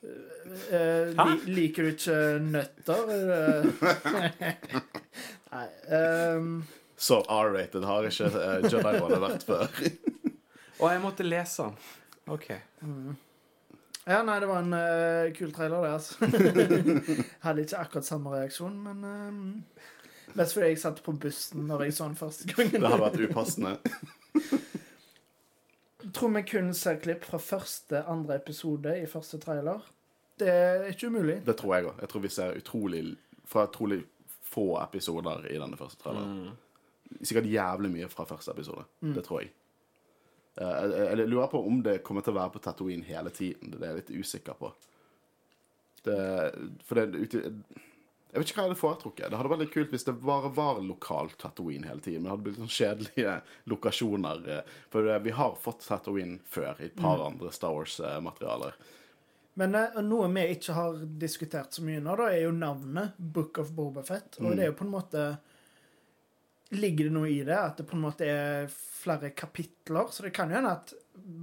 Uh, 0.03 1.09
li, 1.17 1.55
liker 1.57 1.87
du 1.87 1.93
ikke 1.95 2.19
nøtter? 2.45 3.13
Nei. 5.55 5.67
Um, 5.89 6.51
så 7.03 7.19
R-rated 7.27 7.83
har 7.85 8.07
ikke 8.07 8.29
uh, 8.31 8.63
Jedi-rollen 8.63 9.23
vært 9.25 9.43
før. 9.43 9.65
Og 10.83 10.85
jeg 10.87 11.01
måtte 11.03 11.25
lese 11.27 11.65
den. 11.65 11.89
OK. 12.31 12.47
Mm. 12.87 13.17
Ja, 14.07 14.21
nei, 14.23 14.37
det 14.39 14.47
var 14.47 14.63
en 14.63 14.77
uh, 14.77 15.33
kul 15.35 15.51
trailer, 15.55 15.83
det, 15.83 15.97
altså. 15.97 16.15
Hadde 17.45 17.67
ikke 17.67 17.83
akkurat 17.83 18.07
samme 18.07 18.37
reaksjon, 18.37 18.79
men 18.87 19.03
uh, 19.03 19.91
Mest 20.39 20.55
fordi 20.55 20.71
jeg 20.71 20.81
satt 20.85 21.03
på 21.03 21.17
bussen 21.27 21.67
når 21.67 21.89
jeg 21.89 21.99
så 21.99 22.07
den 22.07 22.17
første 22.23 22.47
gangen. 22.55 22.79
det 22.79 22.95
hadde 22.95 23.03
vært 23.03 23.21
upassende. 23.27 23.75
tror 26.15 26.35
vi 26.39 26.47
kun 26.55 26.73
ser 26.79 27.03
klipp 27.03 27.27
fra 27.27 27.43
første, 27.43 28.07
andre 28.07 28.39
episode 28.39 28.95
i 29.03 29.09
første 29.11 29.43
trailer. 29.43 29.83
Det 30.39 30.55
er 30.55 30.87
ikke 30.95 31.11
umulig. 31.11 31.41
Det 31.45 31.59
tror 31.59 31.75
jeg 31.75 31.91
òg. 31.91 31.99
Jeg 32.01 32.15
tror 32.15 32.23
vi 32.31 32.37
ser 32.39 32.59
utrolig 32.63 33.07
fra 33.51 33.67
utrolig 33.67 34.05
få 34.55 34.77
episoder 34.81 35.51
i 35.51 35.59
denne 35.59 35.77
første 35.77 36.07
traileren. 36.07 36.37
Mm 36.47 36.61
sikkert 37.21 37.51
jævlig 37.51 37.91
mye 37.93 38.09
fra 38.13 38.27
første 38.29 38.55
episode. 38.55 38.87
Mm. 39.01 39.13
Det 39.17 39.25
tror 39.27 39.43
jeg. 39.43 39.53
Uh, 40.61 40.69
jeg, 40.69 41.19
jeg, 41.19 41.29
lurer 41.33 41.49
på 41.53 41.63
om 41.65 41.81
det 41.85 42.03
kommer 42.05 42.25
til 42.25 42.35
å 42.35 42.41
være 42.43 42.55
på 42.57 42.63
Tatooine 42.65 43.09
hele 43.09 43.33
tiden. 43.33 43.73
Det 43.73 43.81
er 43.81 43.95
jeg 43.95 44.03
litt 44.03 44.15
usikker 44.23 44.59
på. 44.59 44.73
Det, 46.03 46.19
for 46.83 46.99
det 46.99 47.29
Jeg 48.33 48.41
vet 48.41 48.49
ikke 48.49 48.57
hva 48.57 48.65
jeg 48.65 48.71
hadde 48.71 48.81
foretrukket. 48.81 49.27
Det 49.31 49.39
hadde 49.39 49.53
vært 49.53 49.63
litt 49.63 49.75
kult 49.75 49.93
hvis 49.93 50.07
det 50.09 50.17
bare 50.25 50.51
var 50.57 50.81
lokalt 50.85 51.37
Tatooine 51.41 51.89
hele 51.89 52.05
tiden. 52.05 52.23
Men 52.23 52.31
det 52.31 52.35
hadde 52.35 52.47
blitt 52.49 52.61
sånn 52.63 52.75
kjedelige 52.79 53.37
lokasjoner. 53.73 54.43
Eh, 54.57 54.75
for 54.93 55.13
vi 55.25 55.37
har 55.37 55.55
fått 55.61 55.87
Tatooine 55.87 56.41
før 56.49 56.81
i 56.81 56.89
et 56.89 56.99
par 56.99 57.21
mm. 57.21 57.27
andre 57.29 57.53
Star 57.55 57.77
Wars-materialer. 57.77 58.77
Men 59.61 59.77
noe 60.09 60.31
vi 60.33 60.47
ikke 60.55 60.77
har 60.77 61.01
diskutert 61.21 61.77
så 61.77 61.85
mye 61.85 62.01
nå, 62.01 62.15
da, 62.17 62.31
er 62.33 62.47
jo 62.47 62.55
navnet 62.57 63.19
Book 63.19 63.61
of 63.61 63.75
Bobafett. 63.77 64.41
Og 64.41 64.49
mm. 64.49 64.55
det 64.57 64.65
er 64.65 64.71
jo 64.71 64.79
på 64.81 64.87
en 64.87 64.95
måte 64.95 65.25
ligger 66.73 67.09
det 67.09 67.15
noe 67.15 67.31
i 67.31 67.41
det, 67.45 67.57
at 67.57 67.81
det 67.81 67.87
på 67.89 67.97
en 67.99 68.05
måte 68.07 68.27
er 68.29 68.69
flere 68.73 69.33
kapitler. 69.37 70.11
Så 70.11 70.25
det 70.27 70.33
kan 70.37 70.51
jo 70.51 70.57
hende 70.57 70.73
at 70.73 70.95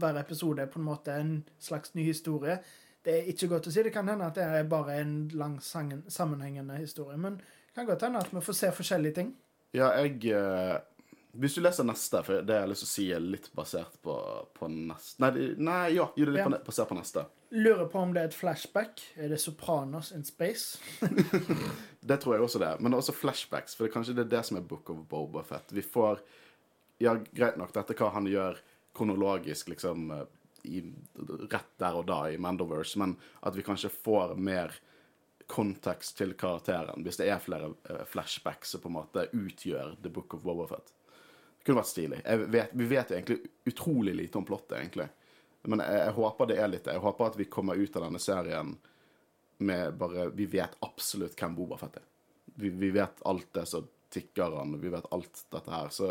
hver 0.02 0.20
episode 0.22 0.63
er 0.63 0.72
på 0.72 0.82
en 0.82 0.88
måte 0.88 1.15
en 1.15 1.34
slags 1.62 1.94
ny 1.94 2.08
historie. 2.08 2.58
Det 3.06 3.15
er 3.15 3.30
ikke 3.32 3.52
godt 3.54 3.70
å 3.70 3.74
si. 3.74 3.84
Det 3.86 3.94
kan 3.96 4.10
hende 4.10 4.28
at 4.28 4.38
det 4.39 4.46
er 4.46 4.70
bare 4.70 5.00
en 5.02 5.13
lang 5.38 5.60
sammenhengende 5.62 6.80
historie. 6.82 7.18
Men 7.18 7.38
det 7.39 7.78
kan 7.78 7.88
godt 7.89 8.08
hende 8.08 8.24
at 8.26 8.34
vi 8.34 8.44
får 8.44 8.58
se 8.58 8.72
forskjellige 8.76 9.18
ting. 9.22 9.34
Ja, 9.78 9.92
jeg 10.02 10.34
eh, 10.34 10.80
Hvis 11.38 11.56
du 11.56 11.62
leser 11.62 11.86
neste, 11.86 12.24
for 12.26 12.42
det 12.42 12.56
jeg 12.56 12.65
har 12.65 12.70
lyst 12.72 12.82
til 12.84 12.88
å 12.88 12.92
si 12.92 13.04
er 13.13 13.22
litt 13.22 13.52
basert 13.54 14.00
på, 14.02 14.15
på 14.58 14.70
neste 14.72 15.22
Nei, 15.22 15.50
nei 15.62 15.84
ja, 15.94 16.08
jo, 16.18 16.26
det 16.26 16.32
er 16.32 16.38
litt 16.39 16.58
ja. 16.58 16.62
basert 16.65 16.89
på 16.89 16.98
neste. 16.98 17.26
Lurer 17.54 17.86
på 17.92 18.02
om 18.02 18.15
det 18.15 18.24
er 18.24 18.32
et 18.32 18.38
flashback. 18.38 19.04
Er 19.18 19.30
det 19.30 19.38
Sopranos 19.42 20.12
in 20.15 20.26
space? 20.26 20.82
Det 22.10 22.18
tror 22.24 22.36
jeg 22.36 22.46
også 22.46 22.62
det 22.62 22.68
er. 22.72 22.80
Men 22.80 22.89
det 22.89 22.98
er 22.98 23.04
også 23.04 23.13
flashbacks, 23.13 23.76
for 23.76 23.86
det 23.86 23.92
er 23.92 23.94
kanskje 23.94 24.13
det 24.18 24.24
er 24.24 24.30
det 24.32 24.42
som 24.48 24.58
er 24.58 24.65
Book 24.65 24.89
of 24.89 25.02
Boba 25.12 25.44
Fett. 25.46 25.74
Vi 25.76 25.84
får 25.86 26.22
Ja, 27.04 27.13
greit 27.36 27.58
nok, 27.60 27.74
dette 27.76 27.96
hva 28.00 28.10
han 28.15 28.26
gjør 28.28 28.58
kronologisk, 28.98 29.70
liksom 29.70 30.10
i, 30.63 30.82
rett 31.52 31.74
der 31.80 31.98
og 32.00 32.08
da 32.10 32.24
i 32.32 32.39
Mandoverse, 32.42 33.00
men 33.00 33.15
at 33.46 33.56
vi 33.56 33.63
kanskje 33.63 33.92
får 33.94 34.36
mer 34.36 34.74
kontekst 35.50 36.18
til 36.20 36.36
karakteren 36.38 37.02
hvis 37.06 37.18
det 37.18 37.30
er 37.32 37.42
flere 37.42 37.72
uh, 37.89 38.04
flashbacks 38.10 38.76
som 38.76 38.84
på 38.84 38.92
en 38.92 38.98
måte 39.00 39.26
utgjør 39.34 39.96
The 40.04 40.12
Book 40.13 40.36
of 40.38 40.44
Bobafett. 40.46 40.92
Det 41.60 41.67
kunne 41.67 41.82
vært 41.82 41.91
stilig. 41.91 42.19
Vet, 42.56 42.72
vi 42.72 42.86
vet 42.88 43.12
egentlig 43.12 43.39
utrolig 43.67 44.15
lite 44.15 44.39
om 44.39 44.45
plottet, 44.48 44.78
egentlig. 44.80 45.10
Men 45.67 45.84
jeg, 45.84 45.98
jeg, 46.00 46.15
håper 46.15 46.50
det 46.50 46.58
er 46.60 46.72
litt 46.72 46.86
det. 46.88 46.95
Jeg 46.95 47.04
håper 47.04 47.28
at 47.28 47.39
vi 47.39 47.50
kommer 47.52 47.80
ut 47.80 47.98
av 48.00 48.06
denne 48.08 48.22
serien 48.24 48.76
med 49.60 49.98
bare 50.00 50.30
Vi 50.32 50.45
vet 50.48 50.78
absolutt 50.88 51.36
hvem 51.36 51.56
Boba 51.58 51.78
Fett 51.82 51.98
er. 52.00 52.06
Vi, 52.60 52.69
vi, 52.72 52.91
vet 52.95 53.19
alt 53.28 53.50
det 53.56 53.65
som 53.67 53.88
tikker 54.10 54.56
han, 54.56 54.78
vi 54.80 54.91
vet 54.91 55.10
alt 55.12 55.43
dette 55.52 55.74
her. 55.74 55.89
Så 55.91 56.08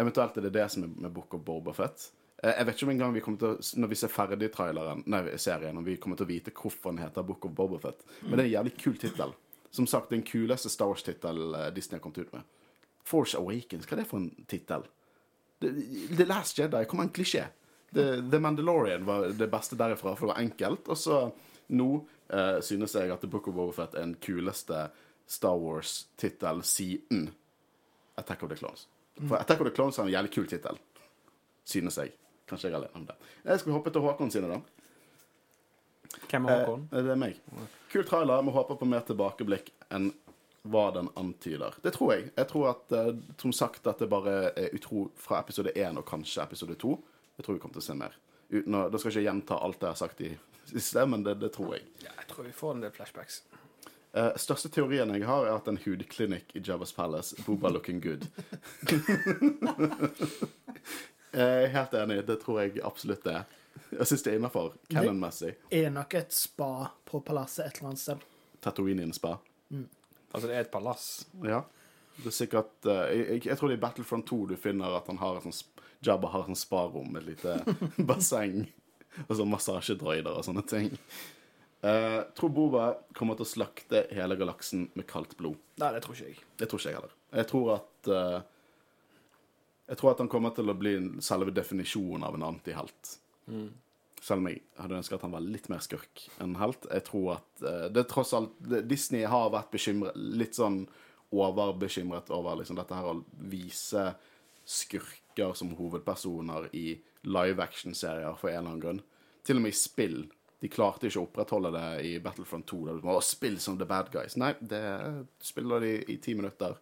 eventuelt 0.00 0.38
er 0.40 0.48
det 0.48 0.54
det 0.56 0.64
som 0.72 0.86
er 0.86 0.94
med 1.04 1.12
Book 1.12 1.36
of 1.36 1.44
Boba 1.44 1.74
Fett. 1.76 2.08
jeg 2.42 2.66
vet 2.66 2.76
ikke 2.76 2.88
om 2.88 2.94
en 2.94 3.02
gang 3.02 3.12
vi 3.12 3.22
kommer 3.24 3.42
til 3.42 3.52
å, 3.52 3.68
når 3.82 3.92
vi 3.92 3.98
ser 4.00 4.12
ferdig 4.14 4.48
traileren, 4.54 5.04
nei, 5.06 5.22
serien, 5.36 5.76
om 5.76 5.84
vi 5.84 5.98
kommer 6.00 6.16
til 6.16 6.26
å 6.26 6.32
vite 6.32 6.54
hvorfor 6.56 6.94
den 6.94 7.04
heter 7.04 7.28
Book 7.28 7.44
of 7.44 7.52
Bobafett. 7.52 8.04
Men 8.22 8.38
det 8.38 8.44
er 8.44 8.48
en 8.48 8.56
jævlig 8.56 8.74
kul 8.80 8.96
tittel. 9.00 9.36
Som 9.70 9.86
sagt, 9.86 10.10
den 10.10 10.24
kuleste 10.24 10.72
Star 10.72 10.88
Wars-tittel 10.88 11.54
eh, 11.54 11.70
Disney 11.76 11.98
har 11.98 12.02
kommet 12.02 12.24
ut 12.24 12.32
med. 12.32 12.46
Force 13.08 13.38
Awakens, 13.38 13.88
hva 13.88 13.96
er 13.96 14.02
det 14.02 14.08
for 14.10 14.20
en 14.20 14.46
tittel? 14.50 14.84
The, 15.62 15.72
The, 16.12 16.26
Last 16.28 16.58
Jedi, 16.58 16.84
kom 16.90 17.00
an, 17.02 17.12
klisjé. 17.14 17.46
The, 17.90 18.20
The, 18.20 18.40
Mandalorian 18.42 19.06
var 19.08 19.30
det 19.34 19.48
beste 19.50 19.78
derifra, 19.80 20.14
for 20.16 20.28
det 20.28 20.34
var 20.34 20.42
enkelt. 20.44 20.90
Og 20.92 20.98
så 21.00 21.22
nå 21.72 21.88
eh, 22.28 22.58
synes 22.64 22.94
jeg 22.94 23.12
at 23.12 23.24
The 23.24 23.30
Book 23.30 23.48
of 23.48 23.56
Bobafett 23.56 23.96
er 23.96 24.06
den 24.06 24.16
kuleste 24.22 24.88
Star 25.28 25.58
Wars-tittel 25.60 26.62
siden 26.64 27.28
Attack 28.20 28.42
of 28.42 28.52
the 28.52 28.56
Clones. 28.56 28.86
For 29.18 29.36
Attack 29.36 29.60
of 29.60 29.66
the 29.66 29.74
Clones 29.74 29.96
har 29.96 30.06
en 30.06 30.12
jævlig 30.12 30.32
kul 30.34 30.46
tittel, 30.48 30.78
synes 31.64 31.98
jeg. 31.98 32.14
Kanskje 32.48 32.70
jeg 32.70 32.76
er 32.76 32.80
alene 32.80 32.96
om 32.96 33.06
det. 33.08 33.16
Jeg 33.44 33.60
skal 33.60 33.70
vi 33.70 33.76
hoppe 33.76 33.92
til 33.92 34.04
Håkon 34.04 34.30
sine, 34.32 34.48
da? 34.48 34.60
Hvem 36.30 36.46
er 36.48 36.62
Håkon? 36.62 36.86
Eh, 36.92 37.02
det 37.04 37.12
er 37.12 37.20
meg. 37.20 37.42
Kul 37.92 38.06
trailer. 38.08 38.44
Vi 38.46 38.54
håper 38.56 38.78
på 38.80 38.88
mer 38.88 39.04
tilbakeblikk 39.08 39.72
enn 39.94 40.12
hva 40.72 40.88
den 40.94 41.10
antyder. 41.18 41.76
Det 41.82 41.92
tror 41.96 42.14
jeg. 42.14 42.30
Jeg 42.36 42.48
tror 42.50 42.70
at, 42.72 42.92
eh, 42.92 43.12
som 43.40 43.52
sagt, 43.52 43.86
at 43.86 43.98
det 44.02 44.10
bare 44.10 44.38
er 44.52 44.74
utro 44.76 45.08
fra 45.16 45.40
episode 45.42 45.74
én 45.76 45.98
og 45.98 46.06
kanskje 46.08 46.44
episode 46.44 46.76
to. 46.80 46.96
Jeg 47.38 47.46
tror 47.46 47.58
vi 47.58 47.62
kommer 47.62 47.78
til 47.78 47.84
å 47.84 47.88
se 47.88 47.98
mer. 47.98 48.16
Uten 48.48 48.74
å, 48.74 48.88
da 48.88 48.98
skal 48.98 49.12
jeg 49.12 49.18
ikke 49.18 49.28
gjenta 49.28 49.60
alt 49.64 49.82
jeg 49.82 49.92
har 49.92 50.00
sagt 50.00 50.20
i 50.24 50.32
siste, 50.72 51.06
men 51.06 51.24
det, 51.26 51.38
det 51.42 51.52
tror 51.56 51.76
jeg. 51.76 51.86
Ja, 52.04 52.12
jeg 52.20 52.28
tror 52.32 52.48
vi 52.48 52.54
får 52.56 52.76
en 52.76 52.84
del 52.86 52.94
flashbacks. 52.94 53.42
Uh, 54.16 54.32
største 54.40 54.70
teorien 54.72 55.10
jeg 55.12 55.26
har, 55.28 55.44
er 55.44 55.58
at 55.58 55.68
en 55.68 55.76
hudklinikk 55.82 56.54
i 56.56 56.62
Javas 56.64 56.94
Palace 56.96 57.36
Booba 57.44 57.68
looking 57.68 58.00
good. 58.00 58.24
Jeg 61.32 61.64
er 61.64 61.68
helt 61.74 61.94
enig. 61.94 62.22
Det 62.26 62.38
tror 62.40 62.62
jeg 62.62 62.80
absolutt 62.84 63.24
det 63.26 63.34
er. 63.36 63.56
Jeg 63.92 64.08
syns 64.10 64.24
det 64.24 64.32
er 64.32 64.38
innafor 64.40 64.72
canon-messig. 64.90 65.52
Det 65.70 65.82
er 65.84 65.92
nok 65.92 66.14
et 66.18 66.32
spa 66.34 66.88
på 67.08 67.20
palasset 67.24 67.66
et 67.66 67.78
eller 67.78 67.90
annet 67.92 68.02
sted. 68.02 68.24
Tatooine-spa. 68.64 69.36
Mm. 69.68 69.84
Altså, 70.32 70.46
det 70.48 70.56
er 70.56 70.66
et 70.66 70.72
palass? 70.72 71.08
Ja. 71.46 71.62
Det 72.18 72.30
er 72.30 72.34
sikkert 72.34 72.88
uh, 72.88 73.06
jeg, 73.14 73.44
jeg, 73.46 73.56
tror 73.56 73.70
det 73.70 73.76
er 73.76 73.80
i 73.80 73.86
Battlefront 73.86 74.26
2 74.26 74.40
du 74.50 74.56
finner 74.58 74.96
at 74.98 75.06
han 75.10 75.20
har 75.20 75.38
et 75.38 75.46
sånt 75.46 75.84
Jabba 76.04 76.30
har 76.30 76.44
et 76.44 76.52
sånt 76.52 76.60
sparom 76.60 77.08
med 77.14 77.24
et 77.24 77.32
lite 77.32 77.76
basseng 78.08 78.60
og 79.24 79.32
sånn 79.34 79.50
massasjedroider 79.50 80.30
og 80.30 80.44
sånne 80.46 80.62
ting. 80.70 80.92
Uh, 81.82 82.20
tror 82.38 82.52
Boba 82.54 82.84
kommer 83.18 83.34
til 83.38 83.46
å 83.46 83.50
slakte 83.50 84.04
hele 84.14 84.36
galaksen 84.38 84.84
med 84.98 85.08
kaldt 85.10 85.34
blod. 85.38 85.58
Nei, 85.82 85.90
det 85.94 86.04
tror 86.04 86.14
ikke 86.14 86.28
jeg. 86.28 86.44
Det 86.58 86.68
tror 86.70 86.82
ikke 86.82 86.92
jeg 86.92 86.98
heller. 87.00 87.16
Jeg 87.40 87.48
tror 87.50 87.72
at 87.74 88.10
uh, 88.14 88.38
jeg 89.88 90.00
tror 90.00 90.12
at 90.12 90.22
han 90.22 90.30
kommer 90.30 90.52
til 90.54 90.68
å 90.68 90.76
bli 90.76 90.94
selve 91.24 91.54
definisjonen 91.54 92.26
av 92.26 92.36
en 92.36 92.46
antihelt. 92.50 93.12
Mm. 93.48 93.68
Selv 94.28 94.42
om 94.42 94.48
jeg 94.50 94.62
hadde 94.76 94.98
ønsket 94.98 95.18
at 95.18 95.26
han 95.26 95.34
var 95.34 95.44
litt 95.44 95.68
mer 95.72 95.82
skurk 95.84 96.24
enn 96.42 96.56
helt. 96.60 96.88
Jeg 96.92 97.06
tror 97.08 97.38
at 97.38 97.62
uh, 97.64 97.86
det 97.92 98.08
tross 98.10 98.34
alt 98.36 98.56
Disney 98.88 99.24
har 99.28 99.52
vært 99.54 99.70
bekymret, 99.72 100.16
litt 100.16 100.58
sånn 100.58 100.82
overbekymret 101.32 102.32
over 102.32 102.60
liksom, 102.60 102.76
dette 102.76 102.96
her 102.96 103.10
å 103.10 103.18
vise 103.50 104.10
skurker 104.68 105.54
som 105.56 105.72
hovedpersoner 105.76 106.68
i 106.76 106.90
live 107.28 107.62
action-serier 107.64 108.36
for 108.36 108.52
en 108.52 108.58
eller 108.58 108.74
annen 108.74 108.84
grunn. 108.84 109.02
Til 109.48 109.60
og 109.60 109.64
med 109.64 109.72
i 109.72 109.80
spill. 109.80 110.22
De 110.60 110.68
klarte 110.72 111.08
ikke 111.08 111.22
å 111.22 111.26
opprettholde 111.28 111.72
det 111.72 111.88
i 112.04 112.14
Battlefront 112.20 112.66
2. 112.68 112.80
Der 112.88 113.00
du 113.00 113.06
må 113.06 113.18
spille 113.24 113.60
som 113.62 113.78
the 113.80 113.88
bad 113.88 114.10
guys. 114.12 114.36
Nei, 114.40 114.54
det 114.60 114.82
spiller 115.44 115.84
de 115.84 115.92
i 116.10 116.18
ti 116.20 116.34
minutter 116.36 116.76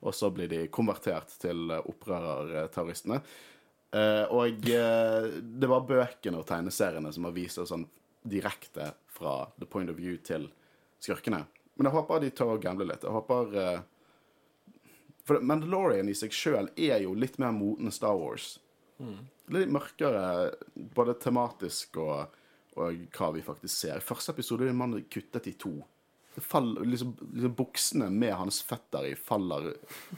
og 0.00 0.14
så 0.14 0.30
blir 0.30 0.50
de 0.50 0.66
konvertert 0.70 1.32
til 1.42 1.72
opprørerterroristene. 1.78 3.20
Eh, 3.92 4.24
og 4.34 4.68
eh, 4.68 5.28
det 5.40 5.68
var 5.70 5.86
bøkene 5.88 6.40
og 6.40 6.48
tegneseriene 6.48 7.12
som 7.14 7.24
har 7.28 7.36
vist 7.36 7.60
sånn 7.70 7.86
direkte 8.28 8.90
fra 9.08 9.46
the 9.56 9.66
point 9.66 9.90
of 9.90 9.96
view 9.96 10.18
til 10.20 10.48
skurkene. 11.00 11.44
Men 11.78 11.88
jeg 11.88 11.96
håper 11.96 12.20
de 12.20 12.32
tør 12.34 12.56
å 12.56 12.60
gamble 12.60 12.88
litt. 12.90 13.06
Jeg 13.06 13.14
håper 13.14 13.54
eh, 13.62 13.80
For 15.28 15.44
Mandalorian 15.44 16.08
i 16.10 16.16
seg 16.16 16.34
sjøl 16.34 16.70
er 16.76 17.04
jo 17.04 17.14
litt 17.16 17.38
mer 17.40 17.54
moten 17.56 17.92
Star 17.94 18.16
Wars. 18.18 18.56
Mm. 18.98 19.20
Litt 19.54 19.72
mørkere 19.72 20.24
både 20.74 21.14
tematisk 21.22 22.00
og, 22.02 22.34
og, 22.76 23.04
hva 23.14 23.30
vi 23.36 23.44
faktisk 23.46 23.74
ser. 23.74 24.00
I 24.00 24.04
første 24.04 24.34
episode 24.34 24.66
er 24.66 24.74
en 24.74 24.82
mann 24.82 24.98
kuttet 25.08 25.48
i 25.48 25.56
to 25.56 25.78
faller, 26.40 26.84
liksom, 26.84 27.16
liksom, 27.32 27.54
Buksene 27.54 28.10
med 28.10 28.34
hans 28.34 28.62
fetter 28.62 29.06
i 29.06 29.14
faller 29.16 29.72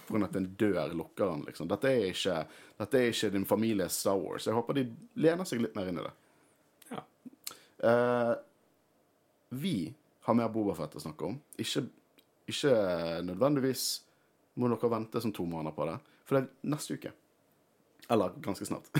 pga. 0.06 0.24
at 0.24 0.36
en 0.36 0.48
dør 0.58 0.94
lukker 0.94 1.30
han, 1.30 1.44
liksom. 1.46 1.68
Dette 1.68 1.90
er, 1.90 2.10
ikke, 2.10 2.42
dette 2.78 2.98
er 2.98 3.12
ikke 3.12 3.30
din 3.34 3.46
families 3.46 4.00
Star 4.02 4.18
Wars. 4.18 4.46
Jeg 4.46 4.56
håper 4.56 4.78
de 4.78 4.86
lener 5.14 5.48
seg 5.48 5.62
litt 5.62 5.74
mer 5.78 5.90
inn 5.90 6.00
i 6.00 6.06
det. 6.06 6.12
Ja. 6.90 7.02
Uh, 7.84 8.34
vi 9.50 9.94
har 10.26 10.36
mer 10.38 10.52
Bobafett 10.52 10.94
å 10.94 11.02
snakke 11.02 11.26
om. 11.30 11.40
Ikke, 11.58 11.86
ikke, 12.50 12.74
nødvendigvis 13.26 13.88
må 14.60 14.70
dere 14.70 14.92
vente 14.92 15.22
som 15.22 15.32
to 15.34 15.46
måneder 15.48 15.74
på 15.74 15.88
det, 15.88 15.98
for 16.26 16.36
det 16.36 16.44
er 16.44 16.72
neste 16.74 16.98
uke. 16.98 17.12
Eller 18.10 18.34
ganske 18.42 18.66
snart. 18.66 18.90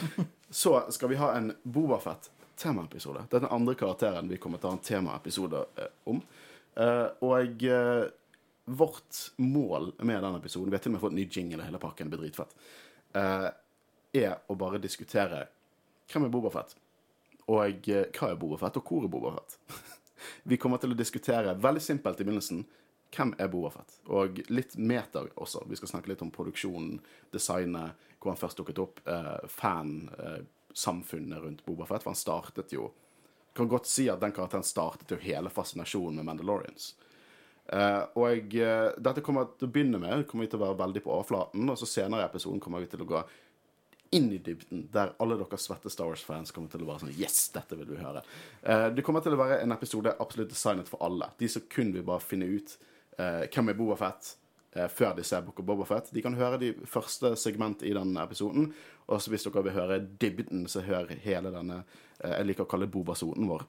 Så 0.50 0.78
skal 0.92 1.12
vi 1.12 1.20
ha 1.20 1.32
en 1.36 1.52
Bobafett 1.62 2.30
temaepisode. 2.58 3.24
Det 3.30 3.36
er 3.36 3.40
den 3.40 3.54
andre 3.54 3.74
karakteren 3.74 4.28
vi 4.28 4.38
kommer 4.40 4.60
til 4.60 4.68
å 4.68 4.74
ha 4.74 4.78
en 4.78 4.84
temaepisode 4.84 5.64
eh, 5.78 5.90
om. 6.10 6.20
Uh, 6.76 7.08
og 7.26 7.64
uh, 7.66 8.04
vårt 8.64 9.30
mål 9.36 9.92
med 9.98 10.22
den 10.22 10.36
episoden 10.36 10.70
Vi 10.70 10.76
har 10.76 10.82
til 10.84 10.92
og 10.92 10.98
med 10.98 11.02
fått 11.02 11.16
ny 11.16 11.24
jingle 11.26 11.62
og 11.62 11.66
hele 11.66 11.80
pakken. 11.82 12.10
Det 12.10 12.18
blir 12.18 12.28
dritfett. 12.28 12.52
Uh, 13.16 13.48
er 14.14 14.36
å 14.48 14.56
bare 14.58 14.80
diskutere 14.82 15.46
hvem 16.08 16.24
er 16.24 16.32
Bobafett, 16.32 16.72
og 17.48 17.84
hva 17.84 18.28
er 18.30 18.38
Bobafett, 18.40 18.78
og 18.80 18.88
hvor 18.88 19.04
er 19.04 19.12
Bobafett? 19.12 19.58
vi 20.50 20.56
kommer 20.60 20.80
til 20.80 20.94
å 20.94 20.98
diskutere 20.98 21.56
veldig 21.60 21.82
simpelt 21.84 22.20
i 22.20 22.24
begynnelsen 22.24 22.62
hvem 23.12 23.34
er 23.40 23.50
Bobafett, 23.52 23.98
og 24.08 24.40
litt 24.48 24.76
meta 24.80 25.26
også. 25.36 25.66
Vi 25.68 25.76
skal 25.76 25.92
snakke 25.92 26.12
litt 26.12 26.24
om 26.24 26.32
produksjonen, 26.32 26.96
designet, 27.32 28.08
hvor 28.16 28.32
han 28.32 28.40
først 28.40 28.60
dukket 28.60 28.80
opp, 28.80 29.04
fansamfunnet 29.52 31.44
rundt 31.44 31.64
Bobafett, 31.68 32.04
for 32.04 32.14
han 32.14 32.20
startet 32.20 32.72
jo 32.72 32.88
kan 33.58 33.68
godt 33.70 33.90
si 33.90 34.06
at 34.10 34.22
den 34.22 34.32
karakteren 34.34 34.66
startet 34.66 35.12
jo 35.12 35.20
hele 35.22 35.50
fascinasjonen 35.52 36.20
med 36.20 36.30
Mandalorians. 36.30 36.92
Uh, 37.68 38.04
og 38.16 38.54
uh, 38.56 38.94
dette 38.96 39.20
kommer 39.20 39.50
til 39.58 39.68
å 39.68 39.72
begynne 39.72 39.98
med 40.00 40.22
kommer 40.28 40.46
vi 40.46 40.54
til 40.54 40.56
å 40.56 40.70
være 40.70 40.78
veldig 40.78 41.02
på 41.04 41.12
overflaten, 41.12 41.68
og 41.68 41.76
så 41.76 41.88
senere 41.90 42.22
i 42.22 42.28
episoden 42.28 42.62
kommer 42.64 42.80
vi 42.80 42.88
til 42.88 43.04
å 43.04 43.08
gå 43.10 43.20
inn 44.16 44.30
i 44.32 44.38
dybden, 44.40 44.86
der 44.94 45.12
alle 45.20 45.36
dere 45.36 45.58
svette 45.60 45.92
Star 45.92 46.08
Wars-fans 46.08 46.54
kommer 46.56 46.72
til 46.72 46.86
å 46.86 46.88
være 46.88 47.02
sånn 47.02 47.12
Yes, 47.18 47.50
dette 47.52 47.76
vil 47.76 47.90
vi 47.90 48.00
høre. 48.00 48.22
Uh, 48.62 48.88
det 48.96 49.04
kommer 49.04 49.20
til 49.24 49.36
å 49.36 49.40
være 49.42 49.60
en 49.60 49.76
episode 49.76 50.16
absolutt 50.16 50.54
designet 50.54 50.88
for 50.88 51.04
alle. 51.04 51.28
De 51.36 51.52
som 51.52 51.66
kun 51.68 51.92
vil 51.92 52.06
bare 52.08 52.24
finne 52.24 52.48
ut 52.48 52.78
hvem 53.18 53.72
er 53.72 53.74
Boba 53.74 53.96
Fett, 53.98 54.28
før 54.94 55.16
de 55.16 55.24
ser 55.26 55.40
Book 55.42 55.58
of 55.58 55.66
Boba 55.66 55.82
Fett. 55.88 56.12
De 56.14 56.22
kan 56.22 56.36
høre 56.38 56.60
de 56.62 56.68
første 56.86 57.32
segment 57.34 57.80
i 57.82 57.90
den 57.96 58.12
episoden. 58.22 58.68
Og 59.10 59.24
hvis 59.26 59.42
dere 59.42 59.64
vil 59.66 59.74
høre 59.74 59.96
dybden, 60.22 60.68
så 60.70 60.84
hør 60.86 61.10
hele 61.24 61.50
denne 61.50 61.80
jeg 62.18 62.46
liker 62.46 62.64
å 62.66 62.70
kalle 62.70 62.90
Bobasonen 62.90 63.48
vår. 63.48 63.62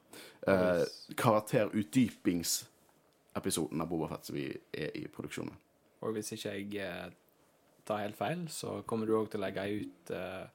Eh, 0.50 0.84
karakterutdypingsepisoden 1.20 3.82
av 3.82 3.88
Bobafett 3.90 4.26
som 4.26 4.36
vi 4.36 4.58
er 4.74 4.98
i 4.98 5.08
produksjonen. 5.14 5.56
Og 6.06 6.16
hvis 6.16 6.32
ikke 6.36 6.54
jeg 6.56 6.86
eh, 6.86 7.10
tar 7.88 8.06
helt 8.06 8.18
feil, 8.18 8.46
så 8.54 8.80
kommer 8.88 9.10
du 9.10 9.18
òg 9.18 9.28
til 9.32 9.42
å 9.42 9.46
legge 9.46 9.66
ut 9.82 10.14
eh, 10.16 10.46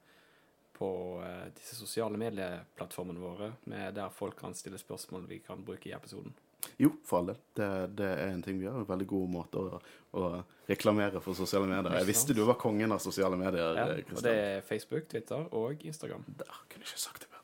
på 0.75 0.89
eh, 1.23 1.45
disse 1.55 1.77
sosiale 1.77 2.19
medieplattformene 2.19 3.21
våre, 3.21 3.51
med 3.71 3.95
der 3.97 4.09
folk 4.13 4.39
kan 4.39 4.57
stille 4.57 4.79
spørsmål 4.81 5.29
vi 5.29 5.39
kan 5.45 5.63
bruke 5.65 5.89
i 5.89 5.95
episoden. 5.95 6.33
Jo, 6.81 6.89
for 7.05 7.21
all 7.21 7.29
del. 7.29 7.39
Det, 7.53 7.69
det, 7.99 8.09
er 8.09 8.33
en 8.33 8.41
ting 8.43 8.57
vi 8.57 8.65
gjør. 8.65 8.79
En 8.81 8.89
veldig 8.89 9.07
god 9.11 9.33
måte 9.35 9.61
å, 9.61 9.79
å, 10.17 10.29
reklamere 10.65 11.21
for 11.21 11.37
sosiale 11.37 11.69
medier. 11.69 11.93
Jeg 11.99 12.09
visste 12.09 12.33
du 12.33 12.41
var 12.47 12.57
kongen 12.59 12.95
av 12.95 13.03
sosiale 13.03 13.37
medier. 13.37 13.77
Ja, 13.77 13.85
og 14.01 14.25
det 14.25 14.33
er 14.33 14.65
Facebook, 14.65 15.05
Twitter 15.11 15.45
og 15.55 15.85
Instagram. 15.85 16.25
Der 16.41 16.61
kunne 16.65 16.87
jeg 16.87 16.95
ikke 16.95 17.05
sagt 17.05 17.27
det 17.27 17.34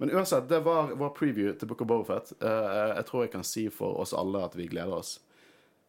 men 0.00 0.10
uansett, 0.10 0.48
det 0.48 0.60
var 0.64 0.94
vår 0.98 1.12
preview 1.16 1.52
til 1.58 1.68
Book 1.70 1.84
of 1.84 1.88
Bobafett. 1.90 2.32
Uh, 2.42 2.48
eh, 2.48 2.96
jeg 2.96 3.06
tror 3.08 3.24
jeg 3.24 3.32
kan 3.34 3.46
si 3.46 3.68
for 3.70 4.00
oss 4.02 4.14
alle 4.16 4.44
at 4.44 4.56
vi 4.58 4.66
gleder 4.70 4.96
oss. 4.96 5.18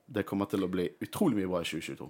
Det 0.05 0.25
kommer 0.27 0.49
til 0.51 0.65
å 0.65 0.69
bli 0.71 0.89
utrolig 1.01 1.39
mye 1.39 1.49
bra 1.49 1.63
i 1.63 1.69
2022. 1.69 2.09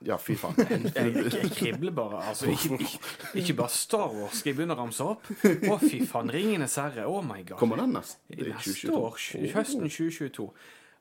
Ja, 0.00 0.16
fy 0.16 0.32
faen. 0.38 0.56
Jeg, 0.96 1.10
jeg 1.28 1.50
kribler 1.52 1.92
bare. 1.92 2.22
Altså, 2.30 2.46
ikke, 2.48 2.78
ikke, 2.80 3.00
ikke 3.42 3.54
bare 3.58 3.72
Star 3.74 4.06
Wars 4.14 4.38
skal 4.40 4.50
jeg 4.50 4.56
begynne 4.56 4.72
å 4.72 4.78
ramse 4.78 5.04
opp. 5.04 5.26
Å, 5.28 5.74
fy 5.82 6.00
faen. 6.08 6.32
Ringenes 6.32 6.78
herre. 6.80 7.04
Oh 7.04 7.20
my 7.20 7.42
god. 7.42 7.58
Kommer 7.60 7.82
den 7.82 7.92
neste? 7.98 8.16
Neste 8.32 8.94
år. 8.96 9.18
Høsten 9.52 9.84
2022. 9.84 10.46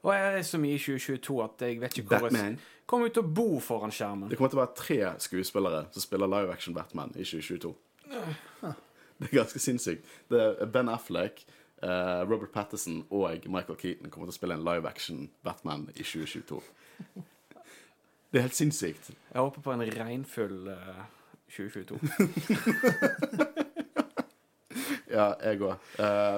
Og 0.04 0.12
jeg 0.16 0.36
er 0.42 0.44
så 0.48 0.60
mye 0.60 0.76
i 0.76 0.82
2022 0.84 1.40
at 1.46 1.64
jeg 1.64 1.80
vet 1.80 1.96
ikke 1.96 2.10
hvor 2.10 2.28
Batman. 2.28 2.58
jeg 2.60 2.90
kommer 2.92 3.12
ut 3.12 3.22
å 3.22 3.24
bo 3.40 3.48
foran 3.64 3.96
skjermen. 3.96 4.32
Det 4.32 4.40
kommer 4.40 4.52
til 4.52 4.60
å 4.60 4.64
være 4.66 4.76
tre 4.80 5.00
skuespillere 5.24 5.86
som 5.96 6.04
spiller 6.04 6.32
live 6.32 6.52
action 6.56 6.76
Batman 6.76 7.16
i 7.16 7.24
2022. 7.24 7.72
Det 9.20 9.28
er 9.28 9.36
ganske 9.36 9.60
sinnssykt. 9.60 10.06
Det 10.32 10.40
er 10.40 10.70
Ben 10.72 10.90
Affleck, 10.90 11.44
eh, 11.84 12.22
Robert 12.24 12.54
Patterson 12.54 13.02
og 13.10 13.48
Michael 13.52 13.78
Keaton 13.78 14.10
kommer 14.10 14.30
til 14.30 14.36
å 14.36 14.38
spille 14.38 14.56
en 14.56 14.64
live 14.64 14.88
action 14.88 15.30
Batman 15.44 15.90
i 15.96 16.04
2022. 16.04 16.62
Det 18.32 18.40
er 18.40 18.46
helt 18.48 18.56
sinnssykt. 18.56 19.12
Jeg 19.34 19.42
håper 19.42 19.62
på 19.66 19.74
en 19.74 19.84
regnfull 19.84 20.70
eh, 20.72 21.04
2022. 21.50 22.00
Ja, 25.10 25.32
jeg 25.42 25.62
òg. 25.66 25.88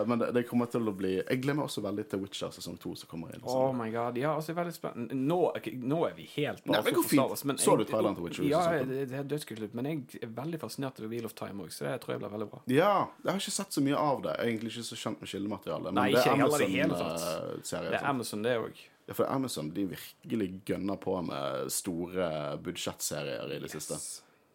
men 0.07 0.21
det, 0.21 0.29
det 0.37 0.43
kommer 0.47 0.69
til 0.71 0.87
å 0.87 0.93
bli 0.95 1.13
Jeg 1.17 1.41
glemmer 1.43 1.67
også 1.67 1.81
veldig 1.83 2.05
til 2.11 2.21
Witcher 2.23 2.53
sesong 2.55 2.77
to 2.79 2.93
som 2.95 3.09
kommer 3.11 3.33
inn. 3.35 3.43
Oh 3.43 3.73
my 3.75 3.89
god. 3.91 4.17
Ja, 4.17 4.35
altså, 4.37 4.55
veldig 4.57 4.73
spennende 4.75 5.17
Nå, 5.17 5.39
nå 5.81 5.99
er 6.07 6.15
vi 6.15 6.27
helt 6.37 6.65
Nei, 6.69 6.79
det 6.85 6.93
går 6.95 7.07
fint. 7.09 7.43
Men 7.49 7.59
Så 7.61 7.75
du 7.79 7.83
traileren 7.89 8.15
til 8.15 8.27
Witcher 8.27 8.47
Ja, 8.47 8.63
det, 8.87 9.05
det 9.11 9.19
er 9.19 9.27
dødskult. 9.27 9.75
Men 9.77 9.89
jeg 9.91 10.21
er 10.23 10.31
veldig 10.37 10.61
fascinert 10.61 10.99
over 11.01 11.11
Wheel 11.11 11.27
of 11.27 11.35
Time 11.37 11.65
òg, 11.65 11.73
så 11.75 11.87
det 11.89 11.97
tror 12.03 12.15
jeg 12.15 12.23
blir 12.23 12.33
veldig 12.37 12.49
bra. 12.53 12.61
Ja, 12.71 12.93
jeg 13.23 13.31
har 13.31 13.43
ikke 13.43 13.55
sett 13.57 13.75
så 13.75 13.83
mye 13.83 13.99
av 13.99 14.23
det. 14.25 14.37
Jeg 14.37 14.45
er 14.47 14.53
egentlig 14.55 14.73
ikke 14.75 14.87
så 14.91 14.99
kjent 15.03 15.21
med 15.23 15.33
kildematerialet. 15.33 15.91
Men 15.91 15.99
Nei, 15.99 16.07
det 16.11 16.21
ikke 16.21 16.31
er. 16.31 16.45
Amazon-serien. 16.47 17.91
Det 17.91 17.99
er 17.99 18.09
Amazon, 18.09 18.43
det 18.47 18.57
òg. 18.61 18.81
Ja, 19.07 19.15
for 19.17 19.27
Amazon 19.27 19.69
de 19.75 19.85
virkelig 19.91 20.49
gønner 20.65 20.99
på 21.01 21.17
med 21.25 21.71
store 21.73 22.27
budsjettserier 22.63 23.57
i 23.57 23.59
det 23.63 23.71
siste. 23.73 23.97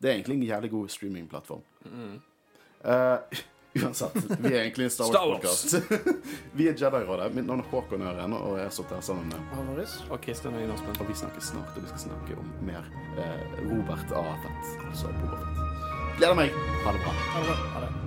Det 0.01 0.11
er 0.11 0.19
egentlig 0.19 0.39
en 0.41 0.47
jævlig 0.49 0.71
god 0.71 0.89
streamingplattform. 0.95 1.63
Eh, 2.85 3.19
uansett, 3.83 4.17
vi 4.39 4.53
er 4.53 4.61
egentlig 4.63 4.89
en 4.89 4.95
Star 4.95 5.13
Wars-podkast. 5.13 5.77
vi 6.59 6.69
er 6.71 6.79
Jedi-rådet. 6.79 7.29
Mitt 7.35 7.49
navn 7.49 7.65
er 7.65 7.71
Håkon 7.73 8.07
Øren, 8.07 8.37
og 8.39 8.57
jeg 8.61 8.69
har 8.69 8.75
stått 8.79 8.95
her 8.97 9.05
sammen 9.05 9.29
med 9.33 9.59
Alvarez. 9.59 9.99
Og 10.11 10.21
Kristian 10.25 10.57
Øyen 10.57 10.73
Aspen. 10.75 10.97
Og 11.01 11.11
vi 11.11 11.19
snakkes 11.23 11.53
snart, 11.53 11.77
og 11.77 11.85
vi 11.85 11.93
skal 11.93 12.07
snakke 12.09 12.41
om 12.41 12.51
mer 12.67 12.89
eh, 13.21 13.47
Robert 13.69 14.17
A. 14.17 14.27
Fett, 14.47 14.75
altså 14.89 15.15
Boba 15.21 15.45
Fett. 15.45 15.63
Gleder 16.19 16.43
meg. 16.45 16.59
Ha 16.85 16.97
det 16.97 17.07
bra. 17.07 17.17
Ha 17.35 17.45
det 17.45 17.49
bra. 17.53 17.63
Ha 17.77 17.87
det. 17.87 18.06